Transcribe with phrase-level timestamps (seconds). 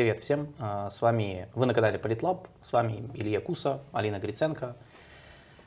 [0.00, 4.74] Привет всем, а, с вами, вы на канале Политлаб, с вами Илья Куса, Алина Гриценко.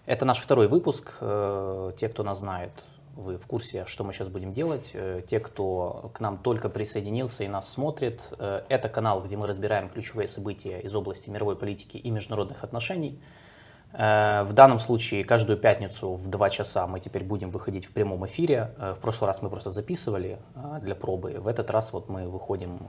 [0.07, 1.17] Это наш второй выпуск.
[1.21, 2.71] Э, те, кто нас знает,
[3.15, 4.89] вы в курсе, что мы сейчас будем делать.
[4.95, 9.45] Э, те, кто к нам только присоединился и нас смотрит, э, это канал, где мы
[9.45, 13.21] разбираем ключевые события из области мировой политики и международных отношений.
[13.93, 18.71] В данном случае каждую пятницу в 2 часа мы теперь будем выходить в прямом эфире.
[18.77, 20.39] В прошлый раз мы просто записывали
[20.81, 21.35] для пробы.
[21.39, 22.79] В этот раз вот мы выходим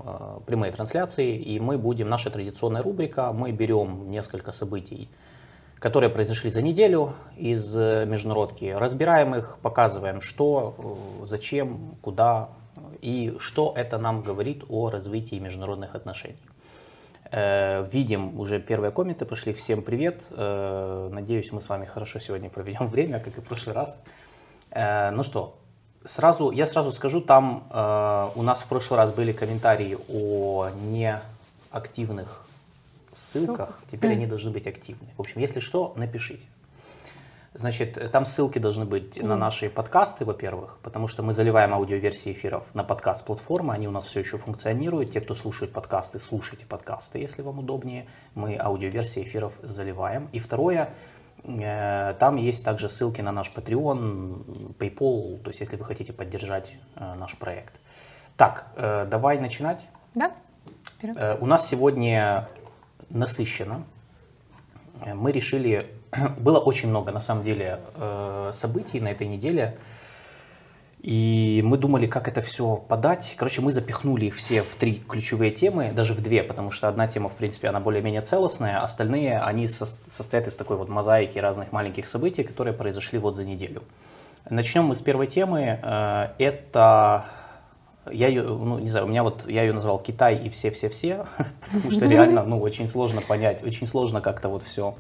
[0.47, 5.11] прямые трансляции, и мы будем, наша традиционная рубрика, мы берем несколько событий
[5.85, 8.65] которые произошли за неделю из э, международки.
[8.65, 10.75] Разбираем их, показываем, что,
[11.23, 12.49] э, зачем, куда
[13.03, 16.39] и что это нам говорит о развитии международных отношений.
[17.37, 19.53] Э, видим, уже первые комменты пошли.
[19.53, 20.23] Всем привет.
[20.31, 24.01] Надеюсь, мы с вами хорошо сегодня проведем время, как и в прошлый раз.
[24.77, 25.57] Ну что,
[26.05, 27.69] сразу, я сразу скажу, там
[28.35, 32.45] у нас в прошлый раз были комментарии о неактивных
[33.13, 35.07] ссылках, теперь они должны быть активны.
[35.17, 36.47] В общем, если что, напишите.
[37.57, 42.67] Значит, там ссылки должны быть на наши подкасты, во-первых, потому что мы заливаем аудиоверсии эфиров
[42.75, 45.13] на подкаст-платформы, они у нас все еще функционируют.
[45.13, 48.07] Те, кто слушает подкасты, слушайте подкасты, если вам удобнее.
[48.35, 50.29] Мы аудиоверсии эфиров заливаем.
[50.33, 50.95] И второе,
[51.45, 56.75] э, там есть также ссылки на наш Patreon, PayPal, то есть если вы хотите поддержать
[56.97, 57.79] э, наш проект.
[58.37, 59.87] Так, э, давай начинать.
[60.17, 60.33] Да.
[60.97, 61.39] Вперед.
[61.41, 62.49] У нас сегодня
[63.11, 63.85] насыщенно.
[65.05, 65.95] Э, мы решили,
[66.39, 69.79] было очень много на самом деле э, событий на этой неделе,
[71.01, 73.35] и мы думали, как это все подать.
[73.37, 77.07] Короче, мы запихнули их все в три ключевые темы, даже в две, потому что одна
[77.09, 82.07] тема, в принципе, она более-менее целостная, остальные, они состоят из такой вот мозаики разных маленьких
[82.07, 83.83] событий, которые произошли вот за неделю.
[84.49, 85.79] Начнем мы с первой темы.
[85.83, 87.27] Э, это
[88.11, 91.27] я ее, ну, не знаю, у меня вот, я ее назвал Китай и все-все-все,
[91.73, 94.95] потому что реально, ну, очень сложно понять, очень сложно как-то вот все,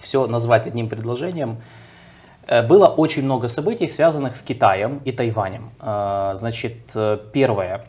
[0.00, 1.58] все назвать одним предложением.
[2.50, 5.70] Э, было очень много событий, связанных с Китаем и Тайванем.
[5.80, 7.86] Э, значит, э, первое.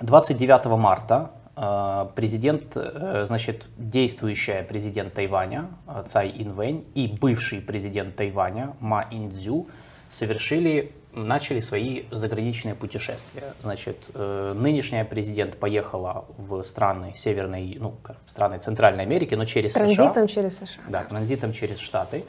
[0.00, 5.68] 29 марта э, президент, э, значит, действующая президент Тайваня
[6.06, 9.68] Цай Инвэнь и бывший президент Тайваня Ма Индзю
[10.10, 13.54] совершили начали свои заграничные путешествия.
[13.60, 17.94] Значит, э, нынешняя президент поехала в страны Северной, ну,
[18.26, 20.12] в страны Центральной Америки, но через транзитом США.
[20.12, 20.82] Транзитом через США.
[20.88, 22.24] Да, транзитом через Штаты.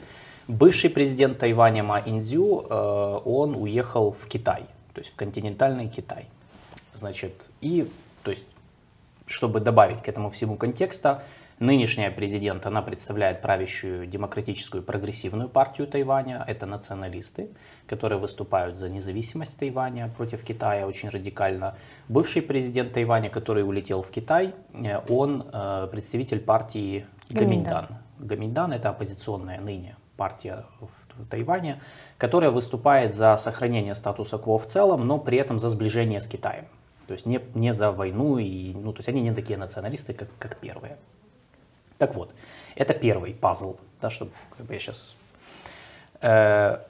[0.46, 6.26] Бывший президент Тайваня Ма Индзю, э, он уехал в Китай, то есть в континентальный Китай.
[6.92, 7.90] Значит, и,
[8.22, 8.46] то есть,
[9.26, 11.22] чтобы добавить к этому всему контекста,
[11.60, 16.44] Нынешняя президент, она представляет правящую демократическую прогрессивную партию Тайваня.
[16.48, 17.50] Это националисты,
[17.86, 21.76] которые выступают за независимость Тайваня против Китая очень радикально.
[22.08, 27.98] Бывший президент Тайваня, который улетел в Китай, э, он э, представитель партии Гаминдан.
[28.18, 31.80] Гаминдан это оппозиционная ныне партия в Тайване,
[32.18, 36.64] которая выступает за сохранение статуса кво в целом, но при этом за сближение с Китаем.
[37.06, 40.28] То есть не, не за войну, и, ну, то есть они не такие националисты, как,
[40.38, 40.96] как первые.
[42.04, 42.34] Так вот,
[42.76, 45.14] это первый пазл, да, чтобы как бы я сейчас...
[46.20, 46.80] Э,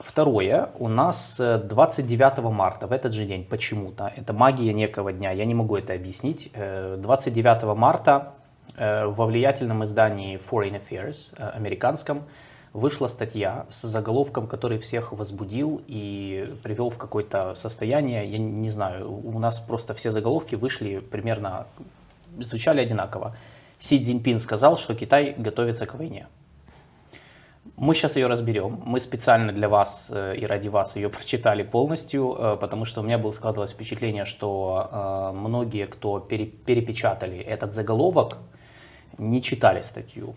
[0.00, 5.30] второе, у нас 29 э, марта, в этот же день, почему-то, это магия некого дня,
[5.30, 8.32] я не могу это объяснить, 29 э, марта
[8.76, 12.24] во влиятельном издании Foreign Affairs, американском,
[12.72, 19.08] вышла статья с заголовком, который всех возбудил и привел в какое-то состояние, я не знаю,
[19.08, 21.68] у нас просто все заголовки вышли примерно,
[22.40, 23.36] звучали одинаково.
[23.78, 26.26] Си Цзиньпин сказал, что Китай готовится к войне.
[27.76, 28.80] Мы сейчас ее разберем.
[28.86, 33.04] Мы специально для вас э, и ради вас ее прочитали полностью, э, потому что у
[33.04, 38.38] меня было складывалось впечатление, что э, многие, кто перепечатали этот заголовок,
[39.18, 40.34] не читали статью.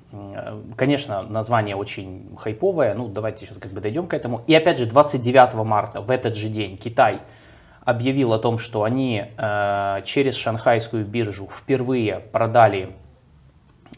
[0.78, 4.42] Конечно, название очень хайповое, ну давайте сейчас как бы дойдем к этому.
[4.48, 7.20] И опять же, 29 марта, в этот же день, Китай
[7.82, 9.26] объявил о том, что они
[10.06, 12.96] через шанхайскую биржу впервые продали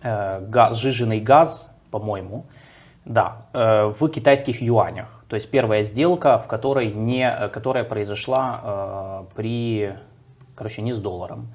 [0.01, 2.45] газ, сжиженный газ, по-моему,
[3.05, 5.23] да, э, в китайских юанях.
[5.27, 9.95] То есть первая сделка, в которой не, э, которая произошла при,
[10.55, 11.53] короче, не с долларом,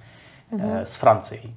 [0.50, 0.84] угу.
[0.84, 1.54] с Францией.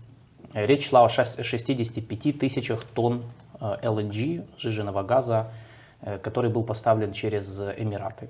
[0.53, 3.23] Речь шла о 65 тысячах тонн
[3.59, 5.51] LNG, сжиженного газа,
[6.23, 8.29] который был поставлен через Эмираты.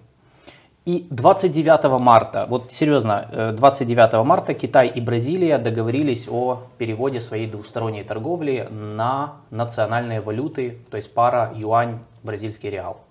[0.90, 7.46] И 29 марта, вот серьезно, 29 э, марта Китай и Бразилия договорились о переводе своей
[7.46, 13.02] двусторонней торговли на национальные валюты, то есть пара юань, бразильский реал.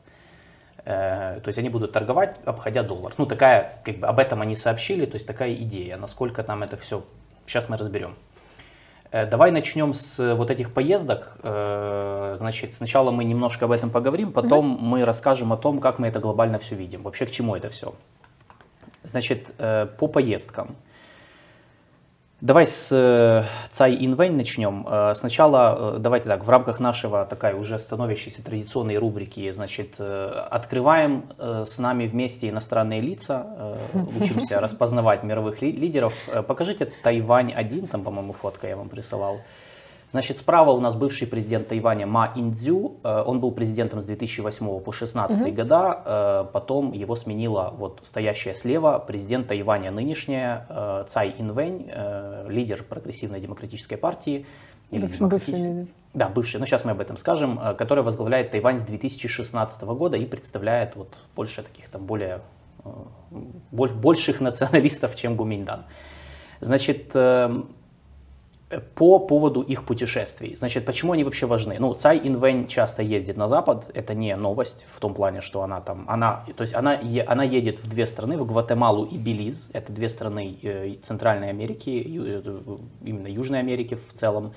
[0.85, 3.15] Э, то есть они будут торговать, обходя доллар.
[3.17, 5.97] Ну, такая, как бы об этом они сообщили, то есть такая идея.
[5.99, 7.05] Насколько там это все
[7.49, 8.15] Сейчас мы разберем.
[9.10, 11.38] Э, давай начнем с вот этих поездок.
[11.43, 14.81] Э, значит, сначала мы немножко об этом поговорим, потом mm-hmm.
[14.81, 17.02] мы расскажем о том, как мы это глобально все видим.
[17.02, 17.94] Вообще, к чему это все.
[19.02, 20.76] Значит, э, по поездкам.
[22.40, 24.87] Давай с э, Цай Инвэнь начнем.
[24.88, 31.25] Э, сначала, э, давайте так, в рамках нашего такой уже становящейся традиционной рубрики, значит, открываем
[31.38, 33.79] с нами вместе иностранные лица,
[34.20, 36.14] учимся распознавать мировых лидеров.
[36.46, 39.41] Покажите Тайвань-1, там, по-моему, фотка я вам присылал.
[40.10, 42.96] Значит, справа у нас бывший президент Тайваня Ма Индзю.
[43.05, 45.50] Э, он был президентом с 2008 по 2016 угу.
[45.52, 46.02] года.
[46.05, 51.90] Э, потом его сменила вот стоящая слева президент Тайваня нынешняя э, Цай Инвэнь,
[52.49, 54.46] лидер прогрессивной демократической партии.
[54.90, 55.87] Или бывший, бывший лидер.
[56.14, 60.25] Да, бывший, но сейчас мы об этом скажем, который возглавляет Тайвань с 2016 года и
[60.25, 62.40] представляет вот больше таких там более
[63.70, 65.84] больших националистов, чем Гуминьдан.
[66.60, 67.69] Значит, эм,
[68.94, 70.56] по поводу их путешествий.
[70.56, 71.76] Значит, почему они вообще важны?
[71.79, 75.81] Ну, Цай Инвэнь часто ездит на Запад, это не новость в том плане, что она
[75.81, 79.93] там, она, то есть она, она едет в две страны, в Гватемалу и Белиз, это
[79.93, 82.69] две страны э, Центральной Америки, э,
[83.03, 84.53] именно Южной Америки в целом,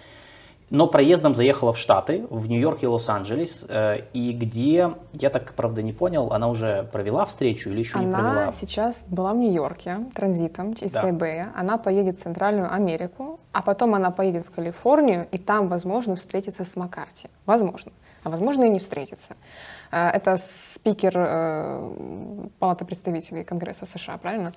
[0.71, 5.81] но проездом заехала в Штаты, в Нью-Йорк и Лос-Анджелес, э, и где, я так, правда,
[5.81, 8.31] не понял, она уже провела встречу или еще она не провела?
[8.31, 11.01] Она сейчас была в Нью-Йорке транзитом из да.
[11.01, 16.15] Тайбэя, она поедет в Центральную Америку, а потом она поедет в Калифорнию, и там, возможно,
[16.15, 17.27] встретится с Маккарти.
[17.45, 17.91] Возможно.
[18.23, 19.35] А возможно и не встретится.
[19.91, 24.53] Э, это спикер э, Палаты представителей Конгресса США, правильно?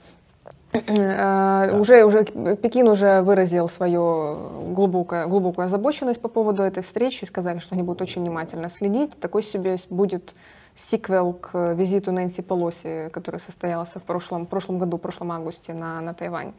[0.75, 2.25] Уже, уже
[2.56, 8.03] Пекин уже выразил свою глубокую, глубокую озабоченность по поводу этой встречи, сказали, что они будут
[8.03, 9.19] очень внимательно следить.
[9.21, 10.35] Такой себе будет
[10.75, 16.00] сиквел к визиту Нэнси Полоси, который состоялся в прошлом, прошлом году, в прошлом августе на,
[16.00, 16.53] на Тайвань.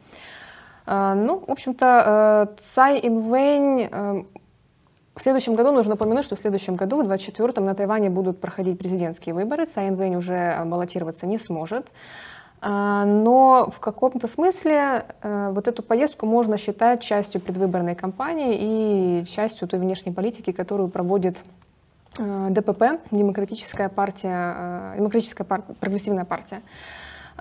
[0.86, 4.22] А, ну, в общем-то, э, Цай Инвэнь э,
[5.14, 8.78] в следующем году нужно упомянуть, что в следующем году, в 2024-м, на Тайване будут проходить
[8.78, 9.66] президентские выборы.
[9.66, 11.88] Цай Инвэнь уже баллотироваться не сможет.
[12.60, 19.24] А, но в каком-то смысле э, вот эту поездку можно считать частью предвыборной кампании и
[19.26, 21.36] частью той внешней политики, которую проводит
[22.18, 26.62] э, ДПП, Демократическая партия, э, Демократическая партия, прогрессивная партия.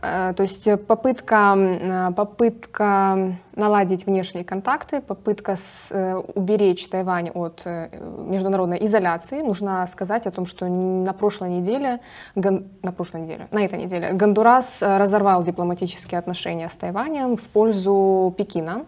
[0.02, 7.66] Э, то есть попытка, э, попытка наладить внешние контакты, попытка с, э, уберечь Тайвань от
[7.66, 9.42] международной изоляции.
[9.42, 12.00] Нужно сказать о том, что на прошлой неделе,
[12.36, 18.86] на прошлой неделе, на этой неделе Гондурас разорвал дипломатические отношения с Тайванем в пользу Пекина.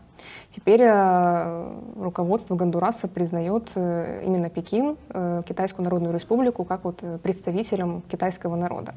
[0.57, 8.01] Теперь э, руководство Гондураса признает э, именно Пекин, э, Китайскую Народную Республику, как вот представителем
[8.09, 8.95] китайского народа.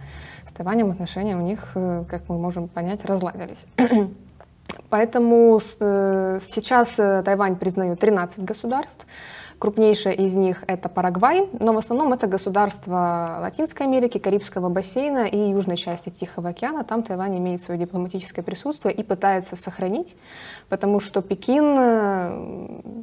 [0.49, 3.67] С Тайванем отношения у них, как мы можем понять, разладились.
[4.89, 9.07] Поэтому сейчас Тайвань признают 13 государств.
[9.61, 15.51] Крупнейшая из них это Парагвай, но в основном это государства Латинской Америки, Карибского бассейна и
[15.51, 16.83] южной части Тихого океана.
[16.83, 20.17] Там Тайвань имеет свое дипломатическое присутствие и пытается сохранить,
[20.71, 23.03] потому что Пекин э,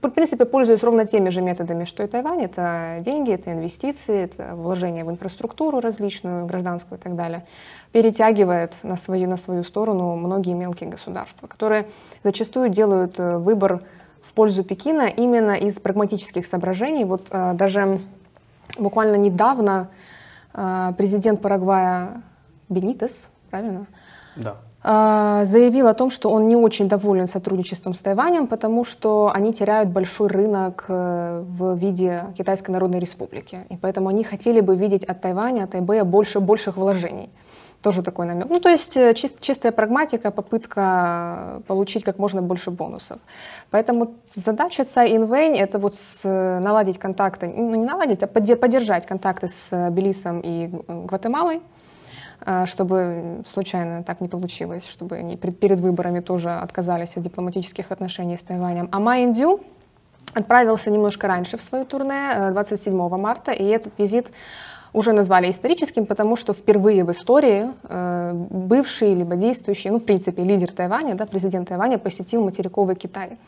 [0.00, 2.42] в принципе, пользуется ровно теми же методами, что и Тайвань.
[2.42, 7.44] Это деньги, это инвестиции, это вложение в инфраструктуру различную, гражданскую и так далее.
[7.90, 11.88] Перетягивает на свою, на свою сторону многие мелкие государства, которые
[12.22, 13.82] зачастую делают э, выбор
[14.28, 17.04] в пользу Пекина именно из прагматических соображений.
[17.04, 18.00] Вот э, даже
[18.78, 19.88] буквально недавно
[20.54, 22.22] э, президент Парагвая
[22.68, 23.86] Бенитес, правильно?
[24.36, 24.56] Да
[24.86, 29.52] э, заявил о том, что он не очень доволен сотрудничеством с Тайванем, потому что они
[29.52, 33.66] теряют большой рынок э, в виде Китайской Народной Республики.
[33.68, 37.30] И поэтому они хотели бы видеть от Тайваня, от Тайбэя больше больших вложений.
[37.86, 38.48] Тоже такой намек.
[38.50, 43.20] Ну, то есть э, чист, чистая прагматика, попытка получить как можно больше бонусов.
[43.70, 49.46] Поэтому задача Цай Инвэнь— это вот с, наладить контакты, ну не наладить, а поддержать контакты
[49.46, 51.62] с Белисом и Гватемалой,
[52.44, 57.92] э, чтобы случайно так не получилось, чтобы они перед, перед выборами тоже отказались от дипломатических
[57.92, 58.88] отношений с Тайванем.
[58.90, 59.60] А Ма Индю
[60.34, 64.26] отправился немножко раньше в свою турне, 27 э, марта, и этот визит
[64.96, 70.42] уже назвали историческим, потому что впервые в истории э, бывший либо действующий, ну, в принципе,
[70.42, 73.38] лидер Тайваня, да, президент Тайваня посетил материковый Китай.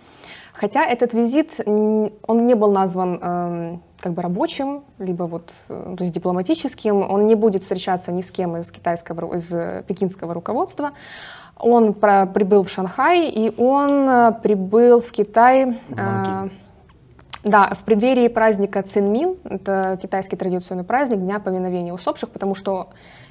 [0.52, 6.04] Хотя этот визит, он не был назван э, как бы рабочим, либо вот, э, то
[6.04, 10.90] есть дипломатическим, он не будет встречаться ни с кем из китайского, из пекинского руководства.
[11.56, 15.78] Он про, прибыл в Шанхай, и он прибыл в Китай...
[15.88, 16.50] В
[17.44, 22.88] Да, в преддверии праздника Цинмин, это китайский традиционный праздник, Дня поминовения усопших, потому что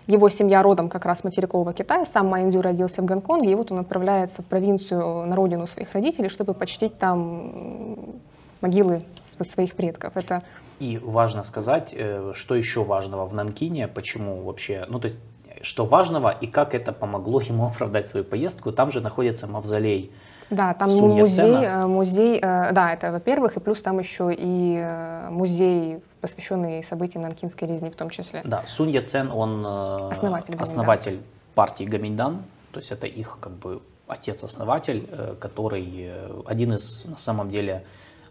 [0.07, 3.79] его семья родом как раз материкового Китая, сам Майндзю родился в Гонконге, и вот он
[3.79, 8.21] отправляется в провинцию на родину своих родителей, чтобы почтить там
[8.61, 9.03] могилы
[9.41, 10.15] своих предков.
[10.15, 10.41] Это
[10.79, 15.17] и важно сказать, э, что еще важного в Нанкине, почему вообще, ну то есть,
[15.61, 18.71] что важного и как это помогло ему оправдать свою поездку.
[18.71, 20.11] Там же находится мавзолей.
[20.49, 24.83] Да, там музей, э, музей, э, да, это во-первых, и плюс там еще и
[25.29, 28.41] музей, посвященный событиям Нанкинской резни в том числе.
[28.43, 31.21] Да, Сунь Яцен, он основатель, основатель
[31.53, 35.07] партии Гаминьдан, то есть это их как бы отец-основатель,
[35.39, 36.11] который
[36.45, 37.83] один из на самом деле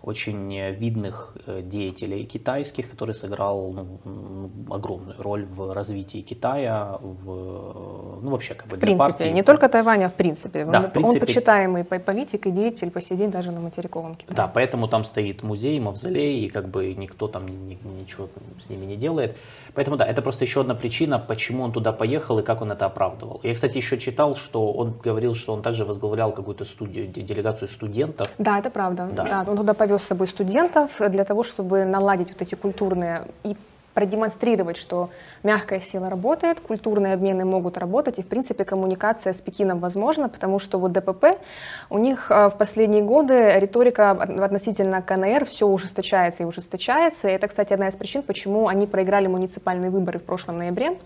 [0.07, 3.73] очень видных э, деятелей китайских, который сыграл
[4.05, 9.33] ну, огромную роль в развитии Китая, в, ну вообще как бы в принципе, партии.
[9.33, 10.65] Не только Тайваня, а в принципе.
[10.65, 11.21] Да, он, в принципе.
[11.21, 14.37] Он почитаемый политик и деятель по сей день даже на материковом Китае.
[14.37, 18.29] Да, поэтому там стоит музей, мавзолей, и как бы никто там ни, ничего
[18.61, 19.37] с ними не делает.
[19.75, 22.87] Поэтому да, это просто еще одна причина, почему он туда поехал и как он это
[22.87, 23.41] оправдывал.
[23.43, 28.29] Я, кстати, еще читал, что он говорил, что он также возглавлял какую-то студию, делегацию студентов.
[28.39, 29.09] Да, это правда.
[29.13, 29.25] Да.
[29.25, 33.57] Да, он туда повез с собой студентов для того, чтобы наладить вот эти культурные и
[33.97, 35.09] продемонстрировать, что
[35.43, 40.59] мягкая сила работает, культурные обмены могут работать, и, в принципе, коммуникация с Пекином возможна, потому
[40.59, 41.39] что вот ДПП,
[41.89, 47.29] у них э, в последние годы риторика относительно КНР все ужесточается и ужесточается.
[47.29, 50.99] И это, кстати, одна из причин, почему они проиграли муниципальные выборы в прошлом ноябре.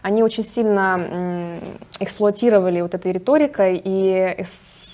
[0.00, 1.60] Они очень сильно
[1.98, 4.46] эксплуатировали вот этой риторикой и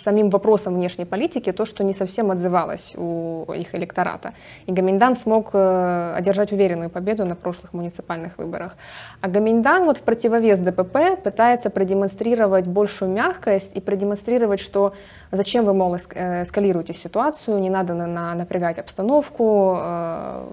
[0.06, 4.32] самим вопросом внешней политики то, что не совсем отзывалось у их электората.
[4.68, 8.76] И Гаминдан смог э, одержать уверенную победу на прошлых муниципальных выборах.
[9.20, 14.92] А Гаминдан вот в противовес ДПП пытается продемонстрировать большую мягкость и продемонстрировать, что
[15.32, 20.44] зачем вы, мол, э, эскалируете ситуацию, не надо на, на, напрягать обстановку, э,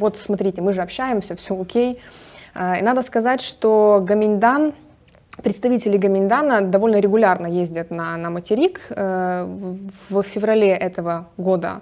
[0.00, 2.00] вот смотрите, мы же общаемся, все окей.
[2.80, 4.72] И надо сказать, что Гаминдан
[5.42, 8.80] Представители Гаминдана довольно регулярно ездят на, на материк.
[8.90, 9.44] Э,
[10.10, 11.80] в феврале этого года.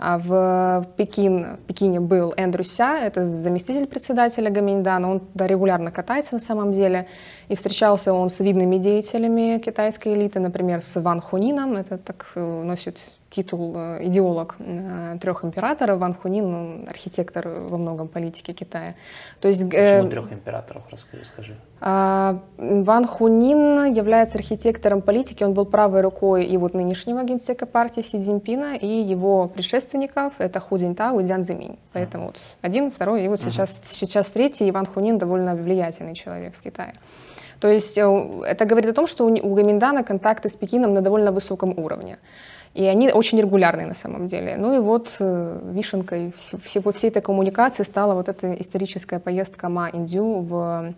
[0.00, 5.90] А, в Пекин, в Пекине был Эндрю Ся, это заместитель председателя Гаминдана, он туда регулярно
[5.90, 7.08] катается на самом деле,
[7.48, 12.62] и встречался он с видными деятелями китайской элиты, например, с Ван Хунином, это так э,
[12.62, 13.00] носит
[13.30, 15.98] титул э, идеолог э, трех императоров.
[15.98, 18.94] Ван Хунин, ну, архитектор во многом политики Китая.
[19.40, 21.24] То есть, Почему э, трех императоров, расскажи.
[21.24, 21.56] скажи.
[21.80, 28.00] Э, Ван Хунин является архитектором политики, он был правой рукой и вот нынешнего генсека партии
[28.00, 31.78] Си Цзиньпина, и его предшественников, это Ху Цзиньтао и Дзян Зиминь.
[31.92, 32.26] Поэтому uh-huh.
[32.28, 33.50] вот один, второй, и вот uh-huh.
[33.50, 36.94] сейчас, сейчас третий, Иван Хунин довольно влиятельный человек в Китае.
[37.60, 38.02] То есть э,
[38.46, 42.18] это говорит о том, что у Гаминдана контакты с Пекином на довольно высоком уровне.
[42.74, 44.56] И они очень регулярные на самом деле.
[44.56, 46.32] Ну и вот э, вишенкой
[46.64, 50.94] всего, всей этой коммуникации стала вот эта историческая поездка Ма Индю в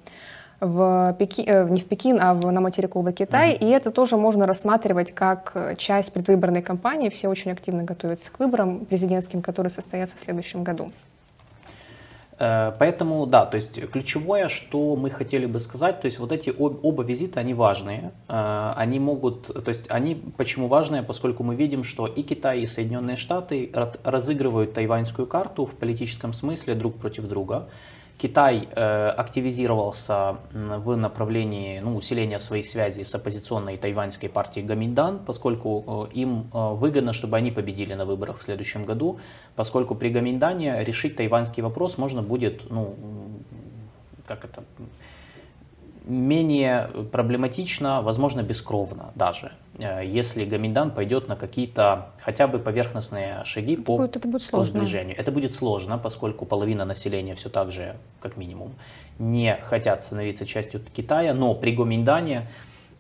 [0.61, 3.55] в Пеки, э, не в Пекин, а в, на материковый Китай.
[3.55, 3.67] Mm-hmm.
[3.67, 7.09] И это тоже можно рассматривать как часть предвыборной кампании.
[7.09, 10.93] Все очень активно готовятся к выборам президентским, которые состоятся в следующем году.
[12.41, 16.53] Э, поэтому, да, то есть ключевое, что мы хотели бы сказать, то есть вот эти
[16.59, 18.13] оба визита, они важные.
[18.29, 22.67] Э, они могут, то есть они почему важные, поскольку мы видим, что и Китай, и
[22.67, 23.71] Соединенные Штаты
[24.03, 27.69] разыгрывают тайваньскую карту в политическом смысле друг против друга.
[28.21, 36.09] Китай э, активизировался в направлении ну, усиления своих связей с оппозиционной тайваньской партией Гаминдан, поскольку
[36.13, 39.19] э, им э, выгодно, чтобы они победили на выборах в следующем году,
[39.57, 42.95] поскольку при Гаминдане решить тайваньский вопрос можно будет, ну,
[44.27, 44.65] как это,
[46.11, 53.75] менее проблематично, возможно, бескровно даже, э, если Гаминдан пойдет на какие-то хотя бы поверхностные шаги
[53.75, 55.17] это по, будет, это будет по сближению.
[55.19, 58.75] Это будет сложно, поскольку половина населения все так же, как минимум,
[59.19, 62.49] не хотят становиться частью Китая, но при Гаминдане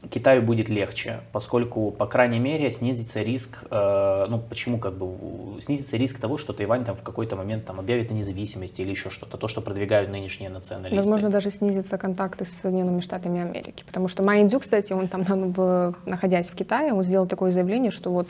[0.08, 5.98] Китаю будет легче, поскольку, по крайней мере, снизится риск, э, ну почему как бы, снизится
[5.98, 9.36] риск того, что Тайвань там в какой-то момент там объявит о независимости или еще что-то,
[9.36, 10.96] то, что продвигают нынешние националисты.
[10.96, 15.94] Возможно, даже снизятся контакты с Соединенными Штатами Америки, потому что Майндзю, кстати, он там, в,
[16.06, 18.28] находясь в Китае, он сделал такое заявление, что вот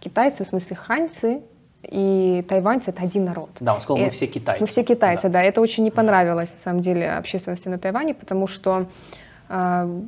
[0.00, 1.40] китайцы, в смысле ханьцы,
[1.82, 3.50] и тайваньцы— это один народ.
[3.58, 4.60] Да, он сказал, мы все китайцы.
[4.60, 5.40] Мы все китайцы, да.
[5.40, 5.42] да.
[5.42, 8.86] Это очень не понравилось, на самом деле, общественности на Тайване, потому что
[9.48, 10.02] э,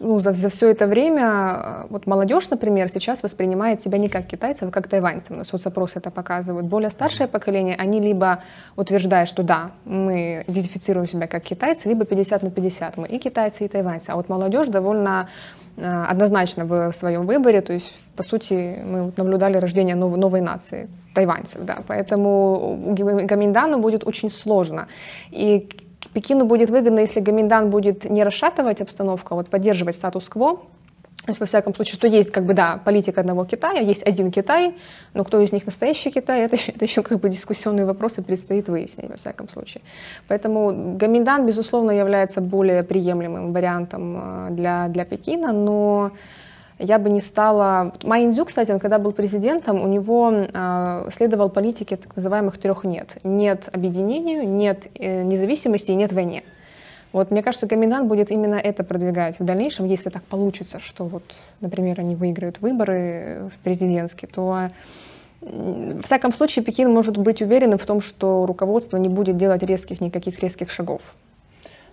[0.00, 4.26] ну, за, за все это время, э, вот молодежь, например, сейчас воспринимает себя не как
[4.26, 5.36] китайцев, а как тайваньцев.
[5.36, 6.66] На соцопросы это показывают.
[6.66, 8.42] Более старшее поколение, они либо
[8.76, 13.64] утверждают, что да, мы идентифицируем себя как китайцы, либо 50 на 50, мы и китайцы,
[13.64, 14.10] и тайваньцы.
[14.10, 15.28] А вот молодежь довольно
[15.80, 17.60] однозначно в своем выборе.
[17.60, 21.64] То есть, по сути, мы наблюдали рождение новой, новой нации, тайваньцев.
[21.64, 21.78] Да.
[21.86, 24.88] Поэтому Гаминдану будет очень сложно.
[25.30, 25.68] И
[26.12, 30.60] Пекину будет выгодно, если Гаминдан будет не расшатывать обстановку, а вот поддерживать статус-кво,
[31.28, 34.30] то есть, во всяком случае, что есть, как бы, да, политика одного Китая, есть один
[34.30, 34.74] Китай,
[35.12, 38.68] но кто из них настоящий Китай, это еще, это еще как бы дискуссионные вопросы предстоит
[38.68, 39.82] выяснить, во всяком случае.
[40.26, 46.12] Поэтому Гаминдан, безусловно, является более приемлемым вариантом э, для, для Пекина, но
[46.78, 47.92] я бы не стала...
[48.02, 53.16] Майнзю, кстати, он когда был президентом, у него э, следовал политике так называемых трех «нет».
[53.24, 56.42] Нет объединению, нет э, независимости и нет войне.
[57.12, 61.22] Вот мне кажется, комендант будет именно это продвигать в дальнейшем, если так получится, что вот,
[61.60, 64.70] например, они выиграют выборы президентские, то
[65.40, 70.00] в всяком случае Пекин может быть уверенным в том, что руководство не будет делать резких
[70.00, 71.14] никаких резких шагов.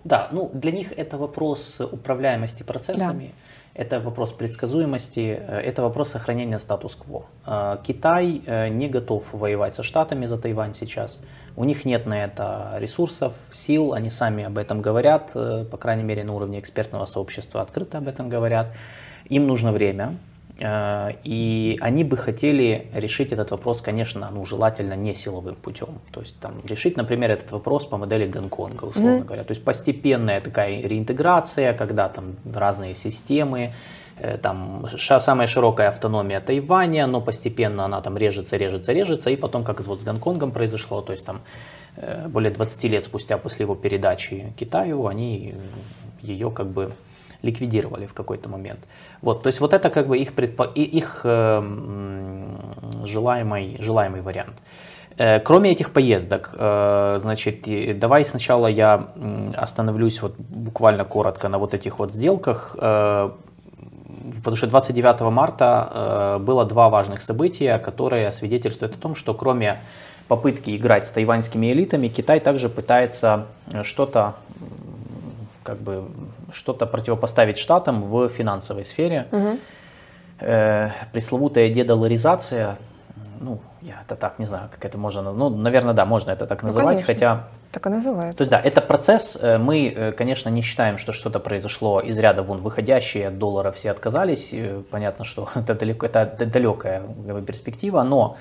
[0.04, 3.24] Да, ну для них это вопрос управляемости процессами.
[3.24, 3.45] Да.
[3.76, 7.26] Это вопрос предсказуемости, э, это вопрос сохранения статус-кво.
[7.46, 11.20] Э, Китай э, не готов воевать со Штатами за Тайвань сейчас.
[11.56, 16.24] У них нет на это ресурсов, сил, они сами об этом говорят, по крайней мере
[16.24, 18.68] на уровне экспертного сообщества открыто об этом говорят.
[19.28, 20.16] Им нужно время,
[20.58, 25.98] и они бы хотели решить этот вопрос, конечно, ну, желательно не силовым путем.
[26.12, 29.24] То есть там, решить, например, этот вопрос по модели Гонконга, условно mm-hmm.
[29.24, 29.44] говоря.
[29.44, 33.74] То есть постепенная такая реинтеграция, когда там разные системы,
[34.18, 39.62] э, там самая широкая автономия Тайваня, но постепенно она там режется, режется, режется, и потом,
[39.62, 41.42] как вот с Гонконгом произошло, то есть там
[41.96, 45.54] э, более 20 лет спустя после его передачи Китаю, они
[46.22, 46.94] ее как бы
[47.42, 48.80] ликвидировали в какой-то момент.
[49.22, 50.64] Вот, то есть вот это как бы их, предпо...
[50.74, 51.62] их э,
[53.04, 54.56] желаемый, желаемый вариант.
[55.18, 59.08] Э, кроме этих поездок, э, значит, давай сначала я
[59.56, 63.30] остановлюсь вот буквально коротко на вот этих вот сделках, э,
[64.38, 69.80] потому что 29 марта было два важных события, которые свидетельствуют о том, что кроме
[70.28, 73.46] попытки играть с тайваньскими элитами, Китай также пытается
[73.82, 74.34] что-то
[75.62, 76.04] как бы
[76.52, 79.26] что-то противопоставить штатам в финансовой сфере.
[79.32, 79.58] Угу.
[80.40, 82.76] Э, пресловутая дедоларизация,
[83.40, 86.62] ну, я это так не знаю, как это можно, ну, наверное, да, можно это так
[86.62, 87.14] ну, называть, конечно.
[87.14, 87.44] хотя...
[87.72, 88.38] Так и называется.
[88.38, 92.18] То есть, да, это процесс, э, мы, э, конечно, не считаем, что что-то произошло из
[92.18, 97.02] ряда вон выходящие от доллара все отказались, э, понятно, что это, далеко, это далекая
[97.46, 98.36] перспектива, но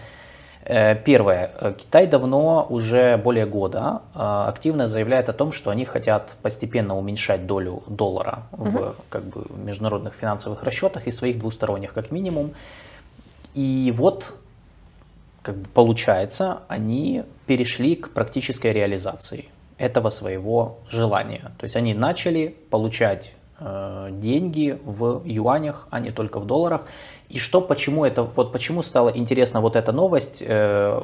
[0.65, 1.51] первое.
[1.59, 6.97] Э, Китай давно, уже более года, э, активно заявляет о том, что они хотят постепенно
[6.97, 8.95] уменьшать долю доллара в угу.
[9.09, 12.53] как бы, международных финансовых расчетах и своих двусторонних как минимум.
[13.53, 14.35] И вот
[15.45, 19.45] как бы получается, они перешли к практической реализации
[19.77, 21.51] этого своего желания.
[21.59, 26.87] То есть они начали получать э, деньги в юанях, а не только в долларах.
[27.29, 30.43] И что, почему это, вот почему стала интересна вот эта новость?
[30.45, 31.01] Э,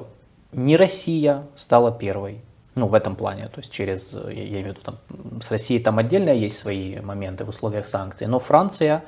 [0.51, 2.41] не Россия стала первой,
[2.75, 4.97] ну, в этом плане, то есть через, я, я имею в виду, там,
[5.41, 9.03] с Россией там отдельно есть свои моменты в условиях санкций, но Франция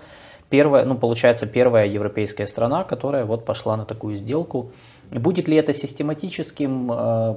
[0.49, 4.71] первая, ну, получается, первая европейская страна, которая вот пошла на такую сделку,
[5.19, 7.36] Будет ли это систематическим э,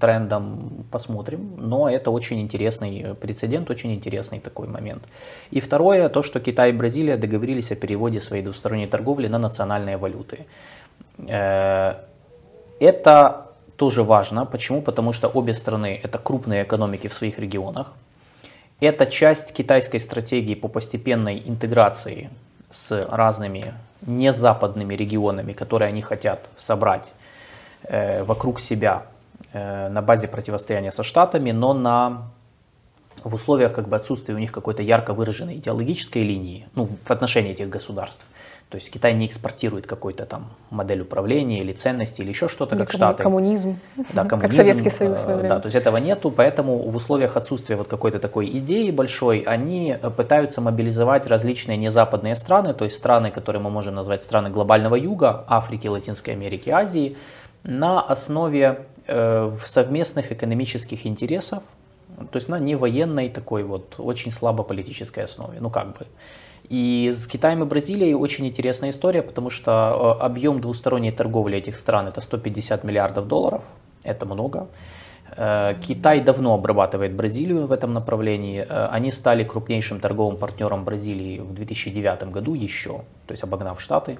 [0.00, 5.02] трендом, посмотрим, но это очень интересный прецедент, очень интересный такой момент.
[5.50, 9.96] И второе, то, что Китай и Бразилия договорились о переводе своей двусторонней торговли на национальные
[9.96, 10.46] валюты.
[11.26, 11.94] Э,
[12.78, 14.46] это тоже важно.
[14.46, 14.82] Почему?
[14.82, 17.92] Потому что обе страны это крупные экономики в своих регионах.
[18.80, 22.30] Это часть китайской стратегии по постепенной интеграции
[22.70, 23.64] с разными
[24.06, 27.14] незападными регионами, которые они хотят собрать
[27.82, 29.06] э, вокруг себя
[29.52, 32.30] э, на базе противостояния со Штатами, но на,
[33.24, 37.50] в условиях как бы, отсутствия у них какой-то ярко выраженной идеологической линии ну, в отношении
[37.50, 38.26] этих государств.
[38.70, 42.90] То есть Китай не экспортирует какой-то там модель управления или ценности или еще что-то, как
[42.90, 43.22] Штаты.
[43.22, 43.78] Коммунизм.
[44.12, 44.56] Да, коммунизм.
[44.56, 45.18] Как Советский Союз.
[45.26, 49.40] Э, да, то есть этого нету, поэтому в условиях отсутствия вот какой-то такой идеи большой,
[49.40, 54.96] они пытаются мобилизовать различные незападные страны, то есть страны, которые мы можем назвать страны глобального
[54.96, 57.16] юга, Африки, Латинской Америки, Азии,
[57.62, 61.62] на основе э, совместных экономических интересов,
[62.18, 66.06] то есть на не военной такой вот очень слабо политической основе, ну как бы.
[66.70, 71.78] И с Китаем и Бразилией очень интересная история, потому что э, объем двусторонней торговли этих
[71.78, 73.62] стран это 150 миллиардов долларов,
[74.04, 74.68] это много.
[75.36, 78.66] Э, Китай давно обрабатывает Бразилию в этом направлении.
[78.68, 84.18] Э, они стали крупнейшим торговым партнером Бразилии в 2009 году еще, то есть обогнав Штаты.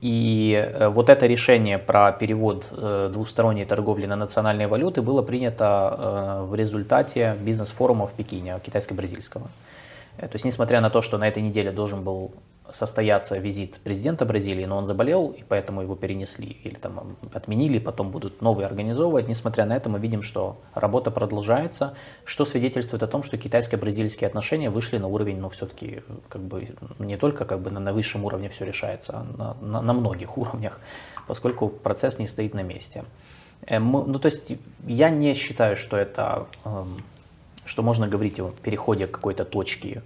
[0.00, 2.68] И вот это решение про перевод
[3.12, 9.48] двусторонней торговли на национальные валюты было принято в результате бизнес-форума в Пекине, китайско-бразильского.
[10.18, 12.32] То есть, несмотря на то, что на этой неделе должен был
[12.70, 18.10] состояться визит президента Бразилии, но он заболел, и поэтому его перенесли или там отменили, потом
[18.10, 19.28] будут новые организовывать.
[19.28, 24.70] Несмотря на это, мы видим, что работа продолжается, что свидетельствует о том, что китайско-бразильские отношения
[24.70, 28.48] вышли на уровень, ну, все-таки, как бы, не только как бы на, на высшем уровне
[28.48, 30.80] все решается, а на, на, на многих уровнях,
[31.26, 33.04] поскольку процесс не стоит на месте.
[33.66, 34.52] Эм, ну, то есть,
[34.86, 37.02] я не считаю, что это, эм,
[37.68, 40.02] что можно говорить о переходе какой-то точке,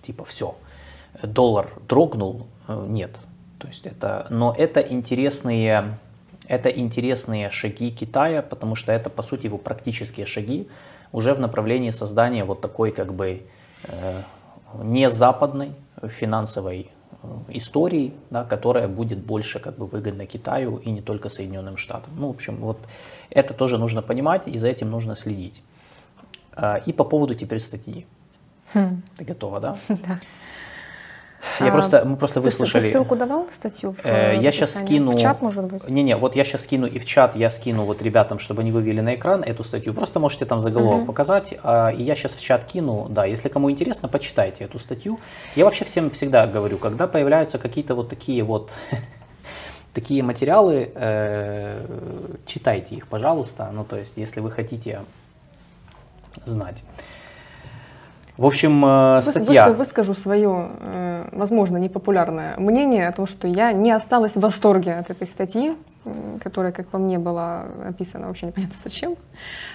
[0.00, 0.56] типа, все,
[1.22, 3.20] доллар дрогнул, э, нет.
[3.58, 5.98] То есть это, но это интересные,
[6.48, 10.66] это интересные шаги Китая, потому что это, по сути, его практические шаги
[11.12, 13.42] уже в направлении создания вот такой как бы
[13.82, 14.22] э,
[14.82, 15.72] не западной
[16.02, 16.90] финансовой
[17.22, 22.14] э, истории, да, которая будет больше как бы выгодна Китаю и не только Соединенным Штатам.
[22.16, 22.78] Ну, в общем, вот
[23.28, 25.62] это тоже нужно понимать и за этим нужно следить.
[26.56, 28.06] Э, и по поводу теперь статьи.
[28.72, 29.02] Хм.
[29.16, 29.76] Ты готова, да?
[29.88, 30.20] Да.
[31.60, 32.84] Я а, просто, мы просто выслушали.
[32.84, 33.92] Ты ссылку давал статью?
[33.92, 35.12] В, э, я сейчас скину.
[35.12, 35.86] В чат, может быть?
[35.88, 39.00] Не-не, вот я сейчас скину и в чат, я скину вот ребятам, чтобы они вывели
[39.00, 39.92] на экран эту статью.
[39.94, 41.06] Просто можете там заголовок угу.
[41.06, 41.54] показать.
[41.62, 43.08] А, и я сейчас в чат кину.
[43.10, 45.20] Да, если кому интересно, почитайте эту статью.
[45.54, 48.72] Я вообще всем всегда говорю, когда появляются какие-то вот такие вот
[49.94, 51.86] такие материалы, э,
[52.46, 53.70] читайте их, пожалуйста.
[53.72, 55.00] Ну, то есть, если вы хотите
[56.44, 56.82] знать.
[58.36, 59.70] В общем, э, статья...
[59.70, 65.10] Выскажу свое, э, возможно, непопулярное мнение о том, что я не осталась в восторге от
[65.10, 65.76] этой статьи
[66.42, 69.16] которая, как по мне, была описана вообще непонятно зачем.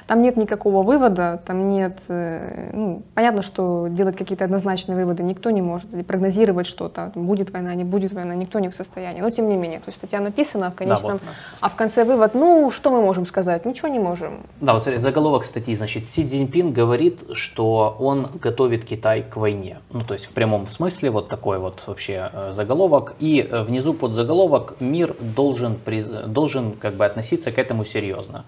[0.07, 1.99] Там нет никакого вывода, там нет...
[2.07, 7.51] Э, ну, понятно, что делать какие-то однозначные выводы никто не может, или прогнозировать что-то, будет
[7.51, 9.21] война, не будет война, никто не в состоянии.
[9.21, 11.01] Но тем не менее, то есть статья написана, а в конечном...
[11.01, 11.29] Да, вот, да.
[11.61, 13.65] А в конце вывод, ну, что мы можем сказать?
[13.65, 14.41] Ничего не можем.
[14.61, 19.79] Да, вот смотри, заголовок статьи, значит, Си Цзиньпин говорит, что он готовит Китай к войне.
[19.91, 23.13] Ну, то есть в прямом смысле вот такой вот вообще э, заголовок.
[23.19, 28.45] И э, внизу под заголовок «Мир должен признать должен как бы относиться к этому серьезно.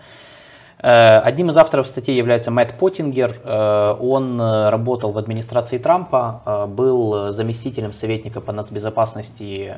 [0.82, 3.40] Э, одним из авторов статьи является Мэтт Поттингер.
[3.44, 9.76] Э, он э, работал в администрации Трампа, был заместителем советника по нацбезопасности,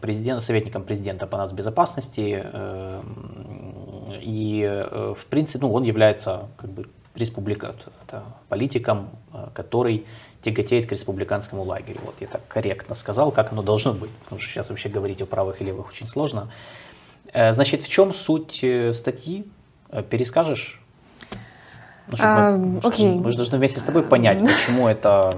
[0.00, 2.44] президент, советником президента по нацбезопасности.
[4.22, 7.74] И, в принципе, ну, он является как бы республика,
[8.48, 9.10] политиком,
[9.54, 10.06] который
[10.42, 12.00] тяготеет к республиканскому лагерю.
[12.04, 15.26] Вот я так корректно сказал, как оно должно быть, потому что сейчас вообще говорить о
[15.26, 16.50] правых и левых очень сложно.
[17.32, 19.44] Э, значит, в чем суть э, статьи?
[19.90, 20.80] Э, перескажешь?
[22.12, 23.14] Ну, а, мы, окей.
[23.14, 25.36] мы же должны вместе с тобой понять, почему это...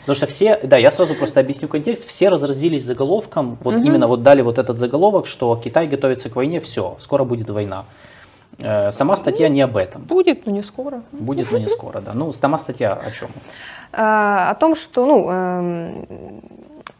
[0.00, 3.86] Потому что все, да, я сразу просто объясню контекст, все разразились заголовком, вот угу.
[3.86, 7.86] именно вот дали вот этот заголовок, что Китай готовится к войне, все, скоро будет война.
[8.90, 10.02] Сама статья не об этом.
[10.02, 11.02] Будет, но не скоро.
[11.12, 12.12] Будет, но не скоро, да.
[12.12, 13.28] Ну, сама статья о чем?
[13.92, 16.42] А, о том, что, ну, эм,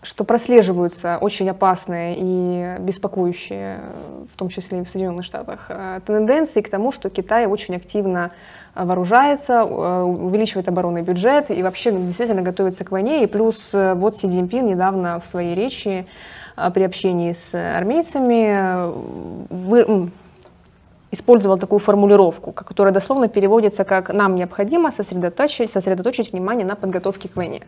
[0.02, 3.80] что прослеживаются очень опасные и беспокоящие,
[4.32, 8.30] в том числе и в Соединенных Штатах, э, тенденции к тому, что Китай очень активно
[8.74, 13.24] э, вооружается, э, увеличивает оборонный бюджет и вообще действительно готовится к войне.
[13.24, 16.06] И плюс вот Си Цзиньпин недавно в своей речи
[16.74, 18.92] при общении с армейцами
[19.48, 20.10] вы,
[21.10, 27.36] использовал такую формулировку, которая дословно переводится как «нам необходимо сосредоточить, сосредоточить внимание на подготовке к
[27.36, 27.62] войне».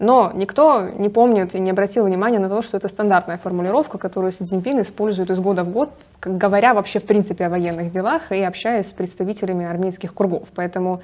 [0.00, 4.32] Но никто не помнит и не обратил внимания на то, что это стандартная формулировка, которую
[4.32, 8.42] Си Цзиньпин использует из года в год, говоря вообще в принципе о военных делах и
[8.42, 10.48] общаясь с представителями армейских кругов.
[10.54, 11.00] Поэтому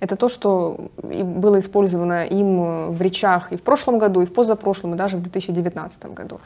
[0.00, 4.94] это то, что было использовано им в речах и в прошлом году, и в позапрошлом,
[4.94, 6.38] и даже в 2019 году.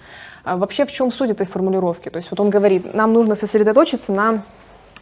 [0.45, 2.09] А вообще в чем суть этой формулировки?
[2.09, 4.43] То есть вот он говорит, нам нужно сосредоточиться на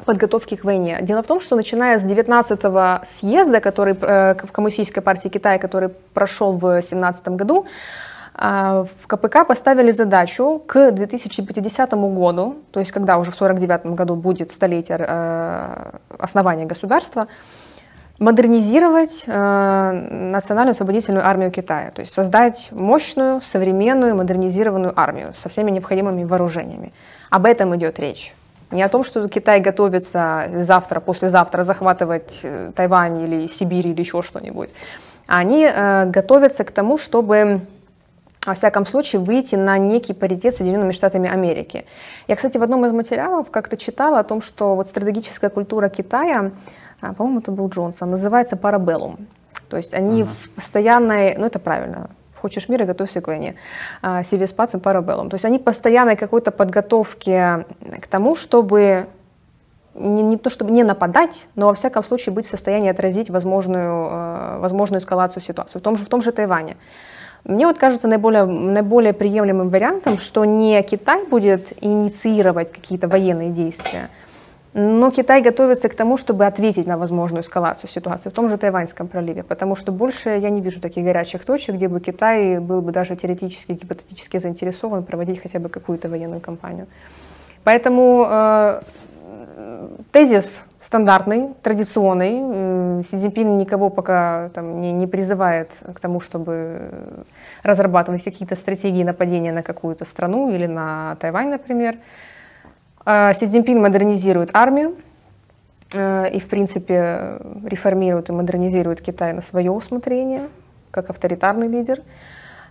[0.04, 0.98] подготовки к войне.
[1.02, 5.88] Дело в том, что начиная с 19-го съезда, который э, в Коммунистической партии Китая, который
[5.88, 7.66] прошел в 2017 году,
[8.34, 14.14] э, в КПК поставили задачу к 2050 году, то есть когда уже в 49 году
[14.14, 17.26] будет столетие э, основания государства,
[18.18, 19.92] модернизировать э,
[20.32, 26.92] национальную освободительную армию Китая, то есть создать мощную, современную, модернизированную армию со всеми необходимыми вооружениями.
[27.30, 28.34] Об этом идет речь.
[28.70, 34.22] Не о том, что Китай готовится завтра, послезавтра захватывать э, Тайвань или Сибирь или еще
[34.22, 34.70] что-нибудь.
[35.28, 37.62] Они э, готовятся к тому, чтобы
[38.46, 41.84] во всяком случае, выйти на некий паритет с Соединенными Штатами Америки.
[42.28, 46.52] Я, кстати, в одном из материалов как-то читала о том, что вот стратегическая культура Китая,
[47.00, 49.26] по-моему, это был Джонсон, называется парабеллум.
[49.68, 50.26] То есть они uh-huh.
[50.26, 53.56] в постоянной, ну это правильно, Хочешь мира, готовься к войне.
[54.00, 55.28] А, себе спаться парабеллум.
[55.28, 57.66] То есть они постоянной какой-то подготовке
[58.00, 59.06] к тому, чтобы
[59.94, 64.08] не, не то чтобы не нападать, но во всяком случае быть в состоянии отразить возможную,
[64.10, 66.76] э, возможную эскалацию ситуации, в том же, в том же Тайване.
[67.44, 74.10] Мне вот кажется наиболее, наиболее приемлемым вариантом, что не Китай будет инициировать какие-то военные действия,
[74.78, 79.08] но Китай готовится к тому, чтобы ответить на возможную эскалацию ситуации в том же Тайваньском
[79.08, 82.92] проливе, потому что больше я не вижу таких горячих точек, где бы Китай был бы
[82.92, 86.86] даже теоретически, гипотетически заинтересован проводить хотя бы какую-то военную кампанию.
[87.64, 88.82] Поэтому э,
[90.12, 93.02] тезис стандартный, традиционный.
[93.02, 96.90] Си Цзиньпин никого пока там, не, не призывает к тому, чтобы
[97.64, 101.96] разрабатывать какие-то стратегии нападения на какую-то страну или на Тайвань, например.
[103.10, 104.96] А Си Цзиньпин модернизирует армию
[105.94, 110.50] э, и, в принципе, реформирует и модернизирует Китай на свое усмотрение,
[110.90, 112.02] как авторитарный лидер.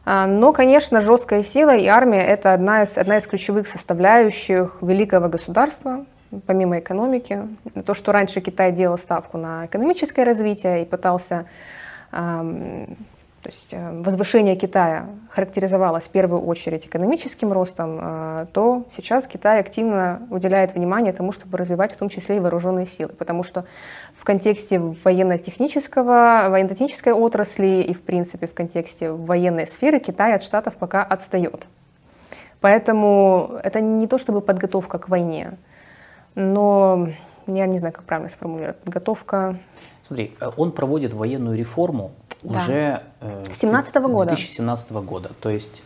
[0.06, 5.28] А, но, конечно, жесткая сила и армия– это одна из, одна из ключевых составляющих великого
[5.28, 6.06] государства,
[6.46, 7.42] помимо экономики.
[7.84, 11.48] То, что раньше Китай делал ставку на экономическое развитие и пытался
[13.42, 19.60] то есть э, возвышение Китая характеризовалось в первую очередь экономическим ростом, э, то сейчас Китай
[19.60, 23.66] активно уделяет внимание тому, чтобы развивать в том числе и вооруженные силы, потому что
[24.16, 30.76] в контексте военно-технического, военно-технической отрасли и в принципе в контексте военной сферы Китай от Штатов
[30.78, 31.68] пока отстает.
[32.60, 35.58] Поэтому это не то чтобы подготовка к войне,
[36.34, 37.10] но
[37.46, 39.58] я не знаю, как правильно сформулировать, подготовка...
[40.08, 42.12] Смотри, э, он проводит военную реформу,
[42.44, 42.60] да.
[42.60, 44.30] уже э, 17 -го года.
[44.30, 45.32] 2017 года.
[45.42, 45.82] То есть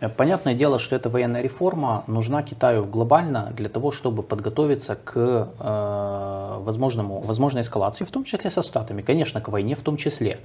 [0.00, 5.48] э, Понятное дело, что эта военная реформа нужна Китаю глобально для того, чтобы подготовиться к
[5.58, 10.38] э, возможному, возможной эскалации, в том числе со Штатами, конечно, к войне в том числе.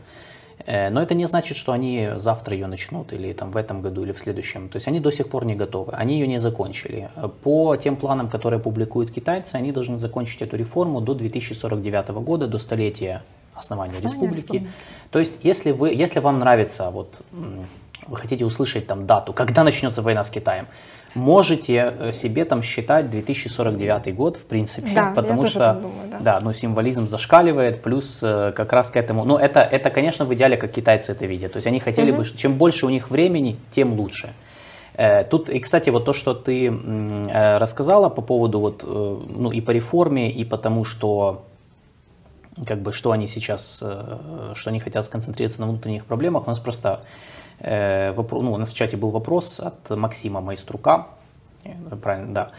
[0.65, 4.03] Э, но это не значит, что они завтра ее начнут, или там в этом году,
[4.03, 4.69] или в следующем.
[4.69, 7.09] То есть они до сих пор не готовы, они ее не закончили.
[7.43, 12.59] По тем планам, которые публикуют китайцы, они должны закончить эту реформу до 2049 года, до
[12.59, 14.35] столетия основания, основания республики.
[14.35, 14.71] республики.
[15.11, 17.21] То есть, если, вы, если вам нравится, вот,
[18.07, 20.67] вы хотите услышать там дату, когда начнется война с Китаем,
[21.15, 26.19] можете э, себе там считать 2049 год, в принципе, да, потому что думаю, да.
[26.19, 30.33] да, ну, символизм зашкаливает, плюс э, как раз к этому, ну, это, это, конечно, в
[30.33, 32.19] идеале, как китайцы это видят, то есть они хотели угу.
[32.19, 34.33] бы, чем больше у них времени, тем лучше.
[34.93, 36.71] Э, тут, и, кстати, вот то, что ты
[37.31, 41.45] рассказала по поводу вот, ну, и по реформе, и потому что
[42.65, 43.83] как бы, что они сейчас,
[44.53, 47.01] что они хотят сконцентрироваться на внутренних проблемах, у нас просто
[47.59, 51.07] Э, ну, у нас в чате был вопрос от Максима Майструка,
[51.63, 52.51] э, правильно, да,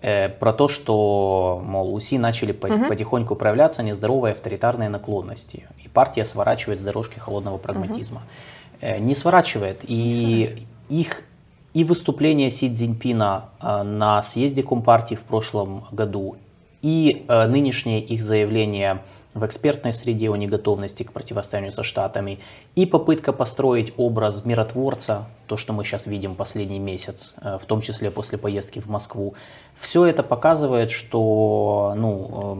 [0.00, 2.88] э, про то, что, мол, УСИ начали угу.
[2.88, 8.22] потихоньку проявляться нездоровые авторитарные наклонности, и партия сворачивает с дорожки холодного прагматизма.
[8.80, 9.02] Угу.
[9.02, 10.68] Не сворачивает, и сворачивает.
[10.88, 11.22] их
[11.72, 16.36] и выступление Си Цзиньпина на съезде Компартии в прошлом году,
[16.82, 19.00] и нынешнее их заявление
[19.34, 22.38] в экспертной среде о неготовности к противостоянию со Штатами,
[22.76, 27.80] и попытка построить образ миротворца, то, что мы сейчас видим последний месяц, э, в том
[27.80, 29.34] числе после поездки в Москву,
[29.74, 32.56] все это показывает, что ну,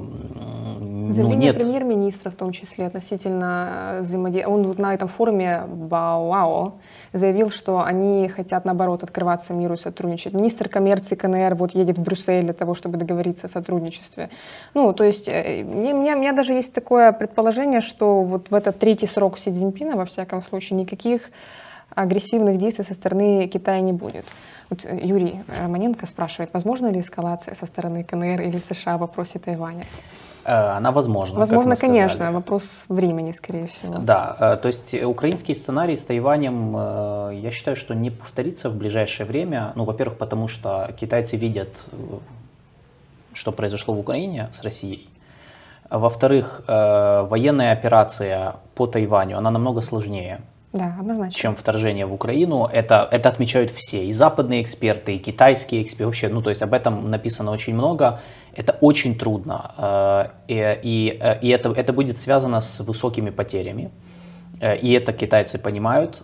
[0.81, 1.57] эм, ну нет...
[1.57, 4.53] премьер-министра в том числе относительно э, взаимодействия.
[4.53, 6.75] Он вот на этом форуме Бауао
[7.15, 10.35] заявил, что они хотят, наоборот, открываться миру и сотрудничать.
[10.35, 14.29] Министр коммерции КНР вот едет в Брюссель для того, чтобы договориться о сотрудничестве.
[14.75, 18.51] Ну, то есть, э, мне, у, меня, у меня даже есть такое предположение, что вот
[18.51, 21.31] в этот третий срок Си Цзиньпина, во всяком случае, никаких
[21.95, 24.25] агрессивных действий со стороны Китая не будет.
[24.69, 29.39] Вот э, Юрий Романенко спрашивает, возможно ли эскалация со стороны КНР или США в вопросе
[29.39, 29.85] Тайваня?
[30.45, 31.39] Э, она возможна.
[31.39, 33.99] Возможно, конечно, вопрос времени, скорее всего.
[33.99, 36.75] Да, э, то есть украинский сценарий с Тайванем,
[37.33, 39.73] я считаю, что не повторится в ближайшее время.
[39.75, 41.69] Ну, во-первых, потому что китайцы видят,
[43.33, 45.09] что произошло в Украине с Россией.
[45.91, 50.41] Во-вторых, военная операция по Тайваню, она намного сложнее
[50.75, 51.33] да, однозначно.
[51.33, 52.67] чем вторжение в Украину.
[52.67, 56.07] Это, это отмечают все, и западные эксперты, и китайские эксперты.
[56.07, 58.21] Вообще, ну, то есть об этом написано очень много.
[58.55, 63.91] Это очень трудно, э, и, и, э, и это, это будет связано с высокими потерями.
[64.61, 66.23] Э, и это китайцы понимают.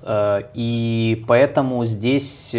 [0.54, 2.50] И поэтому здесь...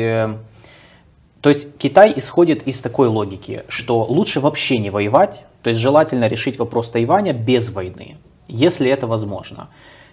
[1.41, 6.27] То есть Китай исходит из такой логики, что лучше вообще не воевать, то есть желательно
[6.27, 9.69] решить вопрос Тайваня без войны, если это возможно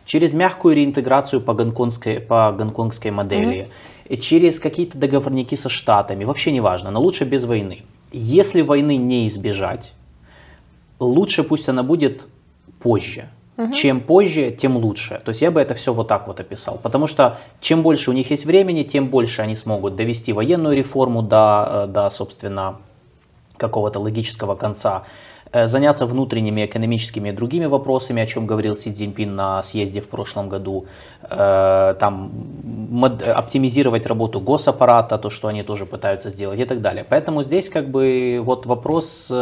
[0.08, 3.68] через мягкую реинтеграцию по гонконгской, по гонконгской модели,
[4.08, 4.16] mm-hmm.
[4.16, 7.84] через какие-то договорники со Штатами, вообще не важно, но лучше без войны.
[8.12, 9.92] Если войны не избежать,
[10.98, 12.26] лучше пусть она будет
[12.80, 13.28] позже.
[13.56, 13.72] Угу.
[13.72, 15.20] Чем позже, тем лучше.
[15.24, 16.78] То есть я бы это все вот так вот описал.
[16.80, 21.22] Потому что чем больше у них есть времени, тем больше они смогут довести военную реформу
[21.22, 22.76] до, э, до собственно,
[23.56, 25.04] какого-то логического конца.
[25.52, 30.08] Э, заняться внутренними экономическими и другими вопросами, о чем говорил Си Цзиньпин на съезде в
[30.08, 30.86] прошлом году,
[31.22, 32.30] э, там,
[33.36, 37.04] оптимизировать работу госаппарата, то, что они тоже пытаются сделать и так далее.
[37.08, 39.32] Поэтому здесь как бы вот вопрос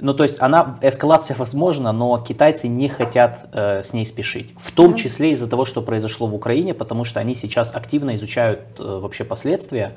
[0.00, 4.54] ну, то есть она, эскалация возможна, но китайцы не хотят э, с ней спешить.
[4.56, 8.60] В том числе из-за того, что произошло в Украине, потому что они сейчас активно изучают
[8.78, 9.96] э, вообще последствия.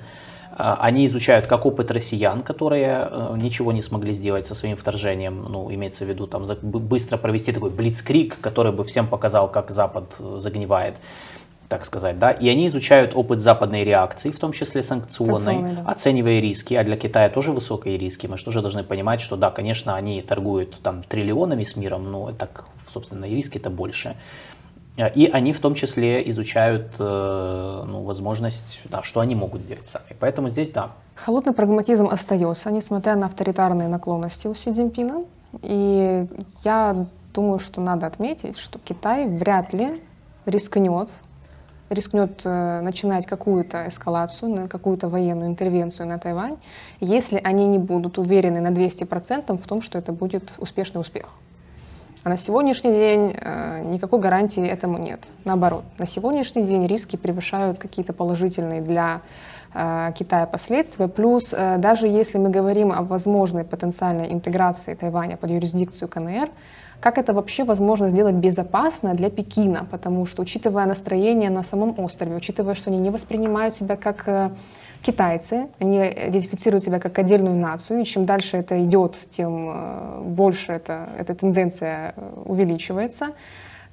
[0.57, 5.45] Э, они изучают как опыт россиян, которые э, ничего не смогли сделать со своим вторжением,
[5.49, 10.13] ну, имеется в виду там быстро провести такой блицкрик, который бы всем показал, как Запад
[10.19, 10.97] э, загнивает
[11.67, 15.83] так сказать, да, и они изучают опыт западной реакции, в том числе санкционной, да.
[15.89, 19.51] оценивая риски, а для Китая тоже высокие риски, мы же тоже должны понимать, что да,
[19.51, 24.17] конечно, они торгуют там триллионами с миром, но так, собственно, и риски-то больше.
[24.97, 30.05] И они в том числе изучают э, ну, возможность, да, что они могут сделать сами.
[30.19, 30.91] Поэтому здесь да.
[31.15, 35.23] Холодный прагматизм остается, несмотря на авторитарные наклонности у Си Цзиньпина.
[35.61, 36.27] И
[36.63, 40.01] я думаю, что надо отметить, что Китай вряд ли
[40.45, 41.09] рискнет
[41.89, 46.57] рискнет э, начинать какую-то эскалацию, какую-то военную интервенцию на Тайвань,
[47.01, 51.25] если они не будут уверены на 200% в том, что это будет успешный успех.
[52.23, 55.19] А на сегодняшний день э, никакой гарантии этому нет.
[55.43, 59.21] Наоборот, на сегодняшний день риски превышают какие-то положительные для
[59.73, 61.07] э, Китая последствия.
[61.07, 66.49] Плюс, даже если мы говорим о возможной потенциальной интеграции Тайваня под юрисдикцию КНР,
[66.99, 69.87] как это вообще возможно сделать безопасно для Пекина?
[69.89, 74.51] Потому что, учитывая настроение на самом острове, учитывая, что они не воспринимают себя как э,
[75.01, 80.73] китайцы, они идентифицируют себя как отдельную нацию, и чем дальше это идет, тем э, больше
[80.73, 83.33] это, эта тенденция э, увеличивается.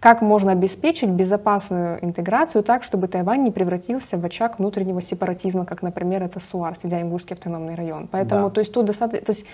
[0.00, 5.82] Как можно обеспечить безопасную интеграцию так, чтобы Тайвань не превратился в очаг внутреннего сепаратизма, как,
[5.82, 8.08] например, это СУАР, Сидзяингурский автономный район.
[8.08, 8.54] Поэтому, да.
[8.54, 9.44] то есть тут достаточно, то есть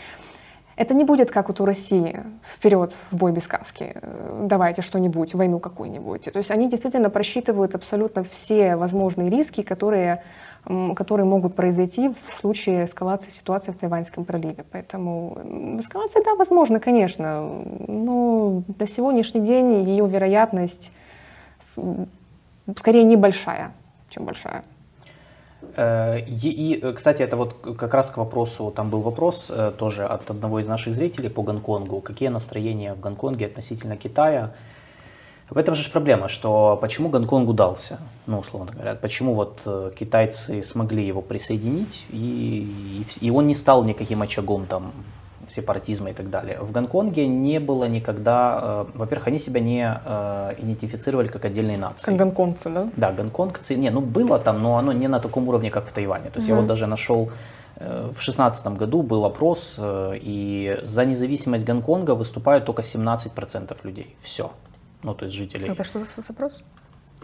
[0.77, 5.35] это не будет как вот у России, вперед, в бой без каски, э, давайте что-нибудь,
[5.35, 6.25] войну какую-нибудь.
[6.33, 10.23] То есть они действительно просчитывают абсолютно все возможные риски, которые,
[10.97, 14.65] которые могут произойти в случае эскалации ситуации в Тайваньском проливе.
[14.73, 15.39] Поэтому
[15.79, 17.43] эскалация, да, возможно, конечно,
[17.87, 20.93] но на сегодняшний день ее вероятность
[22.77, 23.73] скорее небольшая,
[24.09, 24.63] чем большая.
[25.77, 30.05] Э, и, э, кстати, это вот как раз к вопросу, там был вопрос э, тоже
[30.05, 32.01] от одного из наших зрителей по Гонконгу.
[32.01, 34.53] Какие настроения в Гонконге относительно Китая?
[35.51, 39.61] В этом же проблема, что почему Гонконг удался, ну, условно говоря, почему вот
[39.99, 44.93] китайцы смогли его присоединить, и, и он не стал никаким очагом там
[45.51, 46.59] сепаратизма и так далее.
[46.61, 52.07] В Гонконге не было никогда, э, во-первых, они себя не э, идентифицировали как отдельные нации.
[52.07, 52.89] Как гонконгцы, да?
[52.97, 56.31] Да, гонконгцы, не, ну было там, но оно не на таком уровне, как в Тайване.
[56.31, 56.57] То есть угу.
[56.57, 57.31] я вот даже нашел
[57.77, 64.17] э, в шестнадцатом году был опрос, э, и за независимость Гонконга выступают только 17% людей.
[64.21, 64.51] Все.
[65.05, 65.69] Ну, то есть жителей.
[65.69, 66.53] Это что за опрос?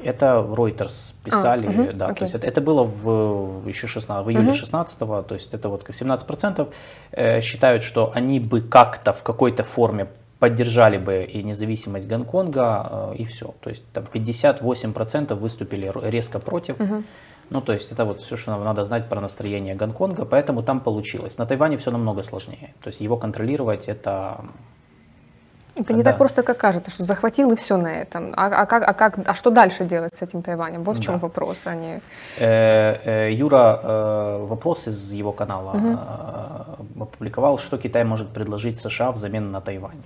[0.02, 2.16] Это Reuters писали, а, угу, да, окей.
[2.16, 4.54] то есть это, это было в еще 16, в июле угу.
[4.54, 6.68] 16 то есть это вот 17%
[7.12, 10.06] э, считают, что они бы как-то в какой-то форме
[10.38, 13.54] поддержали бы и независимость Гонконга, э, и все.
[13.60, 16.80] То есть там 58% выступили резко против.
[16.80, 17.02] Угу.
[17.50, 20.80] Ну, то есть это вот все, что нам надо знать про настроение Гонконга, поэтому там
[20.80, 21.36] получилось.
[21.38, 22.74] На Тайване все намного сложнее.
[22.80, 24.44] То есть его контролировать это
[25.76, 26.10] это не да.
[26.10, 28.32] так просто, как кажется, что захватил и все на этом.
[28.36, 30.84] А, а, как, а, как, а что дальше делать с этим Тайванем?
[30.84, 31.20] Вот в чем да.
[31.20, 31.66] вопрос.
[31.66, 32.00] А не...
[32.38, 37.04] э, э, Юра э, вопрос из его канала угу.
[37.04, 40.02] опубликовал, что Китай может предложить США взамен на Тайвань.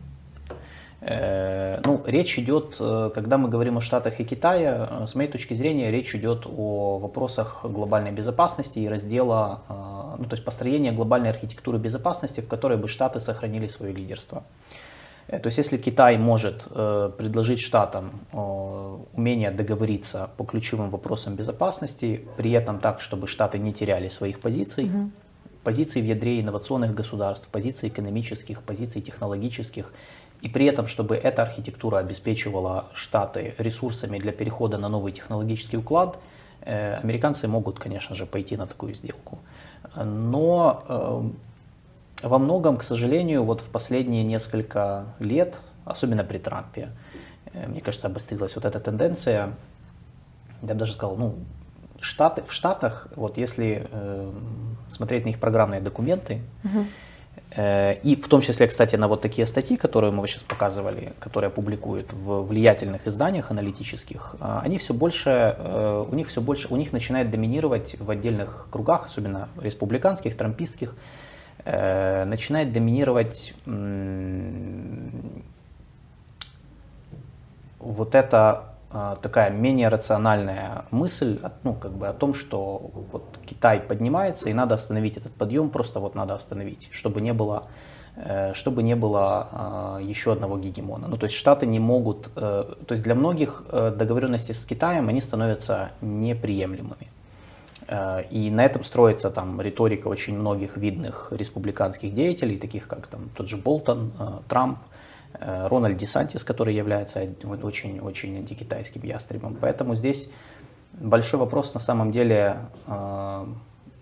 [1.01, 5.55] Э, ну, речь идет, э, когда мы говорим о Штатах и Китае, с моей точки
[5.55, 9.63] зрения, речь идет о вопросах глобальной безопасности и раздела,
[10.19, 14.45] ну, то есть построения глобальной архитектуры безопасности, в которой бы Штаты сохранили свое лидерство.
[15.29, 18.37] Э, то есть если Китай может э, предложить штатам э,
[19.13, 24.85] умение договориться по ключевым вопросам безопасности, при этом так, чтобы штаты не теряли своих позиций,
[24.85, 25.11] угу.
[25.63, 29.93] позиций в ядре инновационных государств, позиций экономических, позиций технологических,
[30.43, 36.19] и при этом, чтобы эта архитектура обеспечивала штаты ресурсами для перехода на новый технологический уклад,
[36.61, 39.39] американцы могут, конечно же, пойти на такую сделку.
[39.97, 41.33] Но
[42.25, 46.91] во многом, к сожалению, вот в последние несколько лет, особенно при Трампе,
[47.53, 49.55] э, мне кажется, обострилась вот эта тенденция,
[50.63, 51.35] я бы даже сказал, ну,
[52.01, 54.31] Штаты, в Штатах, вот если э,
[54.89, 56.85] смотреть на их программные документы, угу.
[57.57, 61.51] э, и в том числе, кстати, на вот такие статьи, которые мы сейчас показывали, которые
[61.51, 66.77] публикуют в влиятельных изданиях аналитических, э, они все больше, э, у них все больше, у
[66.77, 70.95] них начинает доминировать в отдельных кругах, особенно республиканских, трампистских,
[71.65, 73.55] э, начинает доминировать
[77.81, 83.81] вот эта э, такая менее рациональная мысль, ну, как бы о том, что вот Китай
[83.81, 87.67] поднимается, и надо остановить этот подъем, просто вот надо остановить, чтобы не было
[88.17, 91.09] Э, чтобы не было а, еще одного гегемона.
[91.09, 95.09] Ну, то есть Штаты не могут, э, то есть для многих э, договоренности с Китаем,
[95.09, 97.09] они становятся неприемлемыми.
[98.31, 103.49] И на этом строится там риторика очень многих видных республиканских деятелей, таких как там тот
[103.49, 104.13] же Болтон,
[104.49, 104.79] Трамп,
[105.39, 107.29] Рональд Десантис, который является
[107.63, 109.59] очень-очень антикитайским ястребом.
[109.61, 110.31] Поэтому здесь
[110.93, 112.57] большой вопрос на самом деле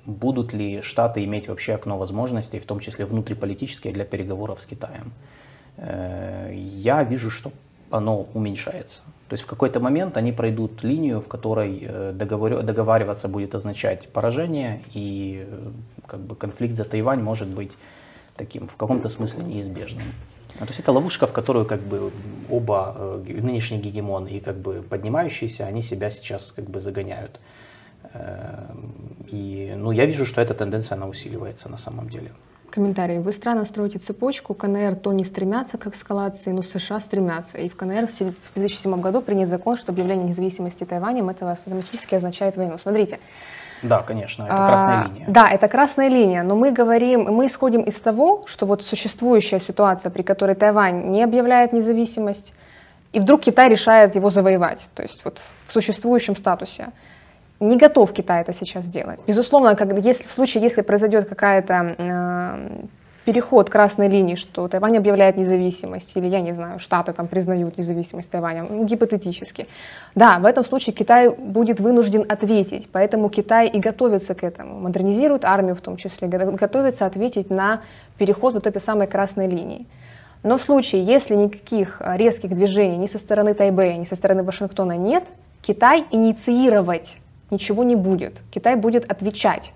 [0.04, 5.12] будут ли Штаты иметь вообще окно возможностей, в том числе внутриполитические, для переговоров с Китаем.
[5.76, 7.52] Э, я вижу, что
[7.90, 9.02] оно уменьшается.
[9.32, 12.62] То есть в какой-то момент они пройдут линию, в которой э, договор...
[12.62, 15.70] договариваться будет означать поражение, и э,
[16.06, 17.78] как бы, конфликт за Тайвань может быть
[18.36, 20.02] таким в каком-то смысле неизбежным.
[20.58, 22.12] То есть это ловушка, в которую как бы
[22.50, 27.40] оба нынешние гегемоны и как бы поднимающиеся, они себя сейчас как бы загоняют.
[28.12, 32.32] Эм, и ну, я вижу, что эта тенденция, она усиливается на самом деле.
[32.72, 33.18] Комментарий.
[33.18, 34.54] Вы странно строите цепочку.
[34.54, 37.58] КНР то не стремятся к эскалации, но США стремятся.
[37.58, 42.56] И в КНР в 2007 году принят закон, что объявление независимости Тайванем это автоматически означает
[42.56, 42.78] войну.
[42.78, 43.20] Смотрите.
[43.82, 45.24] Да, конечно, это красная а, линия.
[45.28, 50.10] Да, это красная линия, но мы говорим, мы исходим из того, что вот существующая ситуация,
[50.10, 52.54] при которой Тайвань не объявляет независимость,
[53.12, 56.92] и вдруг Китай решает его завоевать, то есть вот в существующем статусе
[57.62, 59.20] не готов Китай это сейчас сделать.
[59.26, 62.86] Безусловно, когда, если, в случае, если произойдет какая-то э,
[63.24, 68.30] переход красной линии, что Тайвань объявляет независимость, или, я не знаю, Штаты там признают независимость
[68.30, 69.68] Тайваня, ну, гипотетически.
[70.14, 75.44] Да, в этом случае Китай будет вынужден ответить, поэтому Китай и готовится к этому, модернизирует
[75.44, 77.82] армию в том числе, готовится ответить на
[78.18, 79.86] переход вот этой самой красной линии.
[80.42, 84.96] Но в случае, если никаких резких движений ни со стороны Тайбэя, ни со стороны Вашингтона
[84.96, 85.24] нет,
[85.60, 87.18] Китай инициировать
[87.52, 88.42] ничего не будет.
[88.50, 89.72] Китай будет отвечать.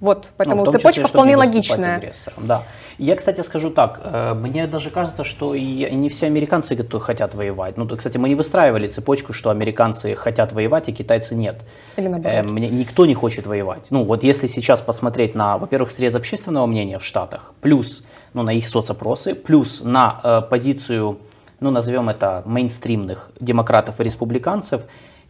[0.00, 2.12] Вот, поэтому ну, цепочка числе, вполне логичная.
[2.38, 2.62] Да.
[2.96, 7.76] Я, кстати, скажу так, э, мне даже кажется, что и не все американцы хотят воевать.
[7.76, 11.62] Ну, кстати, мы не выстраивали цепочку, что американцы хотят воевать, а китайцы нет.
[11.96, 12.38] Или наоборот.
[12.38, 13.88] Э, мне, никто не хочет воевать.
[13.90, 18.02] Ну, вот если сейчас посмотреть на, во-первых, срез общественного мнения в Штатах, плюс
[18.32, 21.18] ну, на их соцопросы, плюс на э, позицию,
[21.60, 24.82] ну, назовем это, мейнстримных демократов и республиканцев,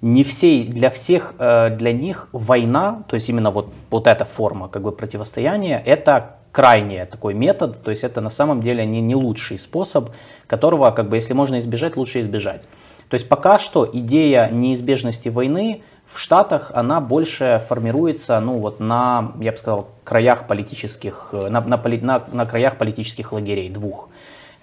[0.02, 4.68] не все, для всех, э, для них война, то есть именно вот, вот эта форма
[4.68, 9.14] как бы противостояния, это крайний такой метод, то есть это на самом деле не, не
[9.14, 10.10] лучший способ,
[10.46, 12.62] которого, как бы, если можно избежать, лучше избежать.
[13.08, 19.32] То есть пока что идея неизбежности войны в Штатах, она больше формируется, ну вот на,
[19.40, 24.08] я бы сказал, краях политических, э, на, на, на, на краях политических лагерей двух.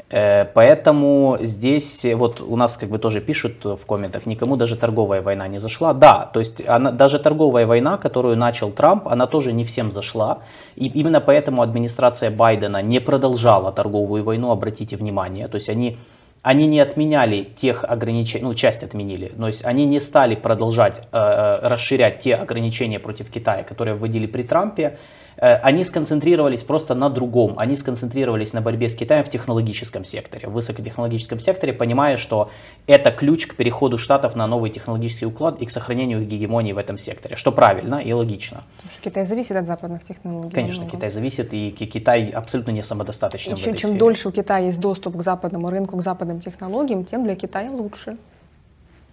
[0.09, 5.21] Э, поэтому здесь вот у нас как бы тоже пишут в комментах, никому даже торговая
[5.21, 5.93] война не зашла.
[5.93, 10.39] Да, то есть она, даже торговая война, которую начал Трамп, она тоже не всем зашла.
[10.75, 15.49] И именно поэтому администрация Байдена не продолжала торговую войну, обратите внимание.
[15.49, 15.97] То есть они,
[16.41, 21.17] они не отменяли тех ограничений, ну часть отменили, то есть они не стали продолжать э,
[21.17, 24.97] э расширять те ограничения против Китая, которые вводили при Трампе.
[25.37, 27.57] Э, они сконцентрировались просто на другом.
[27.57, 32.49] Они сконцентрировались на борьбе с Китаем в технологическом секторе, в высокотехнологическом секторе, понимая, что
[32.87, 36.77] это ключ к переходу Штатов на новый технологический уклад и к сохранению их гегемонии в
[36.77, 38.63] этом секторе, что правильно и логично.
[38.77, 40.53] Потому что Китай зависит от западных технологий.
[40.53, 40.97] Конечно, много.
[40.97, 43.53] Китай зависит, и Китай абсолютно не самодостаточен.
[43.53, 43.99] И в чем, этой чем сфере.
[43.99, 48.17] дольше у Китая есть доступ к западному рынку, к западным технологиям, тем для Китая лучше.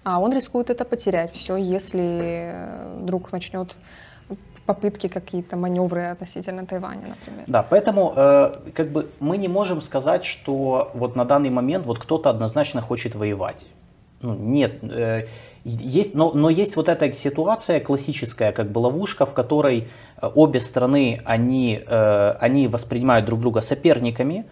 [0.04, 3.74] А он рискует это потерять все, если э, вдруг начнет
[4.66, 7.44] попытки какие-то, маневры относительно Тайваня, например.
[7.46, 11.98] Да, поэтому э, как бы мы не можем сказать, что вот на данный момент вот
[11.98, 13.66] кто-то однозначно хочет воевать.
[14.22, 15.26] Ну, нет, э,
[15.64, 19.88] есть, но, но есть вот эта ситуация классическая, как бы ловушка, в которой
[20.20, 24.44] э, обе страны, они, э, они воспринимают друг друга соперниками,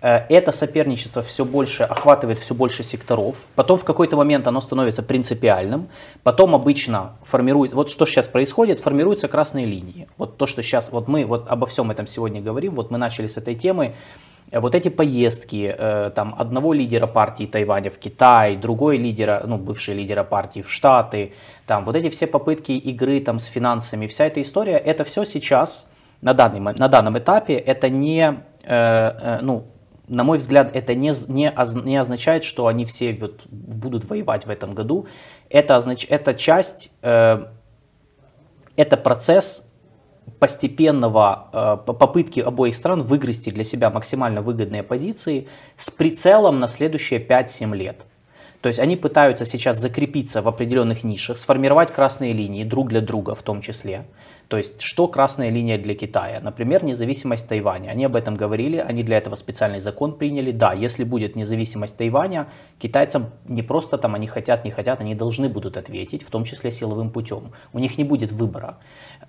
[0.00, 3.36] это соперничество все больше охватывает все больше секторов.
[3.54, 5.88] Потом в какой-то момент оно становится принципиальным.
[6.22, 10.08] Потом обычно формируется, вот что сейчас происходит, формируются красные линии.
[10.16, 13.26] Вот то, что сейчас, вот мы вот обо всем этом сегодня говорим, вот мы начали
[13.26, 13.94] с этой темы.
[14.50, 19.58] Э, вот эти поездки э, там, одного лидера партии Тайваня в Китай, другой лидера, ну,
[19.58, 21.32] бывший лидера партии в Штаты,
[21.66, 25.86] там, вот эти все попытки игры там, с финансами, вся эта история, это все сейчас,
[26.20, 29.66] на, данный, на данном этапе, это не, э, ну,
[30.10, 31.54] на мой взгляд, это не, не,
[31.84, 35.06] не означает, что они все вот будут воевать в этом году.
[35.48, 37.44] Это, означ, это часть, э,
[38.76, 39.62] это процесс
[40.38, 47.76] постепенного попытки обоих стран выгрести для себя максимально выгодные позиции с прицелом на следующие 5-7
[47.76, 48.06] лет.
[48.60, 53.34] То есть они пытаются сейчас закрепиться в определенных нишах, сформировать красные линии друг для друга
[53.34, 54.04] в том числе.
[54.50, 56.40] То есть, что красная линия для Китая?
[56.40, 57.90] Например, независимость Тайваня.
[57.90, 60.50] Они об этом говорили, они для этого специальный закон приняли.
[60.50, 62.48] Да, если будет независимость Тайваня,
[62.80, 66.72] китайцам не просто там они хотят, не хотят, они должны будут ответить, в том числе
[66.72, 67.52] силовым путем.
[67.72, 68.78] У них не будет выбора.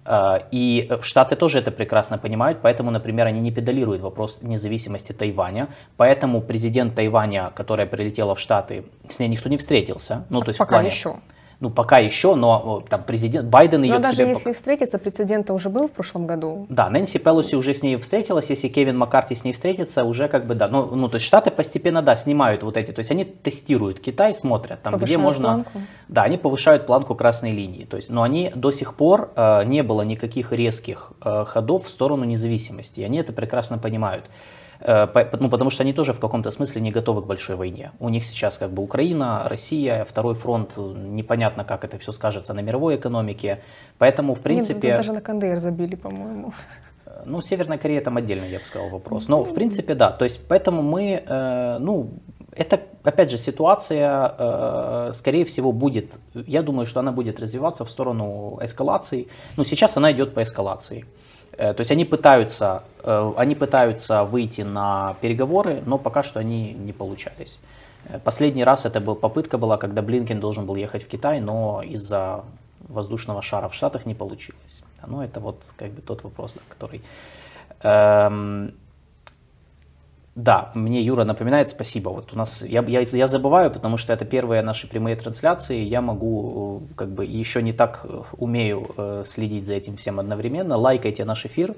[0.05, 5.67] А, и Штаты тоже это прекрасно понимают, поэтому, например, они не педалируют вопрос независимости Тайваня.
[5.97, 10.26] Поэтому президент Тайваня, которая прилетела в Штаты, с ней никто не встретился.
[10.30, 10.88] Ну, то есть Пока плане...
[10.88, 11.17] еще.
[11.62, 13.93] Ну, пока еще, но там президент Байден ее...
[13.93, 14.30] Но даже себе...
[14.30, 16.66] если встретиться, прецедент уже был в прошлом году.
[16.70, 20.47] Да, Нэнси Пелоси уже с ней встретилась, если Кевин Маккарти с ней встретится, уже как
[20.47, 20.68] бы, да.
[20.68, 24.34] Ну, ну то есть Штаты постепенно, да, снимают вот эти, то есть они тестируют Китай,
[24.34, 25.47] смотрят, там, повышают где можно...
[25.49, 25.82] Планку.
[26.07, 29.84] Да, они повышают планку красной линии, то есть, но они до сих пор, э, не
[29.84, 34.26] было никаких резких э, ходов в сторону независимости, и они это прекрасно понимают.
[34.82, 35.07] Э,
[35.39, 37.91] ну, потому что они тоже в каком-то смысле не готовы к большой войне.
[37.99, 42.61] У них сейчас как бы Украина, Россия, второй фронт, непонятно, как это все скажется на
[42.61, 43.61] мировой экономике.
[43.97, 44.88] Поэтому, в принципе...
[44.88, 46.53] Нет, даже на КНДР забили, по-моему.
[47.05, 49.27] Э, ну, Северная Корея там отдельно, я бы сказал, вопрос.
[49.27, 50.11] Но, в принципе, да.
[50.11, 52.09] То есть, поэтому мы, э, ну,
[52.51, 57.89] это, опять же, ситуация, э, скорее всего, будет, я думаю, что она будет развиваться в
[57.89, 59.27] сторону эскалации.
[59.57, 61.05] Ну, сейчас она идет по эскалации.
[61.62, 66.74] Э, то есть они пытаются, э, они пытаются выйти на переговоры, но пока что они
[66.74, 67.59] не получались.
[68.05, 71.84] Э, последний раз это был, попытка была, когда Блинкен должен был ехать в Китай, но
[71.84, 72.43] из-за
[72.89, 74.82] воздушного шара в Штатах не получилось.
[75.07, 77.01] Ну, это вот как бы тот вопрос, который...
[77.84, 78.74] Эм,
[80.36, 82.09] да, мне Юра напоминает, спасибо.
[82.09, 85.79] Вот у нас я, я, я забываю, потому что это первые наши прямые трансляции.
[85.79, 90.21] Я могу, э, как бы, еще не так э, умею э, следить за этим всем
[90.21, 90.77] одновременно.
[90.77, 91.75] Лайкайте наш эфир,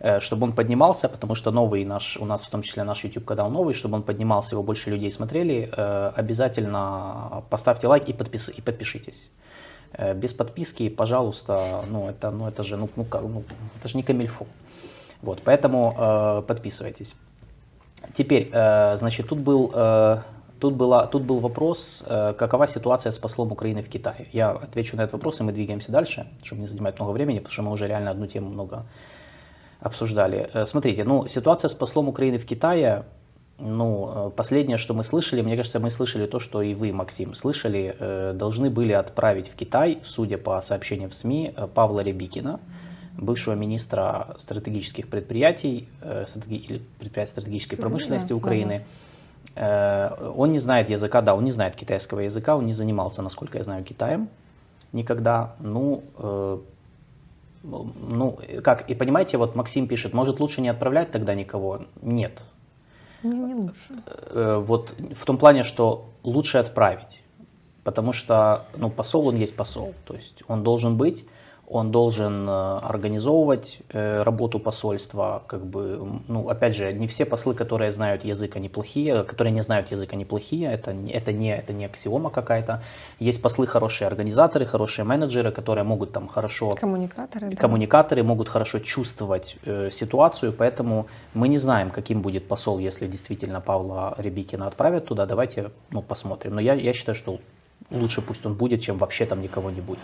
[0.00, 3.24] э, чтобы он поднимался, потому что новый наш, у нас в том числе наш YouTube
[3.24, 5.70] канал новый, чтобы он поднимался, его больше людей смотрели.
[5.76, 9.30] Э, обязательно поставьте лайк и, подпис, и подпишитесь.
[9.92, 13.44] Э, без подписки, пожалуйста, ну это, ну это же, ну, ну, ну
[13.78, 14.46] это же не камильфо.
[15.22, 17.14] Вот, поэтому э, подписывайтесь.
[18.14, 20.18] Теперь, э, значит, тут был, э,
[20.60, 24.26] тут, была, тут был вопрос, э, какова ситуация с послом Украины в Китае.
[24.32, 27.52] Я отвечу на этот вопрос, и мы двигаемся дальше, чтобы не занимать много времени, потому
[27.52, 28.84] что мы уже реально одну тему много
[29.80, 30.50] обсуждали.
[30.64, 33.04] Смотрите, ну, ситуация с послом Украины в Китае,
[33.60, 38.32] ну, последнее, что мы слышали, мне кажется, мы слышали то, что и вы, Максим, слышали,
[38.34, 42.58] должны были отправить в Китай, судя по сообщениям в СМИ, Павла Рябикина,
[43.18, 46.24] бывшего министра стратегических предприятий э,
[46.98, 48.84] предприятий стратегической промышленности Украины.
[49.54, 53.58] Э, он не знает языка, да, он не знает китайского языка, он не занимался, насколько
[53.58, 54.28] я знаю, Китаем
[54.92, 55.54] никогда.
[55.60, 56.58] Ну, э,
[57.64, 61.82] ну, как, и понимаете, вот Максим пишет, может лучше не отправлять тогда никого?
[62.02, 62.42] Нет.
[63.24, 63.94] Не, не лучше.
[64.32, 67.20] Вот в том плане, что лучше отправить,
[67.82, 71.24] потому что, ну, посол, он есть посол, то есть он должен быть,
[71.70, 77.54] он должен э, организовывать э, работу посольства, как бы, ну, опять же, не все послы,
[77.54, 81.72] которые знают язык, они плохие, которые не знают язык, они плохие, это, это, не, это
[81.74, 82.82] не аксиома какая-то.
[83.18, 86.74] Есть послы хорошие организаторы, хорошие менеджеры, которые могут там хорошо...
[86.74, 88.28] Коммуникаторы, Коммуникаторы да.
[88.28, 94.14] могут хорошо чувствовать э, ситуацию, поэтому мы не знаем, каким будет посол, если действительно Павла
[94.16, 96.54] Рябикина отправят туда, давайте, ну, посмотрим.
[96.54, 97.40] Но я, я считаю, что
[97.90, 100.00] лучше пусть он будет, чем вообще там никого не будет.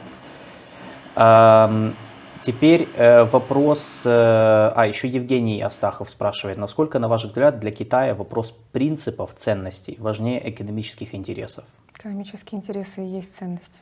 [2.45, 8.15] Теперь э, вопрос, э, а еще Евгений Астахов спрашивает, насколько, на ваш взгляд, для Китая
[8.15, 11.65] вопрос принципов ценностей важнее экономических интересов?
[11.99, 13.81] Экономические интересы и есть ценность.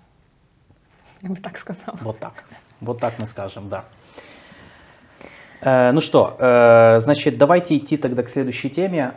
[1.22, 1.98] Я бы так сказала.
[2.02, 2.44] Вот так.
[2.80, 3.84] Вот так мы скажем, да.
[5.60, 6.36] Э, ну что,
[7.00, 9.14] значит, давайте идти тогда к следующей теме.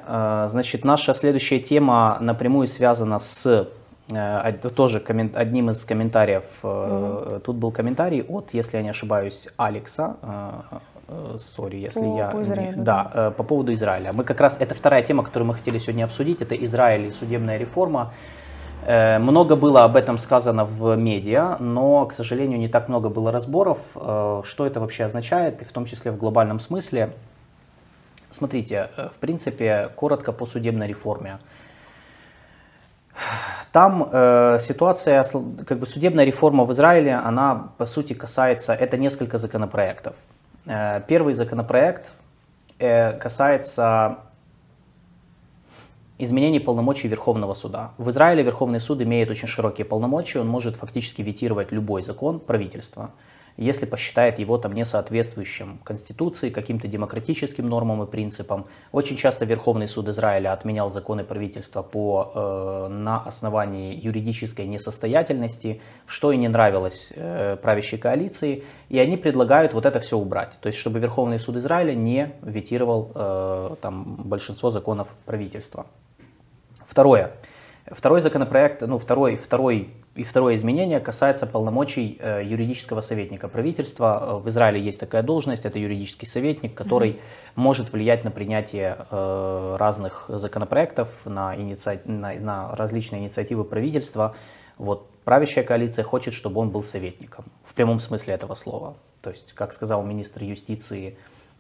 [0.47, 3.69] Значит, наша следующая тема напрямую связана с
[4.75, 7.39] тоже коммент, одним из комментариев, mm-hmm.
[7.39, 10.17] тут был комментарий от, если я не ошибаюсь, Алекса,
[11.39, 12.27] сори, если по, я...
[12.29, 14.13] По Израилю, да, по поводу Израиля.
[14.13, 17.57] Мы как раз, это вторая тема, которую мы хотели сегодня обсудить, это Израиль и судебная
[17.57, 18.13] реформа.
[18.87, 23.79] Много было об этом сказано в медиа, но, к сожалению, не так много было разборов,
[23.93, 27.09] что это вообще означает, и в том числе в глобальном смысле.
[28.29, 31.39] Смотрите, в принципе, коротко по судебной реформе.
[33.71, 35.25] Там э, ситуация,
[35.65, 40.15] как бы судебная реформа в Израиле, она по сути касается, это несколько законопроектов.
[40.65, 42.11] Э, первый законопроект
[42.79, 44.17] э, касается
[46.17, 47.91] изменений полномочий Верховного суда.
[47.97, 53.11] В Израиле Верховный суд имеет очень широкие полномочия, он может фактически ветировать любой закон правительства.
[53.57, 58.65] Если посчитает его там несоответствующим Конституции, каким-то демократическим нормам и принципам.
[58.91, 66.31] Очень часто Верховный суд Израиля отменял законы правительства по, э, на основании юридической несостоятельности, что
[66.31, 70.77] и не нравилось э, правящей коалиции, и они предлагают вот это все убрать, то есть
[70.77, 75.85] чтобы Верховный суд Израиля не ветировал э, там, большинство законов правительства.
[76.85, 77.31] Второе.
[77.87, 84.19] Второй законопроект, ну, второй, второй и второе изменение касается полномочий э, юридического советника правительства.
[84.21, 87.19] Э, в Израиле есть такая должность, это юридический советник, который mm-hmm.
[87.55, 91.99] может влиять на принятие э, разных законопроектов, на, иници...
[92.05, 94.35] на, на различные инициативы правительства.
[94.77, 98.95] Вот правящая коалиция хочет, чтобы он был советником, в прямом смысле этого слова.
[99.21, 101.17] То есть, как сказал министр юстиции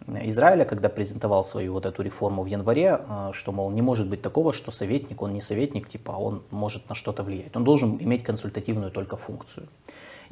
[0.07, 4.21] Израиля, когда презентовал свою вот эту реформу в январе, э, что, мол, не может быть
[4.21, 7.55] такого, что советник, он не советник, типа, а он может на что-то влиять.
[7.55, 9.67] Он должен иметь консультативную только функцию.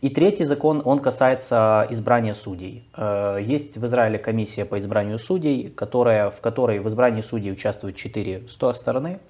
[0.01, 2.87] И третий закон, он касается избрания судей.
[2.95, 7.95] Э, есть в Израиле комиссия по избранию судей, которая, в которой в избрании судей участвуют
[7.95, 9.19] четыре стороны–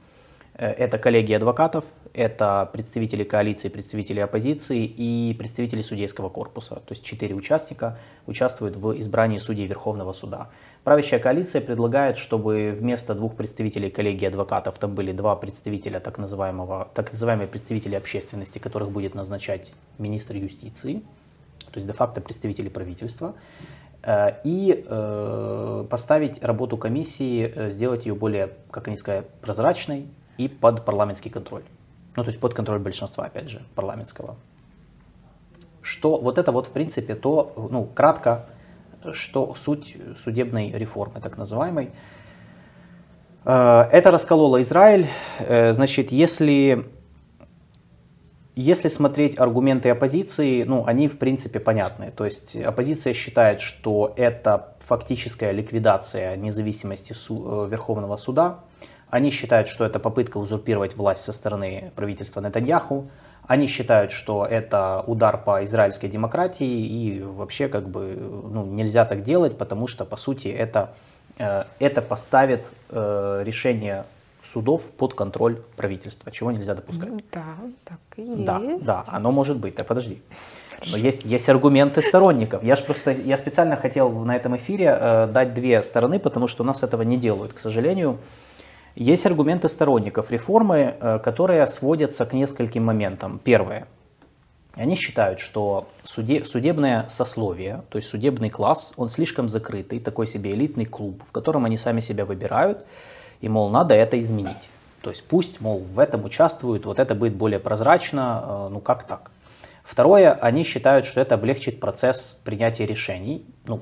[0.55, 1.83] это коллеги адвокатов,
[2.13, 6.75] это представители коалиции, представители оппозиции и представители судейского корпуса.
[6.75, 7.97] То есть четыре участника
[8.27, 10.49] участвуют в избрании судей Верховного суда.
[10.83, 16.89] Правящая коалиция предлагает, чтобы вместо двух представителей коллегии адвокатов там были два представителя так, называемого,
[16.93, 21.01] так называемые представители общественности, которых будет назначать министр юстиции,
[21.71, 23.33] то есть де-факто представители правительства
[24.03, 30.05] э, и э, поставить работу комиссии, сделать ее более, как они сказали, прозрачной,
[30.37, 31.63] и под парламентский контроль.
[32.15, 34.35] Ну, то есть под контроль большинства, опять же, парламентского.
[35.81, 38.45] Что вот это вот, в принципе, то, ну, кратко,
[39.11, 41.91] что суть судебной реформы, так называемой.
[43.45, 45.07] Э, это раскололо Израиль.
[45.39, 46.85] Э, значит, если,
[48.55, 52.11] если смотреть аргументы оппозиции, ну, они, в принципе, понятны.
[52.11, 58.59] То есть оппозиция считает, что это фактическая ликвидация независимости су- э, Верховного суда,
[59.13, 63.11] они считают, что это попытка узурпировать власть со стороны правительства Нетаньяху.
[63.47, 69.21] Они считают, что это удар по израильской демократии и вообще как бы ну, нельзя так
[69.21, 70.95] делать, потому что по сути это,
[71.37, 74.05] э, это поставит э, решение
[74.41, 77.09] судов под контроль правительства, чего нельзя допускать.
[77.09, 77.55] Ну да,
[77.85, 78.45] так и есть.
[78.45, 79.75] Да, да, оно может быть.
[79.75, 80.23] Так подожди.
[80.91, 82.63] Но есть, есть аргументы сторонников.
[82.63, 86.63] Я же просто, я специально хотел на этом эфире э, дать две стороны, потому что
[86.63, 88.17] у нас этого не делают, к сожалению.
[88.95, 93.39] Есть аргументы сторонников реформы, э, которые сводятся к нескольким моментам.
[93.43, 93.87] Первое.
[94.75, 100.51] Они считают, что суде, судебное сословие, то есть судебный класс, он слишком закрытый, такой себе
[100.51, 102.85] элитный клуб, в котором они сами себя выбирают,
[103.41, 104.69] и, мол, надо это изменить.
[105.01, 109.03] То есть пусть, мол, в этом участвуют, вот это будет более прозрачно, э, ну как
[109.05, 109.31] так.
[109.83, 113.45] Второе, они считают, что это облегчит процесс принятия решений.
[113.65, 113.81] Ну,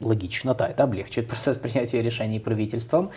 [0.00, 3.10] логично, да, это облегчит процесс принятия решений правительством.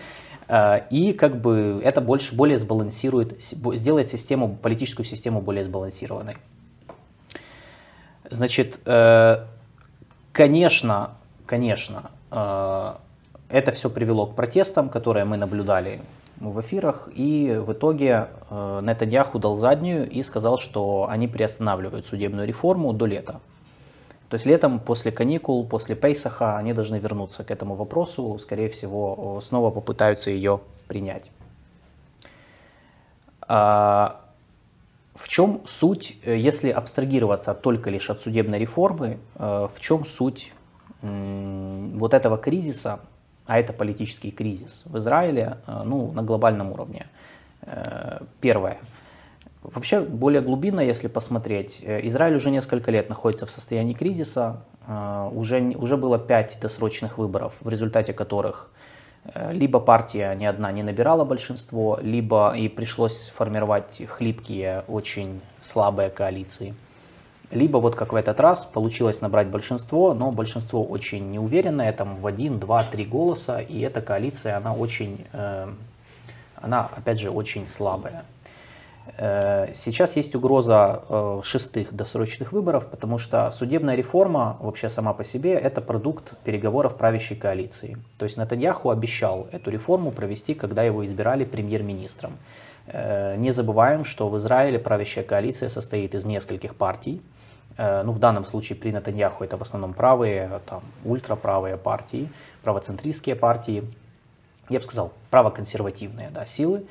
[0.48, 6.38] Э, и как бы это больше, более сбалансирует, сделает систему, политическую систему более сбалансированной.
[8.30, 9.46] Значит, э,
[10.32, 11.12] конечно,
[11.46, 12.94] конечно, э,
[13.50, 16.02] это все привело к протестам, которые мы наблюдали
[16.40, 22.92] в эфирах, и в итоге Нетаньяху дал заднюю и сказал, что они приостанавливают судебную реформу
[22.92, 23.40] до лета.
[24.30, 29.40] То есть летом, после каникул, после Пейсаха, они должны вернуться к этому вопросу, скорее всего,
[29.42, 31.30] снова попытаются ее принять.
[33.48, 34.22] А,
[35.16, 40.54] в чем суть, э, если абстрагироваться только лишь от судебной реформы, э, в чем суть
[41.02, 43.02] вот этого кризиса,
[43.46, 47.08] а это политический кризис в Израиле, э, ну, на глобальном уровне?
[48.42, 48.78] Первое–
[49.64, 54.62] Вообще, более глубинно, если посмотреть, э, Израиль уже несколько лет находится в состоянии кризиса.
[54.88, 58.70] Э, уже, уже было пять досрочных выборов, в результате которых
[59.24, 66.10] э, либо партия ни одна не набирала большинство, либо и пришлось формировать хлипкие, очень слабые
[66.10, 66.76] коалиции.
[67.50, 72.28] Либо вот как в этот раз получилось набрать большинство, но большинство очень неуверенное, там в
[72.28, 75.28] один, два, три голоса, и эта коалиция, она очень,
[76.56, 78.24] она опять же очень слабая.
[79.18, 85.24] Э, сейчас есть угроза э, шестых досрочных выборов, потому что судебная реформа вообще сама по
[85.24, 87.98] себе это продукт переговоров правящей коалиции.
[88.18, 92.38] То есть Натаньяху обещал эту реформу провести, когда его избирали премьер-министром.
[92.88, 97.22] Э, не забываем, что в Израиле правящая коалиция состоит из нескольких партий.
[97.76, 102.30] Ну, в данном случае при Натаньяху это в основном правые, там, ультраправые партии,
[102.62, 103.84] правоцентристские партии,
[104.70, 106.86] я бы сказал, правоконсервативные да, силы.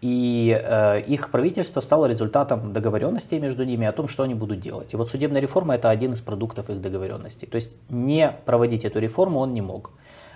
[0.00, 4.94] И э, их правительство стало результатом договоренностей между ними о том, что они будут делать.
[4.94, 7.46] И вот судебная реформа это один из продуктов их договоренностей.
[7.46, 9.90] То есть не проводить эту реформу он не мог.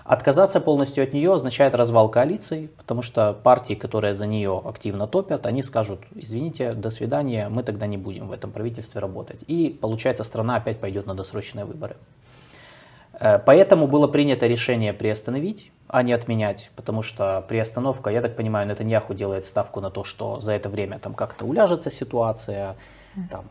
[0.05, 5.47] Отказаться полностью от нее означает развал коалиции, потому что партии, которые за нее активно топят,
[5.47, 9.41] они скажут, извините, до свидания, мы тогда не будем в этом правительстве работать.
[9.47, 11.97] И получается, страна опять пойдет на досрочные выборы.
[13.21, 18.67] Э, поэтому было принято решение приостановить, а не отменять, потому что приостановка, я так понимаю,
[18.67, 22.77] Нетаньяху делает ставку на то, что за это время там как-то уляжется ситуация,
[23.31, 23.45] там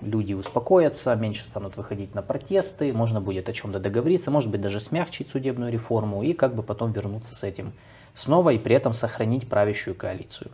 [0.00, 4.80] люди успокоятся, меньше станут выходить на протесты, можно будет о чем-то договориться, может быть даже
[4.80, 7.72] смягчить судебную реформу и как бы потом вернуться с этим
[8.14, 10.50] снова и при этом сохранить правящую коалицию.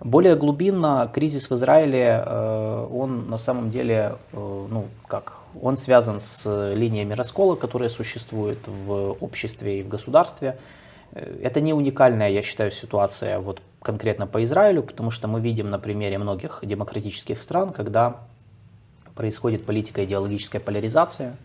[0.00, 6.20] Более глубинно кризис в Израиле, э, он на самом деле, э, ну как, он связан
[6.20, 10.56] с линиями раскола, которые существуют в обществе и в государстве.
[11.12, 15.70] Э, это не уникальная, я считаю, ситуация вот конкретно по Израилю, потому что мы видим
[15.70, 18.20] на примере многих демократических стран, когда
[19.14, 21.36] происходит политико-идеологическая поляризация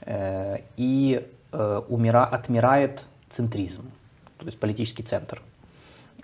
[0.00, 3.90] э, и э, умира, отмирает центризм,
[4.38, 5.42] то есть политический центр.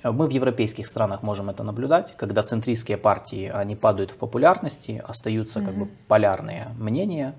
[0.03, 5.61] Мы в европейских странах можем это наблюдать, когда центристские партии, они падают в популярности, остаются
[5.61, 5.65] mm-hmm.
[5.65, 7.35] как бы полярные мнения,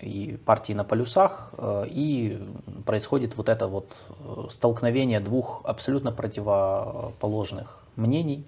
[0.00, 2.42] и партии на полюсах, э, и
[2.84, 8.44] происходит вот это вот э, столкновение двух абсолютно противоположных мнений,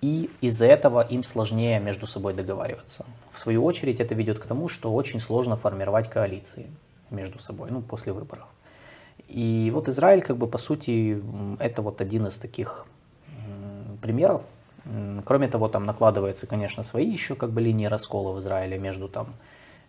[0.00, 3.04] и из-за этого им сложнее между собой договариваться.
[3.32, 6.70] В свою очередь это ведет к тому, что очень сложно формировать коалиции
[7.10, 8.46] между собой, ну, после выборов.
[9.28, 11.22] И вот Израиль, как бы, по сути,
[11.58, 12.86] это вот один из таких
[14.00, 14.42] примеров.
[15.24, 19.34] Кроме того, там накладывается, конечно, свои еще как бы линии раскола в Израиле между там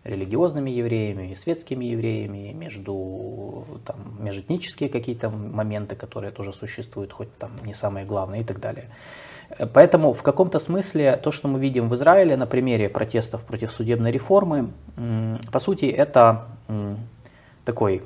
[0.04, 7.50] религиозными евреями и светскими евреями, между там, межэтнические какие-то моменты, которые тоже существуют, хоть там
[7.64, 8.88] не самые главные и так далее.
[9.72, 14.10] Поэтому в каком-то смысле то, что мы видим в Израиле на примере протестов против судебной
[14.10, 14.70] реформы,
[15.52, 16.46] по сути это
[17.64, 18.02] такой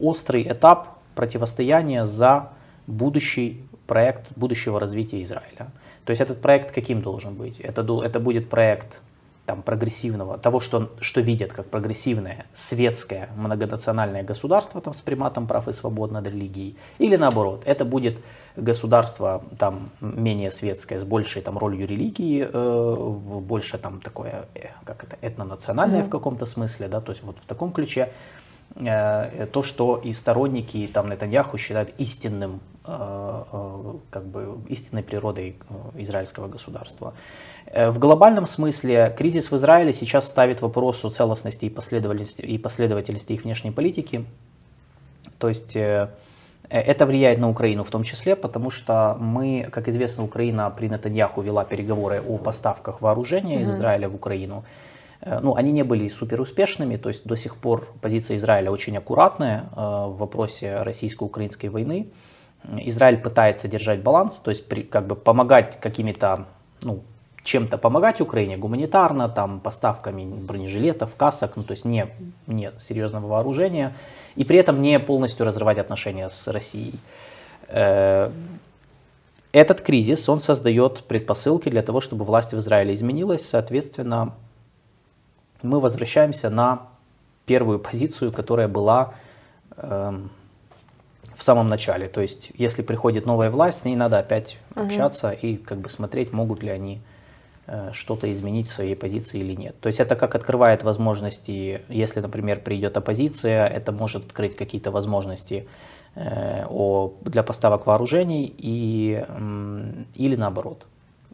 [0.00, 2.50] острый этап противостояния за
[2.86, 5.70] будущий проект будущего развития Израиля.
[6.04, 7.60] То есть этот проект каким должен быть?
[7.60, 9.00] Это, это будет проект
[9.48, 15.68] там, прогрессивного, того, что, что видят как прогрессивное светское многонациональное государство там, с приматом прав
[15.68, 18.18] и свобод над религией, или наоборот, это будет
[18.56, 24.66] государство там менее светское, с большей там ролью религии, э, в больше там такое, э,
[24.84, 26.06] как это, этнонациональное mm-hmm.
[26.06, 28.10] в каком-то смысле, да, то есть вот в таком ключе
[28.74, 36.00] то, что и сторонники там Нетаньяху считают истинным, э, э, как бы истинной природой э,
[36.02, 37.14] израильского государства.
[37.66, 42.58] Э, в глобальном смысле кризис в Израиле сейчас ставит вопрос о целостности и последовательности, и
[42.58, 44.24] последовательности их внешней политики.
[45.38, 46.08] То есть э,
[46.70, 50.88] Э, это влияет на Украину в том числе, потому что мы, как известно, Украина при
[50.88, 53.62] Натаньяху вела переговоры о поставках вооружения mm-hmm.
[53.62, 54.64] из Израиля в Украину.
[55.20, 58.96] Э, ну, они не были супер успешными, то есть до сих пор позиция Израиля очень
[58.96, 62.08] аккуратная э, в вопросе российско-украинской войны.
[62.74, 66.46] Израиль пытается держать баланс, то есть при, как бы помогать какими-то
[66.82, 67.02] ну,
[67.44, 72.08] чем-то помогать Украине гуманитарно, там, поставками бронежилетов, касок, ну, то есть не,
[72.46, 73.94] не серьезного вооружения,
[74.36, 76.98] и при этом не полностью разрывать отношения с Россией.
[77.68, 78.30] Э,
[79.52, 84.34] этот кризис, он создает предпосылки для того, чтобы власть в Израиле изменилась, соответственно,
[85.62, 86.88] мы возвращаемся на
[87.46, 89.14] первую позицию, которая была
[89.76, 90.12] э,
[91.34, 92.06] в самом начале.
[92.06, 94.86] То есть, если приходит новая власть, с ней надо опять угу.
[94.86, 97.00] общаться и как бы смотреть, могут ли они
[97.70, 99.78] Э, что-то изменить в своей позиции или нет.
[99.80, 105.68] То есть это как открывает возможности, если, например, придет оппозиция, это может открыть какие-то возможности
[106.14, 109.22] э, о, для поставок вооружений и,
[110.14, 110.86] или наоборот.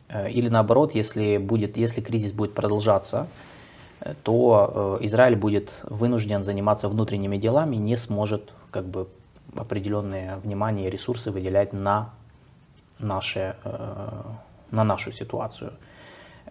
[0.08, 3.28] Э, или наоборот, если, будет, если кризис будет продолжаться,
[4.22, 9.06] то Израиль будет вынужден заниматься внутренними делами, не сможет как бы
[9.56, 12.10] определенное внимание и ресурсы выделять на,
[12.98, 13.54] наши,
[14.70, 15.72] на нашу ситуацию.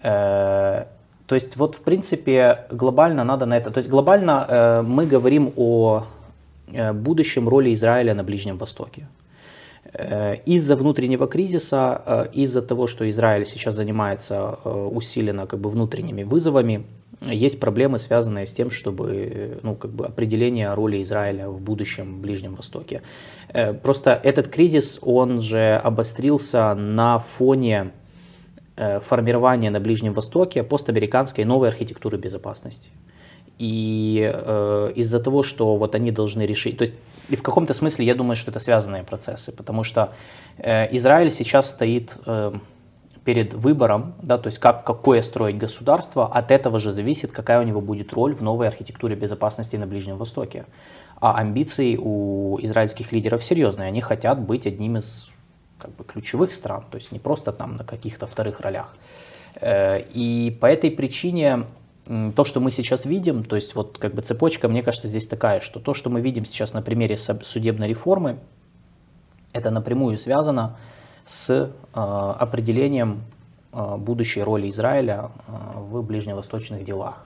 [0.04, 0.86] Э,
[1.26, 5.54] то есть вот в принципе глобально надо на это, то есть глобально э, мы говорим
[5.56, 6.04] о
[6.68, 9.08] э, будущем роли Израиля на Ближнем Востоке.
[10.47, 16.84] Из-за внутреннего кризиса, из-за того, что Израиль сейчас занимается усиленно как бы внутренними вызовами,
[17.22, 22.55] есть проблемы, связанные с тем, чтобы ну, как бы определение роли Израиля в будущем Ближнем
[22.55, 23.01] Востоке.
[23.82, 27.91] Просто этот кризис, он же обострился на фоне
[28.76, 32.89] Э, формирования на Ближнем Востоке постамериканской новой архитектуры безопасности.
[33.59, 36.95] И э, из-за того, что вот они должны решить, то есть
[37.30, 40.14] и в каком-то смысле я думаю, что это связанные процессы, потому что
[40.57, 42.53] э, Израиль сейчас стоит э,
[43.26, 47.64] перед выбором, да, то есть как, какое строить государство, от этого же зависит, какая у
[47.64, 50.66] него будет роль в новой архитектуре безопасности на Ближнем Востоке.
[51.22, 55.32] А амбиции у израильских лидеров серьезные, они хотят быть одним из
[55.78, 58.94] как бы, ключевых стран, то есть не просто там на каких-то вторых ролях.
[59.62, 61.66] Э, и по этой причине
[62.36, 65.62] то, что мы сейчас видим, то есть вот как бы цепочка, мне кажется, здесь такая,
[65.62, 68.40] что то, что мы видим сейчас на примере судебной реформы,
[69.54, 70.93] это напрямую связано с
[71.94, 72.00] э,
[72.40, 73.24] определением
[73.72, 77.26] э, будущей роли Израиля э, в ближневосточных делах.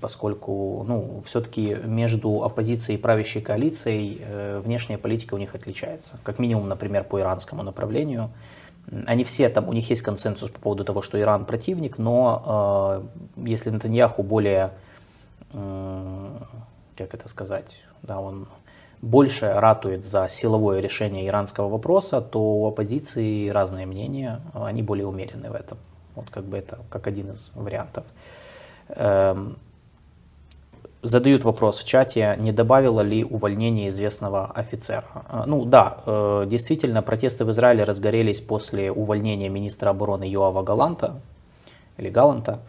[0.00, 4.22] Поскольку ну, все-таки между оппозицией и правящей коалицией
[4.60, 6.18] внешняя политика у них отличается.
[6.24, 8.30] Как минимум, например, по иранскому направлению–
[9.06, 13.04] они все там, у них есть консенсус по поводу того, что Иран противник, но
[13.36, 14.72] если Натаньяху более,
[15.52, 18.46] как это сказать, да, он
[19.02, 25.50] больше ратует за силовое решение иранского вопроса, то у оппозиции разные мнения, они более умеренные
[25.50, 25.78] в этом.
[26.14, 28.04] Вот как бы это как один из вариантов.
[28.88, 29.56] Эм,
[31.02, 35.06] задают вопрос в чате, не добавило ли увольнение известного офицера.
[35.28, 41.20] А, ну да, э, действительно, протесты в Израиле разгорелись после увольнения министра обороны Йоава Галанта,
[41.98, 42.60] или Галанта.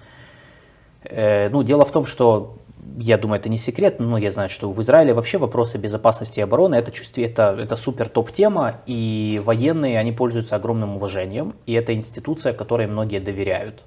[1.04, 2.58] Э, ну, дело в том, что,
[2.98, 6.44] я думаю, это не секрет, но я знаю, что в Израиле вообще вопросы безопасности и
[6.44, 11.94] обороны это, чувствие, это, это супер топ-тема, и военные, они пользуются огромным уважением, и это
[11.94, 13.84] институция, которой многие доверяют.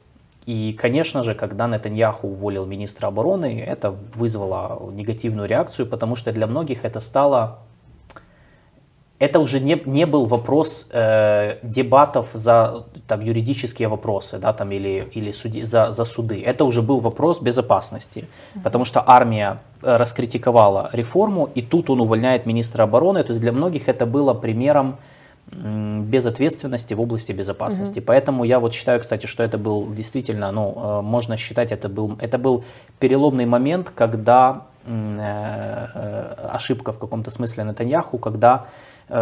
[0.47, 6.47] И, конечно же, когда Нетаньяху уволил министра обороны, это вызвало негативную реакцию, потому что для
[6.47, 7.61] многих это стало...
[9.23, 15.09] Это уже не, не был вопрос э, дебатов за там, юридические вопросы да, там, или,
[15.15, 16.43] или суди, за, за суды.
[16.43, 18.25] Это уже был вопрос безопасности,
[18.65, 23.23] потому что армия э, раскритиковала реформу, и тут он увольняет министра обороны.
[23.23, 24.97] То есть для многих это было примером
[25.53, 28.01] без ответственности в области безопасности.
[28.01, 28.07] Угу.
[28.07, 32.17] Поэтому я вот считаю, кстати, что это был действительно, ну, э, можно считать, это был,
[32.21, 32.65] это был
[32.99, 34.91] переломный момент, когда э,
[35.95, 38.65] э, ошибка в каком-то смысле Натаньяху, когда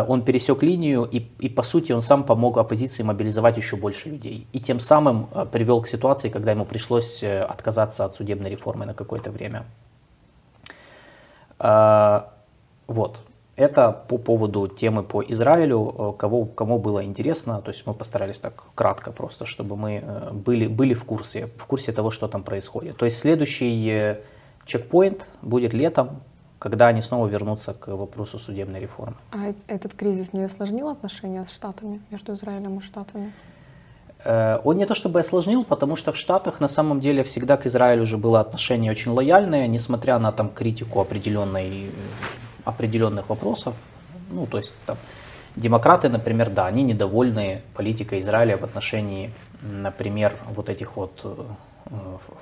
[0.08, 4.46] он пересек линию и, и, по сути, он сам помог оппозиции мобилизовать еще больше людей.
[4.52, 9.30] И тем самым привел к ситуации, когда ему пришлось отказаться от судебной реформы на какое-то
[9.30, 9.64] время.
[12.86, 13.20] Вот.
[13.60, 18.40] Это по поводу темы по Израилю, э, кого, кому было интересно, то есть мы постарались
[18.40, 22.42] так кратко просто, чтобы мы э, были, были в курсе, в курсе того, что там
[22.42, 22.96] происходит.
[22.96, 24.20] То есть следующий э,
[24.64, 26.22] чекпоинт будет летом,
[26.60, 29.16] когда они снова вернутся к вопросу судебной реформы.
[29.32, 33.32] А этот кризис не осложнил отношения с Штатами, между Израилем и Штатами?
[34.64, 38.02] Он не то чтобы осложнил, потому что в Штатах на самом деле всегда к Израилю
[38.02, 41.90] уже было отношение очень лояльное, несмотря на там критику определенной
[42.64, 43.74] определенных вопросов.
[44.30, 44.98] Ну, то есть там,
[45.56, 49.32] демократы, например, да, они недовольны политикой Израиля в отношении,
[49.62, 51.44] например, вот этих вот э,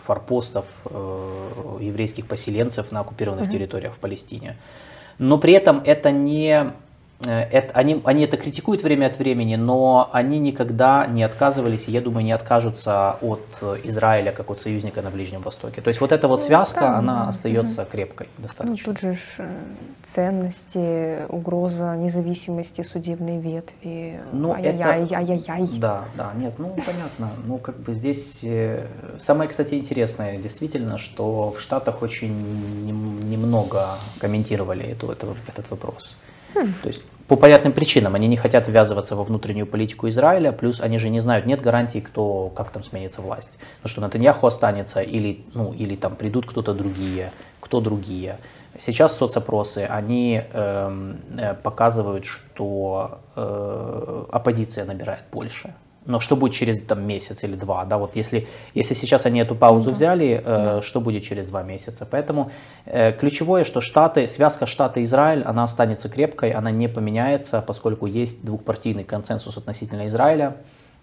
[0.03, 3.51] форпостов э, еврейских поселенцев на оккупированных mm-hmm.
[3.51, 4.57] территориях в Палестине.
[5.19, 6.88] Но при этом это не Э,
[7.25, 12.01] это, они, они это критикуют время от времени, но они никогда не отказывались, и я
[12.01, 15.81] думаю, не откажутся от Израиля как от союзника на Ближнем Востоке.
[15.81, 17.29] То есть вот эта вот ну, связка, да, она да.
[17.31, 17.91] остается угу.
[17.91, 18.77] крепкой достаточно.
[18.87, 19.49] Ну, тут же э,
[20.05, 24.21] ценности, угроза независимости судебной ветви.
[24.33, 25.17] Ну, ай-яй-яй, это...
[25.17, 25.79] ай-яй-яй.
[25.81, 27.31] Да, да, нет, ну понятно.
[27.47, 28.87] Ну, как бы здесь э,
[29.19, 32.33] самое, кстати, интересное действительно, что в Штатах очень
[33.29, 36.17] немного комментировали эту, это, этот вопрос.
[36.83, 40.99] То есть по понятным причинам они не хотят ввязываться во внутреннюю политику Израиля, плюс они
[40.99, 43.59] же не знают, нет гарантии, кто, как там сменится власть.
[43.83, 48.39] Ну что, Натаньяху останется или, ну, или там придут кто-то другие, кто другие.
[48.79, 55.75] Сейчас соцопросы, они эм, э, показывают, что э, оппозиция набирает больше
[56.09, 59.55] но что будет через там, месяц или два, да, вот если, если сейчас они эту
[59.55, 60.83] паузу ну, взяли, э, да.
[60.83, 62.07] что будет через два месяца.
[62.11, 62.51] Поэтому
[62.87, 69.05] э, ключевое, что Штаты, связка Штаты-Израиль, она останется крепкой, она не поменяется, поскольку есть двухпартийный
[69.05, 70.57] консенсус относительно Израиля.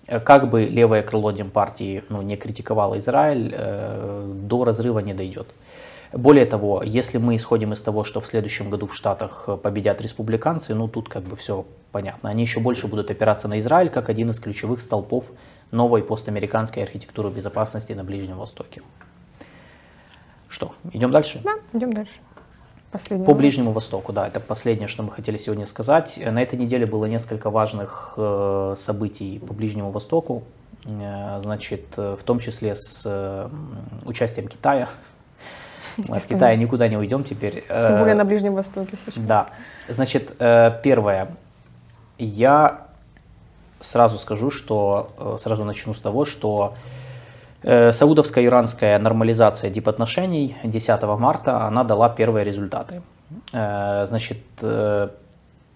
[0.07, 5.53] Э, как бы левое крыло Демпартии ну, не критиковало Израиль, э, до разрыва не дойдет.
[6.16, 10.74] Более того, если мы исходим из того, что в следующем году в Штатах победят республиканцы,
[10.74, 12.30] ну тут как бы все понятно.
[12.30, 15.26] Они еще больше будут опираться на Израиль как один из ключевых столпов
[15.72, 18.82] новой постамериканской архитектуры безопасности на Ближнем Востоке.
[20.47, 21.41] Что, идем дальше?
[21.43, 22.16] Да, идем дальше.
[22.91, 23.41] Последний По новость.
[23.41, 26.18] Ближнему Востоку, да, это последнее, что мы хотели сегодня сказать.
[26.18, 30.43] На этой неделе было несколько важных э, событий по Ближнему Востоку,
[30.86, 33.49] э, значит, в том числе с э,
[34.05, 34.88] участием Китая
[36.09, 37.63] Мы от Китая никуда не уйдем теперь.
[37.67, 39.13] Тем более на Ближнем Востоке сейчас.
[39.17, 39.49] Да.
[39.87, 40.35] Значит,
[40.83, 41.29] первое.
[42.17, 42.87] Я
[43.79, 46.75] сразу скажу, что сразу начну с того, что
[47.63, 53.01] Саудовско-иранская нормализация дипотношений 10 марта, она дала первые результаты.
[53.51, 54.39] Значит,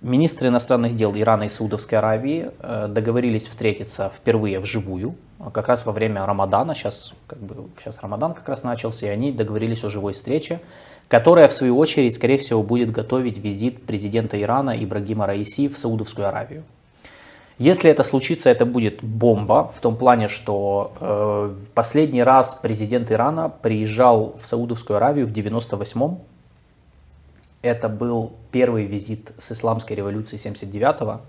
[0.02, 5.16] Министры иностранных дел Ирана и Саудовской Аравии э, договорились встретиться впервые вживую,
[5.54, 9.32] как раз во время Рамадана, сейчас, как бы, сейчас Рамадан как раз начался, и они
[9.32, 10.60] договорились о живой встрече,
[11.08, 16.28] которая в свою очередь, скорее всего, будет готовить визит президента Ирана Ибрагима Раиси в Саудовскую
[16.28, 16.64] Аравию.
[17.58, 23.50] Если это случится, это будет бомба, в том плане, что э, последний раз президент Ирана
[23.50, 26.20] приезжал в Саудовскую Аравию в 98-м,
[27.62, 31.20] это был первый визит с исламской революции 79-го.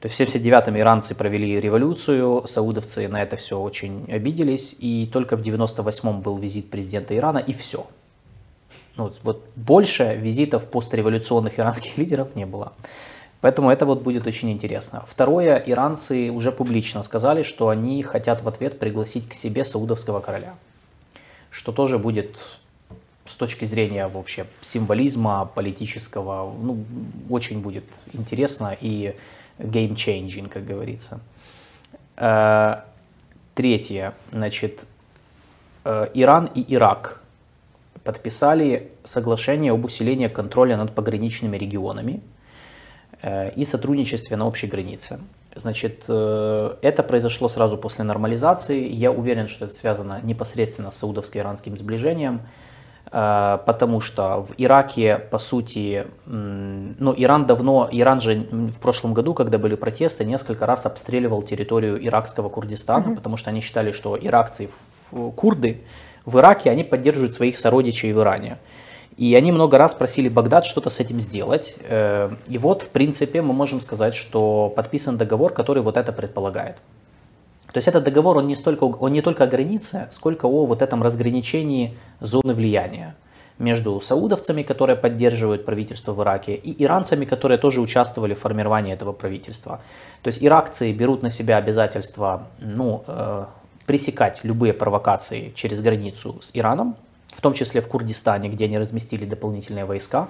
[0.00, 5.36] То есть в 79-м иранцы провели революцию, саудовцы на это все очень обиделись, и только
[5.36, 7.86] в 98-м был визит президента Ирана, и все.
[8.96, 12.72] Ну, вот больше визитов постреволюционных иранских лидеров не было.
[13.40, 15.04] Поэтому это вот будет очень интересно.
[15.06, 20.54] Второе, иранцы уже публично сказали, что они хотят в ответ пригласить к себе саудовского короля,
[21.50, 22.38] что тоже будет
[23.24, 26.84] с точки зрения вообще символизма политического, ну,
[27.28, 29.14] очень будет интересно и
[29.58, 31.20] game-changing, как говорится.
[32.16, 32.82] Э,
[33.54, 34.86] третье, значит,
[35.84, 37.20] э, Иран и Ирак
[38.04, 42.22] подписали соглашение об усилении контроля над пограничными регионами
[43.22, 45.20] э, и сотрудничестве на общей границе.
[45.58, 48.86] Значит, это произошло сразу после нормализации.
[48.92, 52.42] Я уверен, что это связано непосредственно с саудовско-иранским сближением.
[53.12, 59.34] Э, потому что в Ираке, по сути, ну, Иран давно, Иран же в прошлом году,
[59.34, 63.16] когда были протесты, несколько раз обстреливал территорию иракского Курдистана, mm-hmm.
[63.16, 64.68] потому что они считали, что иракцы,
[65.36, 65.82] курды
[66.24, 68.58] в Ираке, они поддерживают своих сородичей в Иране.
[69.16, 71.76] И они много раз просили Багдад что-то с этим сделать.
[71.80, 76.76] Э, и вот, в принципе, мы можем сказать, что подписан договор, который вот это предполагает.
[77.72, 80.82] То есть этот договор, он не, столько, он не только о границе, сколько о вот
[80.82, 83.14] этом разграничении зоны влияния
[83.58, 89.12] между саудовцами, которые поддерживают правительство в Ираке, и иранцами, которые тоже участвовали в формировании этого
[89.12, 89.80] правительства.
[90.22, 93.46] То есть иракцы берут на себя обязательство ну, э,
[93.86, 96.96] пресекать любые провокации через границу с Ираном,
[97.34, 100.28] в том числе в Курдистане, где они разместили дополнительные войска.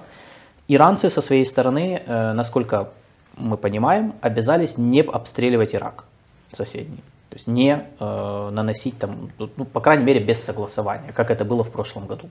[0.69, 2.89] Иранцы со своей стороны, э, насколько
[3.35, 6.05] мы понимаем, обязались не обстреливать Ирак
[6.51, 7.03] соседний.
[7.29, 11.63] То есть не э, наносить там, ну, по крайней мере, без согласования, как это было
[11.63, 12.29] в прошлом году.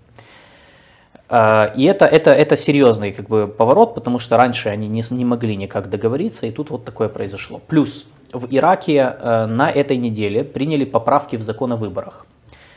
[1.29, 5.25] Э, и это, это, это серьезный как бы, поворот, потому что раньше они не, не
[5.25, 7.61] могли никак договориться, и тут вот такое произошло.
[7.67, 12.27] Плюс в Ираке э, на этой неделе приняли поправки в закон о выборах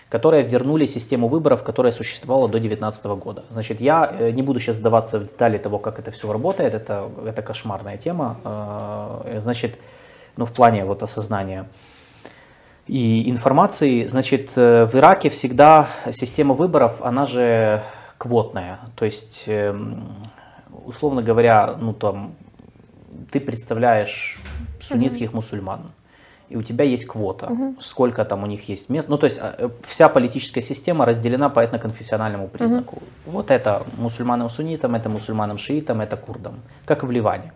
[0.09, 3.43] которые вернули систему выборов, которая существовала до 2019 года.
[3.49, 7.09] Значит, я э, не буду сейчас вдаваться в детали того, как это все работает, это,
[7.25, 8.37] это кошмарная тема.
[8.43, 9.77] Э, значит,
[10.35, 11.69] ну, в плане вот осознания
[12.89, 14.07] и информации.
[14.07, 17.83] Значит, э, в Ираке всегда система выборов, она же
[18.17, 18.79] квотная.
[18.95, 20.03] То есть, эм,
[20.85, 22.33] условно говоря, ну там,
[23.31, 24.39] ты представляешь
[24.81, 25.35] суннитских mm-hmm.
[25.35, 25.91] мусульман,
[26.49, 27.75] и у тебя есть квота, mm-hmm.
[27.79, 29.07] сколько там у них есть мест.
[29.07, 32.95] Ну, то есть, э, вся политическая система разделена по этноконфессиональному признаку.
[32.95, 33.31] Mm-hmm.
[33.31, 37.53] Вот это мусульманам-суннитам, это мусульманам-шиитам, это курдам, как и в Ливане.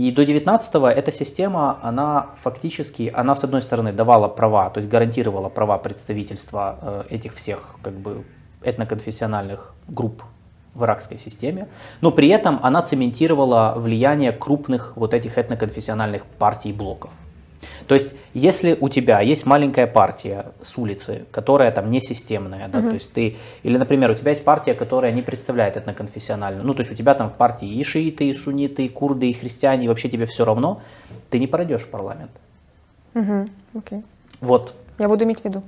[0.00, 4.88] И до 19-го эта система, она фактически, она с одной стороны давала права, то есть
[4.88, 8.24] гарантировала права представительства э, этих всех как бы
[8.62, 10.22] этноконфессиональных групп
[10.72, 11.68] в иракской системе,
[12.00, 17.10] но при этом она цементировала влияние крупных вот этих этноконфессиональных партий и блоков.
[17.86, 22.80] То есть, если у тебя есть маленькая партия с улицы, которая там не системная, да,
[22.80, 22.88] uh-huh.
[22.88, 26.80] то есть ты, или, например, у тебя есть партия, которая не представляет этноконфессиональную, ну, то
[26.80, 29.88] есть у тебя там в партии и шииты, и сунниты, и курды, и христиане, и
[29.88, 30.82] вообще тебе все равно,
[31.30, 32.30] ты не пройдешь в парламент.
[33.14, 34.02] Угу, окей.
[34.40, 34.74] Вот.
[34.98, 35.62] Я буду иметь в виду.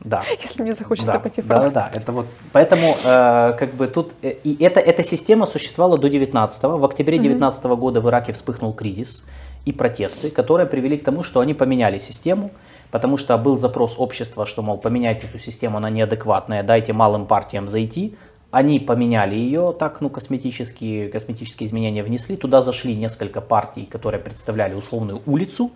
[0.00, 0.22] Да.
[0.42, 1.74] Если мне захочется да, пойти в парламент.
[1.74, 2.00] Да, да, да.
[2.00, 6.76] Это вот, поэтому э, как бы тут э, и эта, эта система существовала до 19-го.
[6.76, 9.24] В октябре 19 -го года в Ираке вспыхнул кризис
[9.68, 12.50] и протесты, которые привели к тому, что они поменяли систему,
[12.90, 17.68] потому что был запрос общества, что, мол, поменять эту систему, она неадекватная, дайте малым партиям
[17.68, 18.14] зайти.
[18.50, 22.36] Они поменяли ее, так, ну, косметические, косметические изменения внесли.
[22.36, 25.70] Туда зашли несколько партий, которые представляли условную улицу,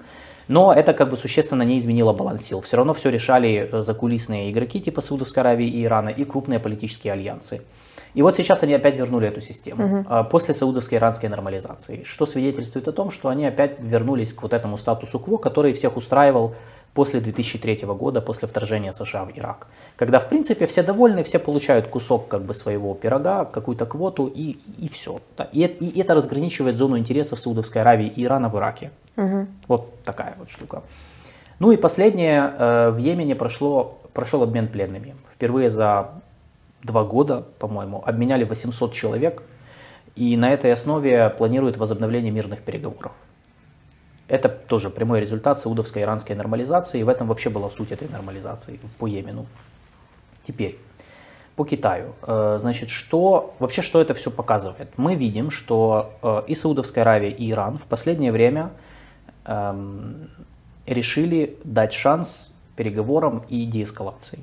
[0.48, 2.62] но это как бы существенно не изменило баланс сил.
[2.62, 7.60] Все равно все решали закулисные игроки типа Саудовской Аравии и Ирана и крупные политические альянсы.
[8.14, 10.24] И вот сейчас они опять вернули эту систему угу.
[10.30, 14.76] после саудовской иранской нормализации, что свидетельствует о том, что они опять вернулись к вот этому
[14.76, 16.54] статусу кво, который всех устраивал
[16.94, 19.68] после 2003 года, после вторжения США в Ирак.
[19.96, 24.58] Когда, в принципе, все довольны, все получают кусок как бы своего пирога, какую-то квоту и,
[24.78, 25.20] и все.
[25.52, 28.90] И, и это разграничивает зону интересов Саудовской Аравии и Ирана в Ираке.
[29.16, 29.46] Угу.
[29.68, 30.82] Вот такая вот штука.
[31.58, 35.14] Ну и последнее, э, в Йемене прошло, прошел обмен пленными.
[35.32, 36.21] Впервые за
[36.82, 39.42] два года, по-моему, обменяли 800 человек,
[40.14, 43.12] и на этой основе планируют возобновление мирных переговоров.
[44.28, 48.80] Это тоже прямой результат саудовской иранской нормализации, и в этом вообще была суть этой нормализации
[48.98, 49.46] по Йемену.
[50.44, 50.78] Теперь,
[51.56, 52.14] по Китаю.
[52.26, 54.88] Э, значит, что, вообще что это все показывает?
[54.96, 58.70] Мы видим, что э, и Саудовская Аравия, и Иран в последнее время
[59.44, 60.30] эм,
[60.86, 64.40] решили дать шанс переговорам и деэскалации.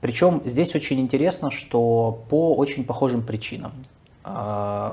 [0.00, 3.72] Причем здесь очень интересно, что по очень похожим причинам.
[4.24, 4.92] Э,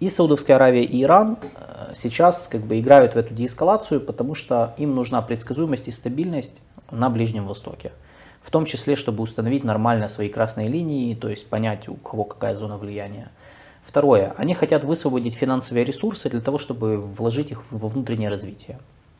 [0.00, 4.74] и Саудовская Аравия, и Иран э, сейчас как бы играют в эту деэскалацию, потому что
[4.78, 7.92] им нужна предсказуемость и стабильность на Ближнем Востоке.
[8.42, 12.54] В том числе, чтобы установить нормально свои красные линии, то есть понять, у кого какая
[12.54, 13.30] зона влияния.
[13.82, 14.34] Второе.
[14.36, 18.78] Они хотят высвободить финансовые ресурсы для того, чтобы вложить их во внутреннее развитие.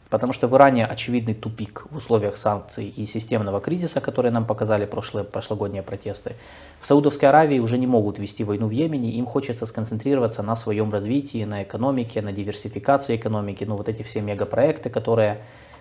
[0.09, 4.87] Потому что в Иране очевидный тупик в условиях санкций и системного кризиса, которые нам показали
[4.87, 6.37] прошлые, прошлогодние протесты.
[6.81, 10.93] В Саудовской Аравии уже не могут вести войну в Йемене, им хочется сконцентрироваться на своем
[10.93, 15.41] развитии, на экономике, на диверсификации экономики, ну вот эти все мегапроекты, которые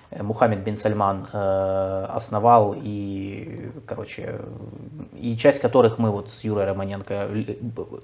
[0.10, 4.40] э, Мухаммед бин Сальман э, основал и, короче,
[5.14, 7.30] и часть которых мы вот с Юрой Романенко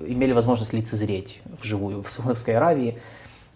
[0.06, 3.00] имели возможность лицезреть вживую в Саудовской Аравии.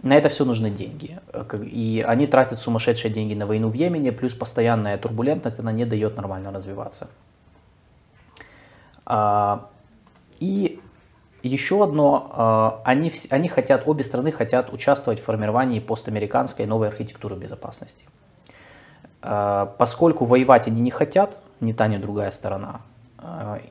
[0.05, 1.19] На это все нужны деньги.
[1.63, 6.15] И они тратят сумасшедшие деньги на войну в Йемене, плюс постоянная турбулентность, она не дает
[6.15, 7.07] нормально развиваться.
[9.07, 9.67] А,
[10.39, 10.79] и
[11.41, 17.35] еще одно, а, они, они хотят, обе страны хотят участвовать в формировании постамериканской новой архитектуры
[17.35, 18.05] безопасности.
[19.23, 22.81] А, поскольку воевать они не хотят, ни та, ни другая сторона,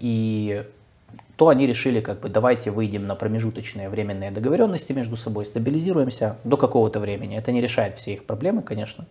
[0.00, 0.66] и
[1.36, 6.56] то они решили, как бы, давайте выйдем на промежуточные временные договоренности между собой, стабилизируемся до
[6.56, 7.36] какого-то времени.
[7.36, 9.06] Это не решает все их проблемы, конечно.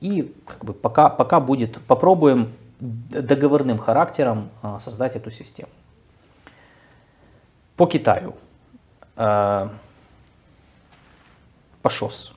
[0.00, 5.70] И как бы, пока, пока будет, попробуем договорным характером а, создать эту систему.
[7.76, 8.34] По Китаю.
[9.16, 9.68] Э,
[11.82, 12.33] по ШОС.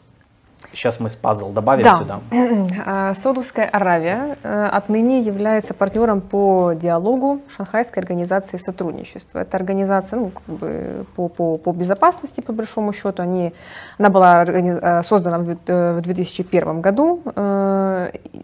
[0.72, 1.98] Сейчас мы с пазл добавим да.
[1.98, 2.20] сюда.
[2.86, 9.40] А, Саудовская Аравия э, отныне является партнером по диалогу Шанхайской организации сотрудничества.
[9.40, 13.22] Это организация ну, как бы по, по, по безопасности, по большому счету.
[13.22, 13.54] Они,
[13.98, 17.22] она была э, создана в 2001 э, году.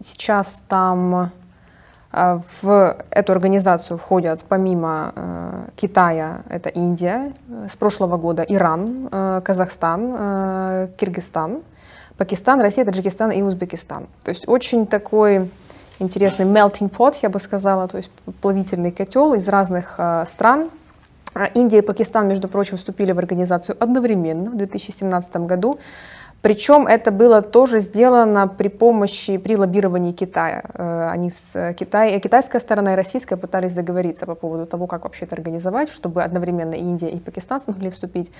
[0.02, 1.30] Сейчас там
[2.62, 5.12] в эту организацию входят помимо
[5.74, 7.32] Китая, это Индия,
[7.68, 9.08] с прошлого года Иран,
[9.42, 11.62] Казахстан, Киргизстан.
[12.16, 14.06] Пакистан, Россия, Таджикистан и Узбекистан.
[14.22, 15.50] То есть очень такой
[15.98, 18.10] интересный melting pot, я бы сказала, то есть
[18.40, 20.70] плавительный котел из разных э, стран.
[21.34, 25.80] А Индия и Пакистан, между прочим, вступили в организацию одновременно в 2017 году.
[26.44, 30.62] Причем это было тоже сделано при помощи, при лоббировании Китая.
[30.74, 35.24] Э, они с Китай, китайская сторона и российская пытались договориться по поводу того, как вообще
[35.24, 38.30] это организовать, чтобы одновременно Индия и Пакистан смогли вступить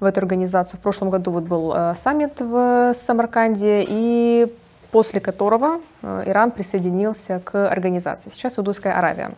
[0.00, 0.80] в эту организацию.
[0.80, 4.52] В прошлом году вот был э, саммит в Самарканде, и
[4.90, 8.28] после которого э, Иран присоединился к организации.
[8.30, 9.30] Сейчас Саудовская Аравия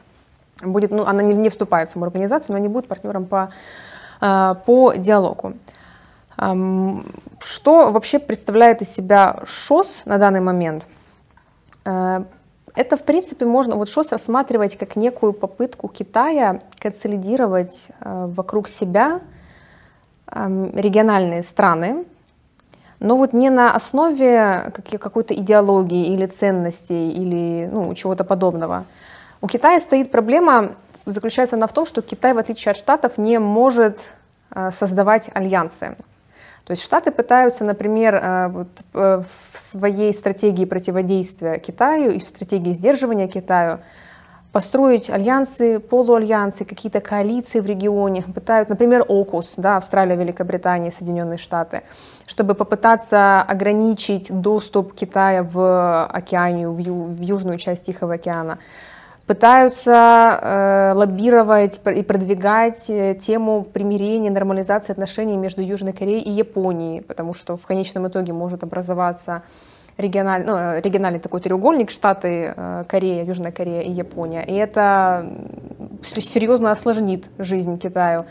[0.62, 3.52] будет, ну, она не, не вступает в саму организацию, но они будут партнером по,
[4.18, 5.52] по диалогу.
[6.38, 10.86] Что вообще представляет из себя ШОС на данный момент?
[11.84, 12.22] Э,
[12.76, 19.20] это, в принципе, можно вот ШОС рассматривать как некую попытку Китая консолидировать э, вокруг себя
[20.30, 22.04] региональные страны,
[23.00, 24.70] но вот не на основе
[25.00, 28.84] какой-то идеологии или ценностей или ну, чего-то подобного.
[29.40, 30.72] У Китая стоит проблема,
[31.06, 34.12] заключается она в том, что Китай, в отличие от Штатов, не может
[34.50, 35.96] э, создавать альянсы.
[36.68, 39.22] То есть Штаты пытаются, например, э, вот, э,
[39.52, 43.78] в своей стратегии противодействия Китаю и в стратегии сдерживания Китаю
[44.52, 51.84] построить альянсы, полуальянсы, какие-то коалиции в регионе, пытают, например, ОКУС, да, Австралия, Великобритания, Соединенные Штаты,
[52.26, 58.58] чтобы попытаться ограничить доступ Китая в океанию, в, ю, в южную часть Тихого океана
[59.28, 67.02] пытаются э, лоббировать и продвигать э, тему примирения, нормализации отношений между Южной Кореей и Японией,
[67.02, 69.42] потому что в конечном итоге может образоваться
[69.98, 74.44] региональ, ну, э, региональный такой треугольник Штаты, э, Корея, Южная Корея и Япония.
[74.44, 75.30] И это
[76.02, 78.24] серьезно осложнит жизнь Китаю.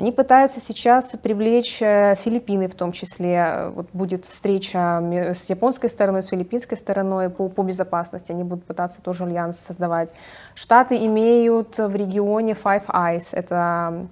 [0.00, 3.70] Они пытаются сейчас привлечь э, Филиппины в том числе.
[3.74, 4.98] Вот будет встреча
[5.34, 8.32] с японской стороной, с филиппинской стороной по, по безопасности.
[8.32, 10.10] Они будут пытаться тоже альянс создавать.
[10.54, 13.28] Штаты имеют в регионе Five Eyes.
[13.32, 14.06] Это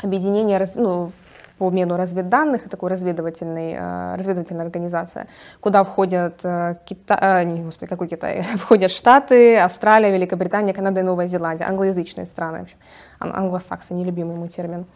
[0.00, 1.10] объединение ну,
[1.58, 5.26] по обмену разведданных, такой разведывательный, э, разведывательная организация,
[5.60, 11.26] куда входят э, Китай, не, господи, какой Китай, входят Штаты, Австралия, Великобритания, Канада и Новая
[11.26, 12.76] Зеландия, англоязычные страны, вообще,
[13.18, 14.86] англосаксы, нелюбимый ему термин.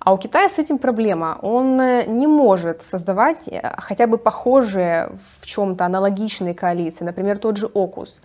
[0.00, 1.38] А у Китая с этим проблема.
[1.42, 3.48] Он э, не может создавать
[3.78, 8.20] хотя бы похожие в чем-то аналогичные коалиции, например, тот же ОКУС.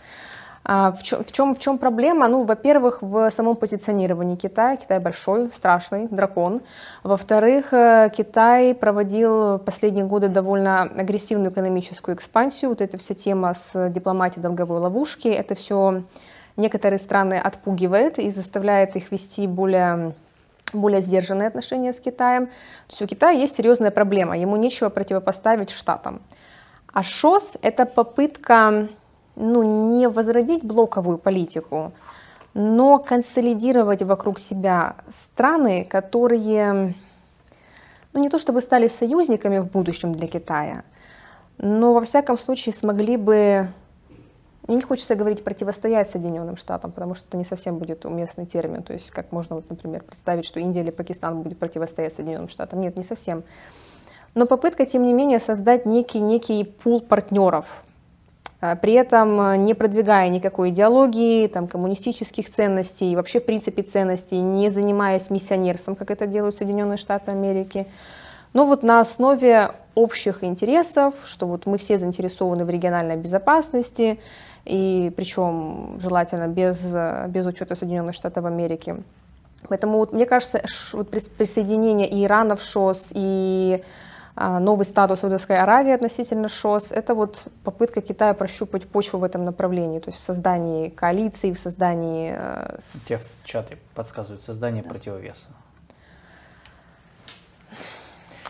[0.66, 2.28] А в чем, в, чем, в чем проблема?
[2.28, 4.78] Ну, во-первых, в самом позиционировании Китая.
[4.78, 6.62] Китай большой, страшный дракон.
[7.04, 12.70] Во-вторых, э, Китай проводил в последние годы довольно агрессивную экономическую экспансию.
[12.70, 16.04] Вот эта вся тема с дипломатией долговой ловушки, это все
[16.56, 20.14] некоторые страны отпугивает и заставляет их вести более
[20.72, 22.48] более сдержанные отношения с Китаем.
[22.48, 22.54] То
[22.92, 26.22] есть у Китая есть серьезная проблема, ему нечего противопоставить Штатам.
[26.92, 28.88] А ШОС– это попытка
[29.36, 31.92] ну, не возродить блоковую политику,
[32.54, 36.94] но консолидировать вокруг себя страны, которые,
[38.14, 40.84] ну не то чтобы стали союзниками в будущем для Китая,
[41.58, 43.70] но во всяком случае смогли бы,
[44.68, 48.84] мне не хочется говорить противостоять Соединенным Штатам, потому что это не совсем будет уместный термин,
[48.84, 52.80] то есть как можно, вот, например, представить, что Индия или Пакистан будет противостоять Соединенным Штатам.
[52.80, 53.44] Нет, не совсем.
[54.36, 57.84] Но попытка, тем не менее, создать некий, некий пул партнеров,
[58.62, 64.40] а, при этом э, не продвигая никакой идеологии, там, коммунистических ценностей, вообще в принципе ценностей,
[64.40, 67.88] не занимаясь миссионерством, как это делают Соединенные Штаты Америки.
[68.54, 74.20] Но вот на основе общих интересов, что вот мы все заинтересованы в региональной безопасности,
[74.66, 76.80] и причем желательно без,
[77.30, 78.98] без учета Соединенных Штатов Америки.
[79.68, 80.62] Поэтому вот, мне кажется,
[80.94, 83.84] вот присоединение и Ирана в ШОС, и
[84.36, 89.46] а, новый статус Саудовской Аравии относительно ШОС, это вот попытка Китая прощупать почву в этом
[89.46, 92.36] направлении, то есть в создании коалиции, в создании...
[92.36, 92.78] Э,
[93.08, 94.90] Те в чате подсказывают создание да.
[94.90, 95.50] противовеса.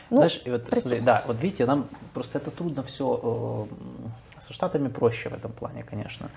[0.10, 0.82] Ну, Знаешь, вот, против...
[0.84, 4.10] смотри, да, вот видите, нам просто это трудно все, э,
[4.44, 6.30] со Штатами проще в этом плане, конечно.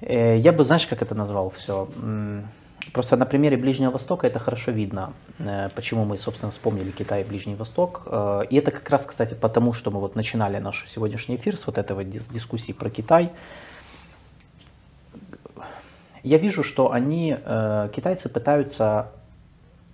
[0.00, 1.88] Э, я бы, знаешь, как это назвал все?
[2.92, 7.24] Просто на примере Ближнего Востока это хорошо видно, э, почему мы, собственно, вспомнили Китай и
[7.24, 8.02] Ближний Восток.
[8.06, 11.66] Э, и это как раз, кстати, потому, что мы вот начинали наш сегодняшний эфир с
[11.66, 13.30] вот этого дискуссии про Китай.
[16.22, 17.34] Я вижу, что они,
[17.94, 19.10] китайцы пытаются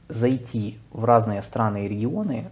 [0.09, 2.51] зайти в разные страны и регионы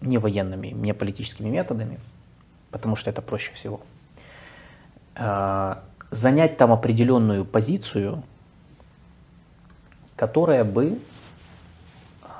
[0.00, 1.98] не военными, не политическими методами,
[2.70, 3.80] потому что это проще всего
[6.10, 8.22] занять там определенную позицию,
[10.16, 10.98] которая бы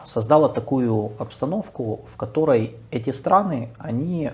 [0.04, 4.30] создала такую обстановку, в которой эти страны, они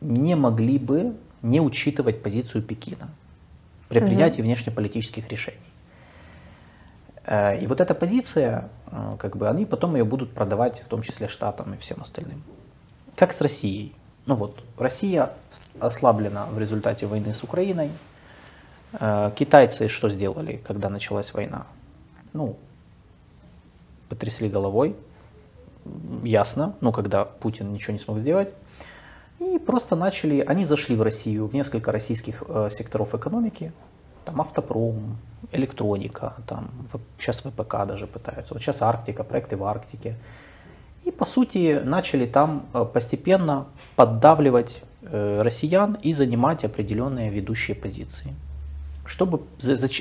[0.00, 3.08] не могли бы не учитывать позицию Пекина
[3.88, 4.46] при принятии угу.
[4.46, 5.58] внешнеполитических решений.
[7.26, 11.02] Э, и вот эта позиция, э, как бы они потом ее будут продавать, в том
[11.02, 12.42] числе Штатам и всем остальным.
[13.16, 13.94] Как с Россией.
[14.26, 15.32] Ну вот, Россия
[15.80, 17.90] ослаблена в результате войны с Украиной.
[18.92, 21.66] Э, китайцы что сделали, когда началась война?
[22.32, 22.56] Ну,
[24.08, 24.96] потрясли головой,
[26.22, 28.52] ясно, ну, когда Путин ничего не смог сделать.
[29.40, 33.72] И просто начали, они зашли в Россию, в несколько российских э, секторов экономики,
[34.24, 35.18] там автопром,
[35.52, 36.70] электроника, там
[37.18, 40.16] сейчас ВПК даже пытаются, вот сейчас Арктика, проекты в Арктике.
[41.04, 43.66] И по сути начали там э, постепенно
[43.96, 48.34] поддавливать Э, россиян и занимать определенные ведущие позиции.
[49.04, 49.42] Чтобы,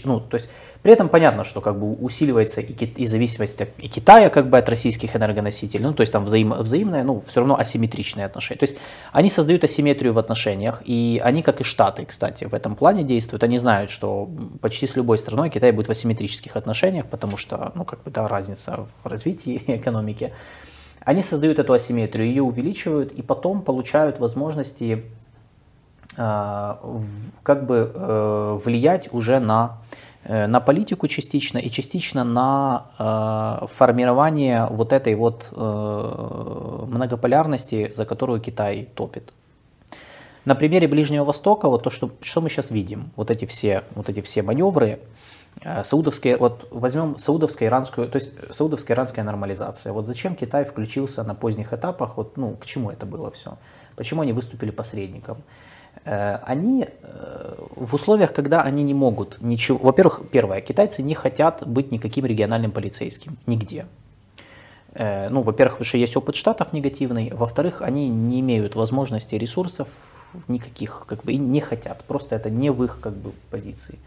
[0.05, 0.47] ну, то есть,
[0.81, 4.69] при этом понятно, что как бы усиливается и, и зависимость и Китая как бы от
[4.69, 8.59] российских энергоносителей, ну, то есть там взаим, взаимное, ну, все равно асимметричные отношения.
[8.59, 8.77] То есть
[9.11, 13.43] они создают асимметрию в отношениях, и они, как и Штаты, кстати, в этом плане действуют.
[13.43, 14.29] Они знают, что
[14.61, 18.25] почти с любой страной Китай будет в асимметрических отношениях, потому что, ну, как бы, да,
[18.29, 20.31] разница в развитии экономики.
[21.05, 25.03] Они создают эту асимметрию, ее увеличивают и потом получают возможности
[26.15, 26.75] э,
[27.43, 29.79] как бы э, влиять уже на,
[30.23, 38.39] э, на политику частично и частично на э, формирование вот этой вот многополярности, за которую
[38.39, 39.33] Китай топит.
[40.45, 44.09] На примере Ближнего Востока, вот то, что, что мы сейчас видим, вот эти все, вот
[44.09, 44.99] эти все маневры,
[45.61, 49.93] Э, саудовская, вот возьмем саудовско-иранскую, то есть саудовско-иранская нормализация.
[49.93, 53.57] Вот зачем Китай включился на поздних этапах, вот, ну, к чему это было все?
[53.95, 55.37] Почему они выступили посредником?
[56.05, 59.77] Э, они э, в условиях, когда они не могут ничего...
[59.77, 63.85] Во-первых, первое, китайцы не хотят быть никаким региональным полицейским, нигде.
[64.95, 69.87] Ну, во-первых, потому что есть опыт штатов негативный, во-вторых, они не имеют возможности ресурсов
[70.47, 73.97] никаких, как бы, и не хотят, просто это не в их, как бы, позиции.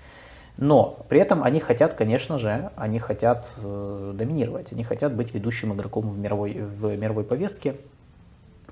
[0.59, 5.75] Но при этом они хотят, конечно же, они хотят э, доминировать, они хотят быть ведущим
[5.75, 7.77] игроком в мировой, в мировой повестке,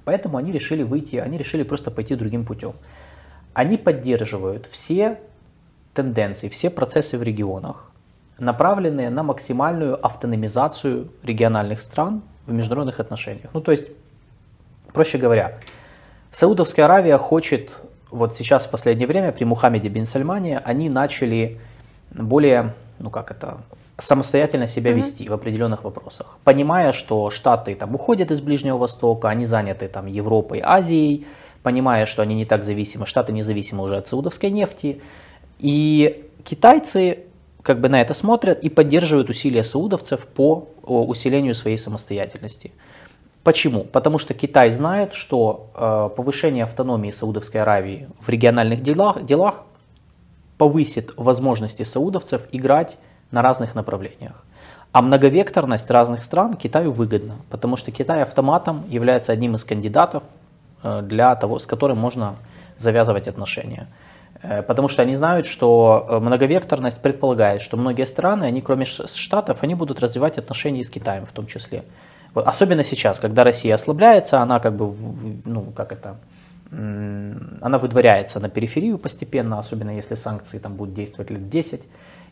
[0.05, 2.73] поэтому они решили выйти, они решили просто пойти другим путем.
[3.53, 5.19] Они поддерживают все
[5.93, 7.91] тенденции, все процессы в регионах,
[8.39, 13.51] направленные на максимальную автономизацию региональных стран в международных отношениях.
[13.53, 13.89] Ну, то есть,
[14.93, 15.59] проще говоря,
[16.33, 17.77] Саудовская Аравия хочет,
[18.11, 21.61] вот сейчас в последнее время при Мухаммеде бин Сальмане, они начали
[22.15, 23.59] более, ну как это,
[23.99, 24.95] самостоятельно себя mm-hmm.
[24.95, 30.07] вести в определенных вопросах, понимая, что Штаты там уходят из Ближнего Востока, они заняты там
[30.07, 31.27] Европой, Азией,
[31.63, 35.01] понимая, что они не так зависимы, Штаты независимы уже от саудовской нефти.
[35.59, 37.21] И китайцы
[37.63, 42.73] как бы на это смотрят и поддерживают усилия саудовцев по усилению своей самостоятельности.
[43.43, 43.85] Почему?
[43.85, 49.65] Потому что Китай знает, что э, повышение автономии Саудовской Аравии в региональных делах, делах
[50.59, 52.99] повысит возможности саудовцев играть
[53.31, 54.45] на разных направлениях.
[54.93, 60.23] А многовекторность разных стран Китаю выгодна, потому что Китай автоматом является одним из кандидатов
[60.85, 62.37] Э, для того, с которым можно
[62.77, 63.89] завязывать отношения.
[64.43, 69.63] Э, потому что они знают, что э, многовекторность предполагает, что многие страны, они кроме Штатов,
[69.63, 71.85] они будут развивать отношения с Китаем в том числе.
[72.35, 74.93] Особенно сейчас, когда Россия ослабляется, она как бы,
[75.47, 76.17] ну, как это,
[77.61, 81.83] она выдворяется на периферию постепенно, особенно если санкции там будут действовать лет 10.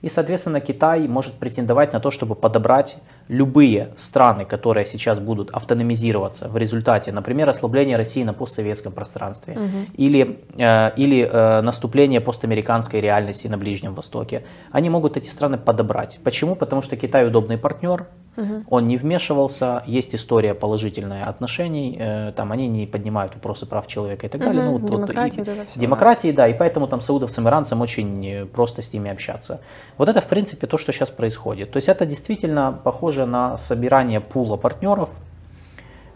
[0.02, 2.96] И, соответственно, Китай может претендовать на то, чтобы подобрать
[3.28, 9.86] любые страны, которые сейчас будут автономизироваться в результате, например, ослабления России на постсоветском пространстве угу.
[9.96, 14.44] или, э, или э, наступления постамериканской реальности на Ближнем Востоке.
[14.72, 16.18] Они могут эти страны подобрать.
[16.24, 16.56] Почему?
[16.56, 18.64] Потому что Китай удобный партнер, Угу.
[18.70, 24.26] Он не вмешивался, есть история положительная отношений, э, там они не поднимают вопросы прав человека
[24.26, 24.64] и так далее.
[24.64, 24.72] Угу.
[24.72, 28.80] Ну, вот, демократии, вот, и, демократии, да, и поэтому там саудовцам, иранцам очень э, просто
[28.80, 29.60] с ними общаться.
[29.98, 31.70] Вот это, в принципе, то, что сейчас происходит.
[31.72, 35.10] То есть это действительно похоже на собирание пула партнеров,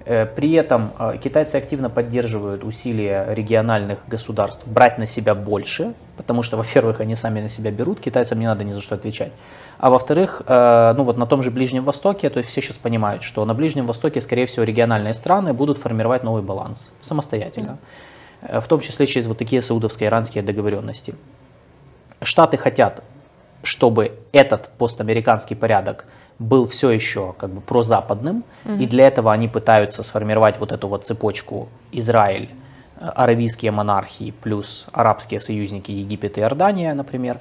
[0.07, 6.45] Э, при этом э, китайцы активно поддерживают усилия региональных государств брать на себя больше, потому
[6.45, 9.33] что, во-первых, они сами на себя берут, китайцам не надо ни за что отвечать.
[9.79, 13.23] А во-вторых, э, ну вот на том же Ближнем Востоке, то есть все сейчас понимают,
[13.23, 17.79] что на Ближнем Востоке, скорее всего, региональные страны будут формировать новый баланс самостоятельно,
[18.43, 18.61] mm.
[18.61, 21.15] в том числе через вот такие саудовско-иранские договоренности.
[22.23, 23.03] Штаты хотят,
[23.63, 26.07] чтобы этот постамериканский порядок
[26.39, 28.75] был все еще как бы прозападным, угу.
[28.75, 32.51] и для этого они пытаются сформировать вот эту вот цепочку Израиль,
[32.99, 37.41] аравийские монархии плюс арабские союзники Египет и Иордания, например,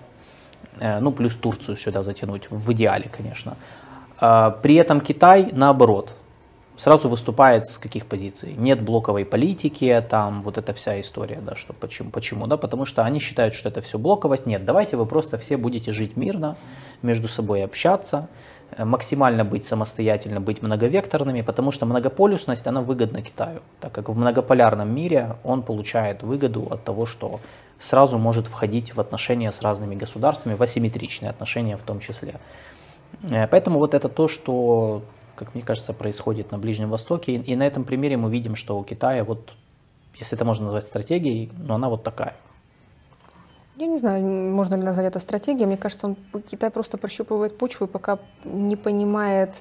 [0.79, 3.57] ну плюс Турцию сюда затянуть, в идеале, конечно.
[4.19, 6.15] А, при этом Китай, наоборот,
[6.77, 8.53] сразу выступает с каких позиций?
[8.57, 13.03] Нет блоковой политики, там вот эта вся история, да, что почему, почему, да, потому что
[13.03, 14.45] они считают, что это все блоковость.
[14.45, 16.57] Нет, давайте вы просто все будете жить мирно,
[17.01, 18.27] между собой общаться,
[18.77, 24.17] Э, максимально быть самостоятельно, быть многовекторными, потому что многополюсность, она выгодна Китаю, так как в
[24.17, 27.39] многополярном мире он получает выгоду от того, что
[27.79, 32.39] сразу может входить в отношения с разными государствами, в асимметричные отношения в том числе.
[33.29, 35.03] Э, поэтому вот это то, что,
[35.35, 37.33] как мне кажется, происходит на Ближнем Востоке.
[37.33, 39.53] И на этом примере мы видим, что у Китая, вот,
[40.15, 42.35] если это можно назвать стратегией, но она вот такая.
[43.77, 45.65] Я не знаю, можно ли назвать это стратегией.
[45.65, 46.15] Мне кажется, он,
[46.49, 49.53] Китай просто прощупывает почву и пока не понимает,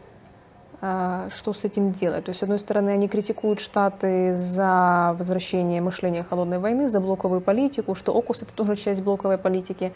[0.81, 2.25] что с этим делать.
[2.25, 7.41] То есть, с одной стороны, они критикуют Штаты за возвращение мышления холодной войны, за блоковую
[7.41, 9.93] политику, что ОКУС это тоже часть блоковой политики.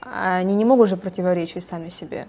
[0.00, 2.26] Они не могут же противоречить сами себе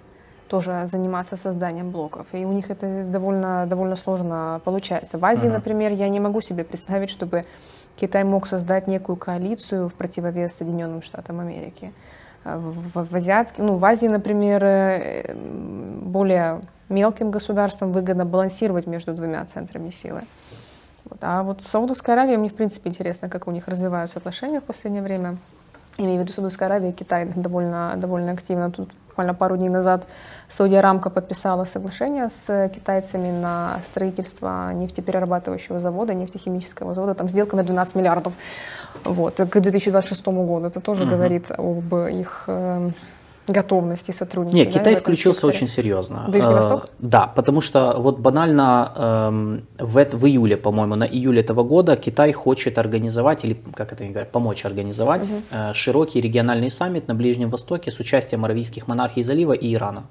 [0.47, 2.27] тоже заниматься созданием блоков.
[2.31, 5.17] И у них это довольно, довольно сложно получается.
[5.17, 5.53] В Азии, uh-huh.
[5.53, 7.45] например, я не могу себе представить, чтобы
[7.95, 11.91] Китай мог создать некую коалицию в противовес Соединенным Штатам Америки.
[12.43, 19.13] А в, в, азиатске, ну, в Азии, например, э, более мелким государствам выгодно балансировать между
[19.13, 20.21] двумя центрами силы.
[21.05, 21.19] Вот.
[21.21, 25.03] А вот Саудовская Аравия, мне в принципе интересно, как у них развиваются отношения в последнее
[25.03, 25.37] время.
[25.97, 30.07] Имею в виду Саудовская Аравия и Китай довольно, довольно активно тут буквально пару дней назад
[30.49, 37.13] Саудия Рамка подписала соглашение с китайцами на строительство нефтеперерабатывающего завода, нефтехимического завода.
[37.13, 38.33] Там сделка на 12 миллиардов
[39.03, 40.65] вот, к 2026 году.
[40.65, 41.09] Это тоже uh-huh.
[41.09, 42.89] говорит об их э,
[43.47, 44.67] готовности сотрудничать.
[44.67, 46.25] Нет, Китай да, включился очень серьезно.
[46.27, 46.89] Ближний э, Восток?
[46.99, 52.31] Да, потому что вот банально эм, в, в июле, по-моему, на июле этого года Китай
[52.31, 55.73] хочет организовать, или как это говорят, помочь организовать угу.
[55.73, 60.03] широкий региональный саммит на Ближнем Востоке с участием аравийских монархий залива и Ирана.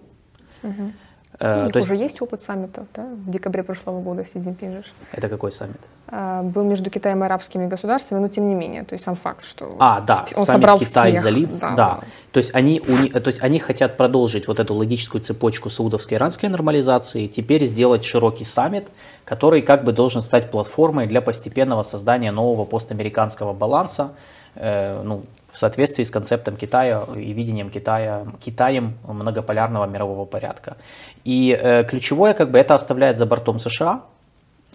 [0.62, 0.92] Угу.
[1.38, 2.02] Э, У них уже есть...
[2.02, 3.04] есть опыт саммитов, да?
[3.04, 5.80] В декабре прошлого года Си Цзиньпин Это какой саммит?
[6.08, 9.44] А, был между Китаем и арабскими государствами, но тем не менее, то есть сам факт,
[9.44, 11.22] что а, да, он собрал Китай всех.
[11.22, 11.74] залив, да.
[11.74, 12.00] да.
[12.32, 17.64] То есть они, то есть они хотят продолжить вот эту логическую цепочку саудовско-иранской нормализации, теперь
[17.64, 18.88] сделать широкий саммит,
[19.24, 24.10] который как бы должен стать платформой для постепенного создания нового постамериканского баланса,
[24.54, 25.22] э, ну,
[25.52, 30.76] в соответствии с концептом Китая и видением Китая, Китаем многополярного мирового порядка.
[31.24, 34.02] И э, ключевое как бы это оставляет за бортом США,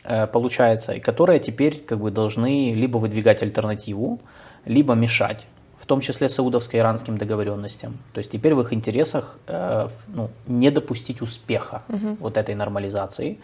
[0.03, 4.19] э, получается, и которые теперь как бы должны либо выдвигать альтернативу,
[4.65, 5.45] либо мешать
[5.79, 7.97] в том числе саудовско-иранским договоренностям.
[8.13, 12.17] То есть теперь в их интересах э, ну, не допустить успеха угу.
[12.19, 13.39] вот этой нормализации,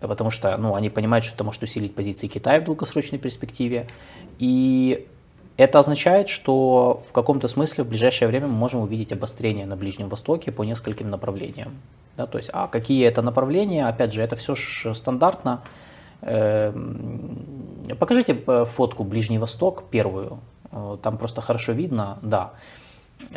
[0.00, 3.86] потому что ну, они понимают, что это может усилить позиции Китая в долгосрочной перспективе.
[4.38, 5.06] И
[5.56, 10.08] это означает, что в каком-то смысле в ближайшее время мы можем увидеть обострение на Ближнем
[10.08, 11.80] Востоке по нескольким направлениям.
[12.16, 13.88] Да, то есть, а какие это направления?
[13.88, 14.54] Опять же, это все
[14.94, 15.62] стандартно.
[16.22, 17.38] Эм,
[17.98, 20.38] покажите э, фотку Ближний Восток первую.
[20.72, 22.52] Э, там просто хорошо видно, да.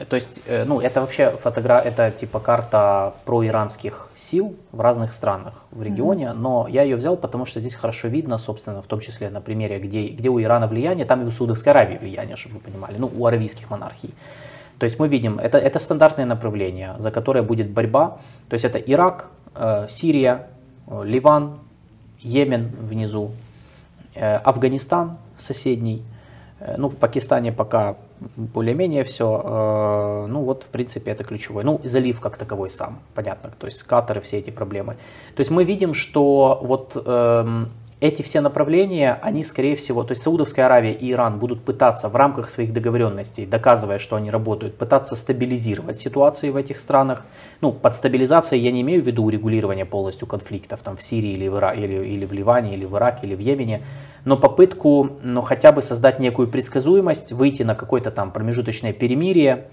[0.10, 5.64] То есть, э, ну, это вообще фотограф, это типа карта проиранских сил в разных странах
[5.72, 6.34] в регионе, mm-hmm.
[6.34, 9.80] но я ее взял, потому что здесь хорошо видно, собственно, в том числе на примере,
[9.80, 13.12] где, где у Ирана влияние, там и у Саудовской Аравии влияние, чтобы вы понимали, ну,
[13.16, 14.14] у аравийских монархий.
[14.80, 18.20] То есть мы видим, это, это стандартное направление, за которое будет борьба.
[18.50, 20.48] То есть это Ирак, э, Сирия,
[20.88, 21.60] э, Ливан,
[22.20, 23.32] Йемен внизу,
[24.14, 26.04] э, Афганистан соседний.
[26.60, 27.96] Э, ну, в Пакистане пока
[28.36, 29.42] более-менее все.
[29.44, 31.64] Э, ну вот, в принципе, это ключевой.
[31.64, 33.52] Ну, залив как таковой сам, понятно.
[33.58, 34.94] То есть Катар и все эти проблемы.
[35.36, 40.22] То есть мы видим, что вот эм, эти все направления, они, скорее всего, то есть
[40.22, 45.16] Саудовская Аравия и Иран будут пытаться в рамках своих договоренностей, доказывая, что они работают, пытаться
[45.16, 47.26] стабилизировать ситуации в этих странах.
[47.60, 51.48] Ну, под стабилизацией я не имею в виду урегулирование полностью конфликтов там в Сирии или
[51.48, 53.82] в, Ира, или, или в Ливане, или в Ираке, или в Йемене,
[54.26, 59.70] но попытку ну, хотя бы создать некую предсказуемость, выйти на какое-то там промежуточное перемирие,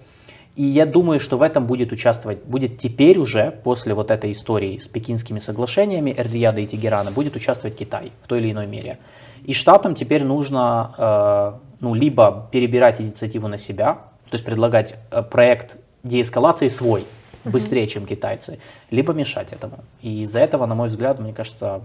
[0.56, 4.78] и я думаю, что в этом будет участвовать, будет теперь уже, после вот этой истории
[4.78, 8.98] с пекинскими соглашениями Эр-Рияда и Тегерана, будет участвовать Китай в той или иной мере.
[9.42, 13.94] И штатам теперь нужно э, ну, либо перебирать инициативу на себя,
[14.30, 17.04] то есть предлагать э, проект деэскалации свой,
[17.44, 18.60] быстрее, чем китайцы,
[18.90, 19.80] либо мешать этому.
[20.02, 21.82] И из-за этого, на мой взгляд, мне кажется,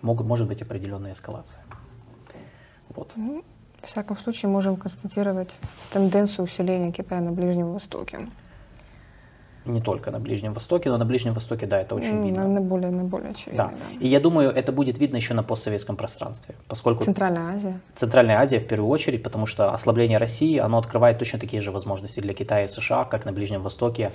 [0.00, 1.62] могут, может быть определенная эскалация.
[2.96, 3.12] Вот.
[3.82, 5.54] В всяком случае, можем констатировать
[5.92, 8.18] тенденцию усиления Китая на Ближнем Востоке.
[9.66, 12.48] Не только на Ближнем Востоке, но на Ближнем Востоке, да, это очень видно.
[12.48, 13.70] На, более, на более очевидно, да.
[13.70, 13.96] да.
[14.00, 17.04] И я думаю, это будет видно еще на постсоветском пространстве, поскольку...
[17.04, 17.80] Центральная Азия.
[17.94, 22.20] Центральная Азия в первую очередь, потому что ослабление России, оно открывает точно такие же возможности
[22.20, 24.12] для Китая и США, как на Ближнем Востоке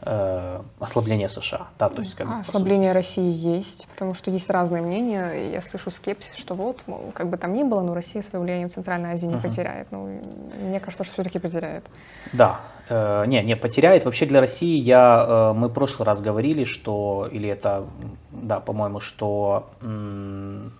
[0.00, 1.68] э, ослабление США.
[1.78, 5.52] Да, то есть, как а, ослабление России есть, потому что есть разные мнения.
[5.52, 8.68] Я слышу скепсис, что вот, мол, как бы там ни было, но Россия свое влияние
[8.68, 9.42] в Центральной Азии не uh-huh.
[9.42, 9.88] потеряет.
[9.92, 10.20] Ну,
[10.60, 11.84] мне кажется, что все-таки потеряет.
[12.32, 14.04] Да, э, не, не потеряет.
[14.04, 17.86] Вообще для России я, э, мы в прошлый раз говорили, что, или это,
[18.30, 20.72] да, по-моему, что м-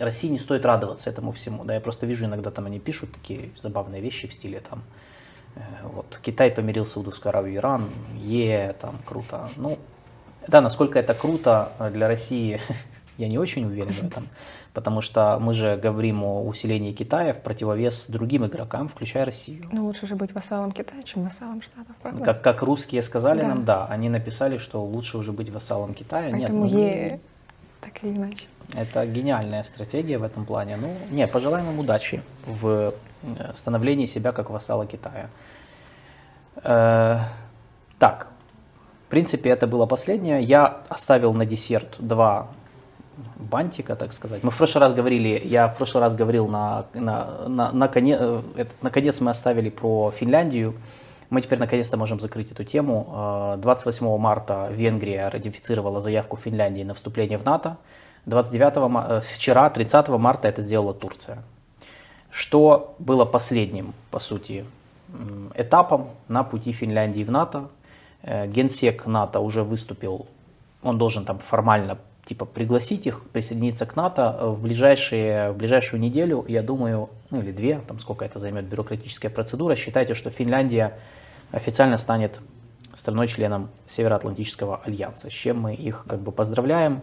[0.00, 1.64] России не стоит радоваться этому всему.
[1.64, 4.82] Да, я просто вижу иногда там они пишут такие забавные вещи в стиле там
[5.56, 7.90] Э, вот, Китай помирил Саудовскую Аравию Иран,
[8.22, 9.48] е, там, круто.
[9.56, 9.78] Ну,
[10.46, 12.60] да, насколько это круто для России,
[13.18, 14.28] я не очень уверен в этом,
[14.76, 19.66] потому что мы же говорим о усилении Китая в противовес другим игрокам, включая Россию.
[19.72, 22.22] Ну, лучше же быть вассалом Китая, чем вассалом Штатов, правда?
[22.22, 23.48] Как, как русские сказали да.
[23.48, 26.30] нам, да, они написали, что лучше уже быть вассалом Китая.
[26.30, 27.20] Поэтому Нет, ну, е,
[27.80, 28.48] так или иначе.
[28.76, 30.76] Это гениальная стратегия в этом плане.
[30.76, 32.92] Ну, не, пожелаем им удачи в
[33.22, 35.30] э, становлении себя как вассала Китая.
[36.56, 37.20] Э,
[37.98, 38.26] так,
[39.06, 40.42] в принципе, это было последнее.
[40.42, 42.48] Я оставил на десерт два
[43.36, 44.42] бантика, так сказать.
[44.42, 48.18] Мы в прошлый раз говорили, я в прошлый раз говорил на, на, на, на конец,
[48.20, 50.74] э, это, наконец мы оставили про Финляндию.
[51.30, 53.56] Мы теперь наконец-то можем закрыть эту тему.
[53.58, 57.76] 28 э, марта Венгрия ратифицировала заявку Финляндии на вступление в НАТО.
[58.26, 61.42] 29 вчера, 30 марта это сделала Турция.
[62.30, 64.64] Что было последним, по сути,
[65.54, 67.68] этапом на пути Финляндии в НАТО.
[68.22, 70.26] Э, генсек НАТО уже выступил,
[70.82, 76.44] он должен там формально типа пригласить их присоединиться к НАТО в, ближайшие, в ближайшую неделю,
[76.48, 79.76] я думаю, ну или две, там сколько это займет бюрократическая процедура.
[79.76, 80.98] Считайте, что Финляндия
[81.52, 82.40] официально станет
[82.94, 87.02] страной-членом Североатлантического альянса, с чем мы их как бы поздравляем.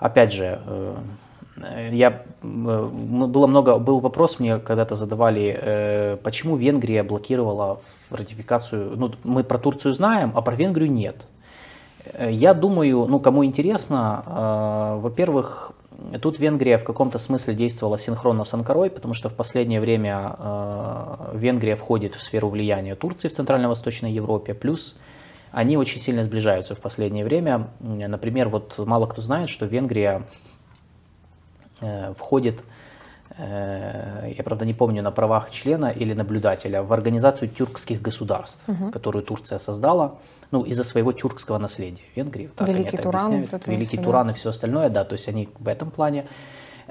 [0.00, 7.80] Опять же, э, я, было много, был вопрос мне когда-то задавали, э, почему Венгрия блокировала
[8.10, 11.28] ратификацию, ну мы про Турцию знаем, а про Венгрию нет.
[12.04, 15.74] Э, я думаю, ну кому интересно, во-первых,
[16.20, 21.30] Тут Венгрия в каком-то смысле действовала синхронно с Анкарой, потому что в последнее время э,
[21.34, 24.96] Венгрия входит в сферу влияния Турции в Центрально-Восточной Европе, плюс
[25.52, 27.68] они очень сильно сближаются в последнее время.
[27.80, 30.22] Например, вот мало кто знает, что Венгрия
[31.80, 32.62] э, входит, э,
[33.40, 38.90] я правда не помню, на правах члена или наблюдателя в организацию тюркских государств, угу.
[38.90, 40.16] которую Турция создала
[40.50, 42.50] ну, из-за своего тюркского наследия Венгрии.
[42.54, 43.26] Так Великий они Туран.
[43.26, 43.66] объясняют.
[43.66, 46.26] Великий все, Туран и все остальное, да, то есть они в этом плане.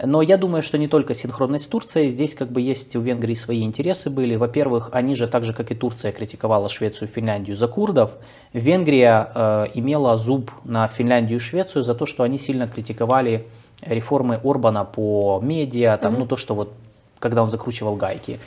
[0.02, 3.34] Но я думаю, что не только синхронность с Турцией, здесь как бы есть у Венгрии
[3.34, 4.36] свои интересы были.
[4.38, 8.14] Во-первых, они же, так же как и Турция, критиковала Швецию и Финляндию за курдов.
[8.54, 13.48] Венгрия э, имела зуб на Финляндию и Швецию за то, что они сильно критиковали
[13.82, 16.20] реформы Орбана по медиа, там, mm-hmm.
[16.20, 16.74] ну то, что вот,
[17.20, 18.40] когда он закручивал гайки.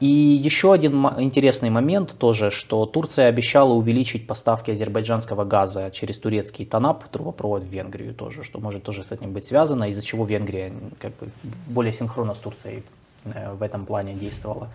[0.00, 6.64] И еще один интересный момент тоже, что Турция обещала увеличить поставки азербайджанского газа через турецкий
[6.64, 10.72] ТАНАП, трубопровод в Венгрию тоже, что может тоже с этим быть связано, из-за чего Венгрия
[11.00, 11.30] как бы
[11.66, 12.84] более синхронно с Турцией
[13.24, 14.68] э, в этом плане действовала.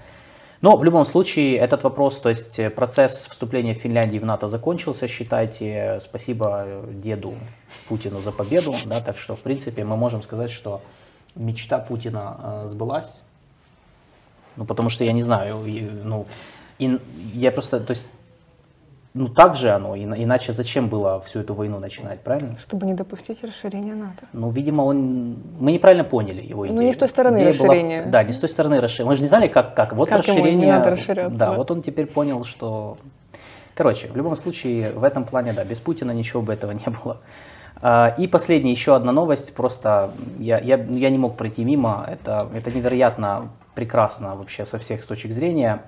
[0.64, 6.00] Но в любом случае этот вопрос, то есть процесс вступления Финляндии в НАТО закончился, считайте,
[6.02, 7.34] спасибо деду
[7.90, 10.80] Путину за победу, да, так что в принципе мы можем сказать, что
[11.36, 13.22] мечта Путина э, сбылась,
[14.56, 15.58] ну, потому что я не знаю,
[16.06, 16.28] ну,
[16.80, 16.98] и,
[17.34, 18.08] я просто, то есть,
[19.16, 22.58] ну, так же оно, иначе зачем было всю эту войну начинать, правильно?
[22.58, 24.26] Чтобы не допустить расширения НАТО.
[24.34, 26.80] Ну, видимо, он, мы неправильно поняли его идею.
[26.80, 28.02] Ну, не с той стороны Идея расширения.
[28.02, 29.10] Была, да, не с той стороны расширения.
[29.10, 29.94] Мы же не знали, как, как.
[29.94, 30.52] Вот как расширение.
[30.54, 32.98] Ему не надо да, да, вот он теперь понял, что...
[33.76, 37.20] Короче, в любом случае, в этом плане, да, без Путина ничего бы этого не было.
[37.82, 42.50] А, и последняя еще одна новость, просто я, я, я не мог пройти мимо, это,
[42.56, 45.82] это невероятно прекрасно вообще со всех точек зрения.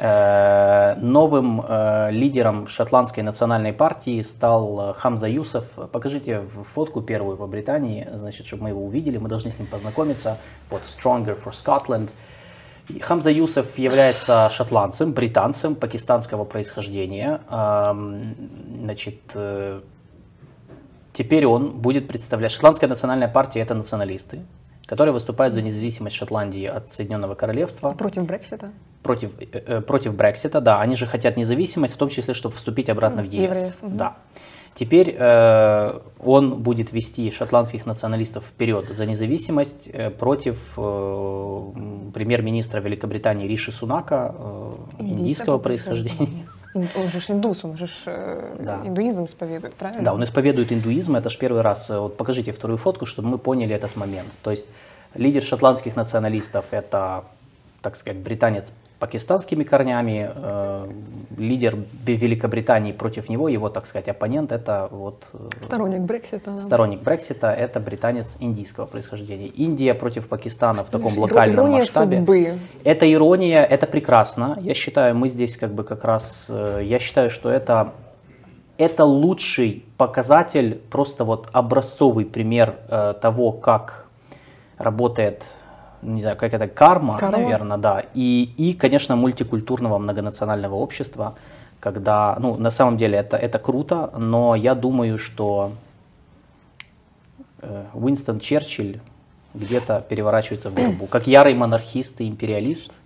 [0.00, 5.64] Э, новым э, лидером шотландской национальной партии стал Хамза Юсов.
[5.90, 6.42] Покажите
[6.72, 10.38] фотку первую по Британии, значит, чтобы мы его увидели, мы должны с ним познакомиться.
[10.70, 12.10] Вот Stronger for Scotland.
[13.00, 17.40] Хамза Юсов является шотландцем, британцем пакистанского происхождения.
[17.50, 19.80] Значит, э,
[21.12, 22.52] теперь он будет представлять...
[22.52, 24.42] Шотландская национальная партия– это националисты
[24.88, 27.92] которые выступают за независимость Шотландии от Соединенного Королевства.
[27.92, 28.70] Против Брексита?
[29.02, 30.80] Против, э, э, против Брексита, да.
[30.80, 33.32] Они же хотят независимость, в том числе, чтобы вступить обратно в ЕС.
[33.42, 33.78] Еврейс.
[33.82, 34.16] Да.
[34.74, 41.62] Теперь э, он будет вести шотландских националистов вперед за независимость э, против э,
[42.14, 46.46] премьер-министра Великобритании Риши Сунака, э, индийского происхождения.
[46.96, 48.80] Он же индус, он же э, да.
[48.84, 50.02] индуизм исповедует, правильно?
[50.02, 51.90] Да, он исповедует индуизм, это же первый раз.
[51.90, 54.28] Э, вот покажите вторую фотку, чтобы мы поняли этот момент.
[54.42, 54.66] То есть
[55.14, 57.24] лидер шотландских националистов это,
[57.82, 60.88] так сказать, британец пакистанскими корнями, э,
[61.36, 65.26] лидер Великобритании против него, его, так сказать, оппонент, это вот...
[65.32, 66.50] Э, сторонник Брексита.
[66.50, 66.58] Да.
[66.58, 69.46] Сторонник Брексита, это британец индийского происхождения.
[69.46, 72.18] Индия против Пакистана в таком локальном ирония масштабе.
[72.18, 72.58] Судьбы.
[72.84, 74.58] Это ирония, это прекрасно.
[74.60, 77.92] Я считаю, мы здесь как бы как раз, э, я считаю, что это
[78.78, 84.06] это лучший показатель, просто вот образцовый пример э, того, как
[84.78, 85.44] работает
[86.02, 87.38] не знаю, как это, карма, карма?
[87.38, 88.04] наверное, да.
[88.14, 91.34] И, и, конечно, мультикультурного многонационального общества,
[91.80, 95.72] когда, ну, на самом деле это, это круто, но я думаю, что
[97.62, 99.00] э, Уинстон Черчилль
[99.54, 101.06] где-то переворачивается в гробу.
[101.06, 103.00] Как ярый монархист и империалист,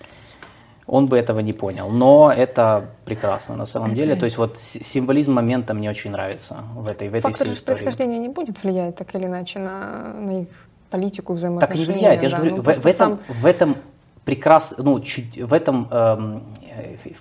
[0.87, 1.89] он бы этого не понял.
[1.91, 4.17] Но это прекрасно на самом деле.
[4.17, 7.77] То есть вот символизм момента мне очень нравится в этой, в этой Фактор всей истории.
[7.77, 10.49] происхождения не будет влиять так или иначе на, на их
[10.93, 11.87] политику взаимоотношений.
[11.87, 12.23] Так не влияет.
[12.23, 13.19] Я же говорю, ну, в, в, этом, сам...
[13.29, 13.77] в этом
[14.25, 16.43] прекрасно, ну, чуть, в этом эм,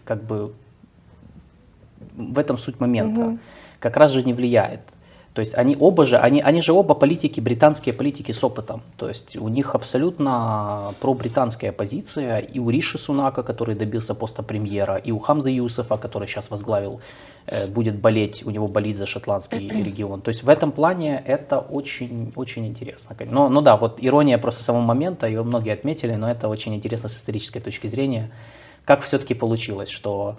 [0.05, 0.53] как бы
[2.15, 3.21] в этом суть момента.
[3.21, 3.37] Угу.
[3.79, 4.81] Как раз же не влияет.
[5.33, 8.81] То есть они оба же, они, они же оба политики, британские политики с опытом.
[8.97, 12.39] То есть у них абсолютно пробританская позиция.
[12.39, 16.99] И у Риши Сунака, который добился поста премьера, и у Хамза Юсефа, который сейчас возглавил,
[17.69, 20.21] будет болеть, у него болит за шотландский регион.
[20.21, 23.15] То есть в этом плане это очень, очень интересно.
[23.25, 27.09] Но, ну да, вот ирония просто самого момента, ее многие отметили, но это очень интересно
[27.09, 28.31] с исторической точки зрения.
[28.85, 30.37] Как все-таки получилось, что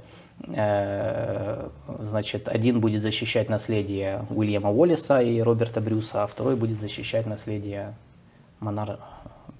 [0.48, 1.68] Э,
[2.00, 7.94] значит, один будет защищать наследие Уильяма Уоллиса и Роберта Брюса, а второй будет защищать наследие
[8.60, 8.98] монар...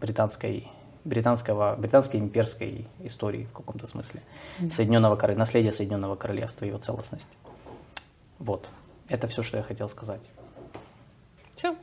[0.01, 0.69] британской
[1.05, 4.23] британского, британской имперской истории в каком-то смысле.
[4.71, 7.29] Соединенного Королевства, наследие Соединенного Королевства, его целостность.
[8.39, 8.71] Вот.
[9.09, 10.23] Это все, что я хотел сказать.
[11.55, 11.77] Все.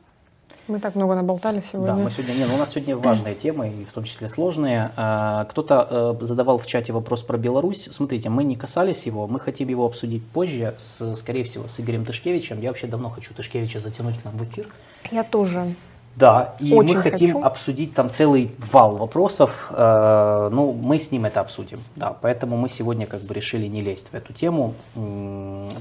[0.67, 1.95] Мы так много наболтали сегодня.
[1.95, 4.91] Да, мы сегодня, не, ну, у нас сегодня важные темы, и в том числе сложные.
[4.95, 7.87] А, кто-то э, задавал в чате вопрос про Беларусь.
[7.91, 12.05] Смотрите, мы не касались его, мы хотим его обсудить позже, с, скорее всего, с Игорем
[12.05, 12.61] Тышкевичем.
[12.61, 14.67] Я вообще давно хочу Тышкевича затянуть к нам в эфир.
[15.11, 15.75] Я тоже.
[16.19, 17.45] Да, и Очень мы хотим хочу.
[17.45, 19.71] обсудить там целый вал вопросов.
[19.71, 21.81] Э, ну, мы с ним это обсудим.
[21.95, 24.73] Да, поэтому мы сегодня как бы решили не лезть в эту тему.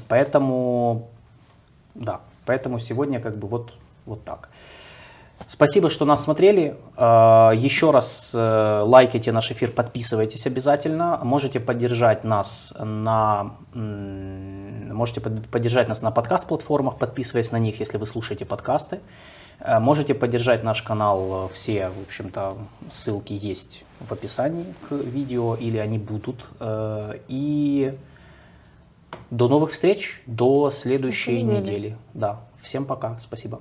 [0.09, 1.09] Поэтому,
[1.95, 3.73] да, поэтому сегодня как бы вот,
[4.07, 4.49] вот так.
[5.49, 6.77] Спасибо, что нас смотрели.
[6.97, 11.19] Э, Еще раз э, лайкайте наш эфир, подписывайтесь обязательно.
[11.23, 18.07] Можете поддержать нас на можете под- поддержать нас на подкаст-платформах, подписываясь на них, если вы
[18.07, 19.01] слушаете подкасты.
[19.61, 22.57] Э, Можете поддержать наш канал, э, все, в общем-то,
[22.91, 26.49] ссылки есть в описании к видео, или они будут.
[26.61, 27.97] Э, И
[29.31, 31.61] до новых встреч, до следующей недели.
[31.61, 31.97] недели.
[32.15, 33.61] Да, всем пока, спасибо.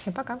[0.00, 0.40] Всем пока.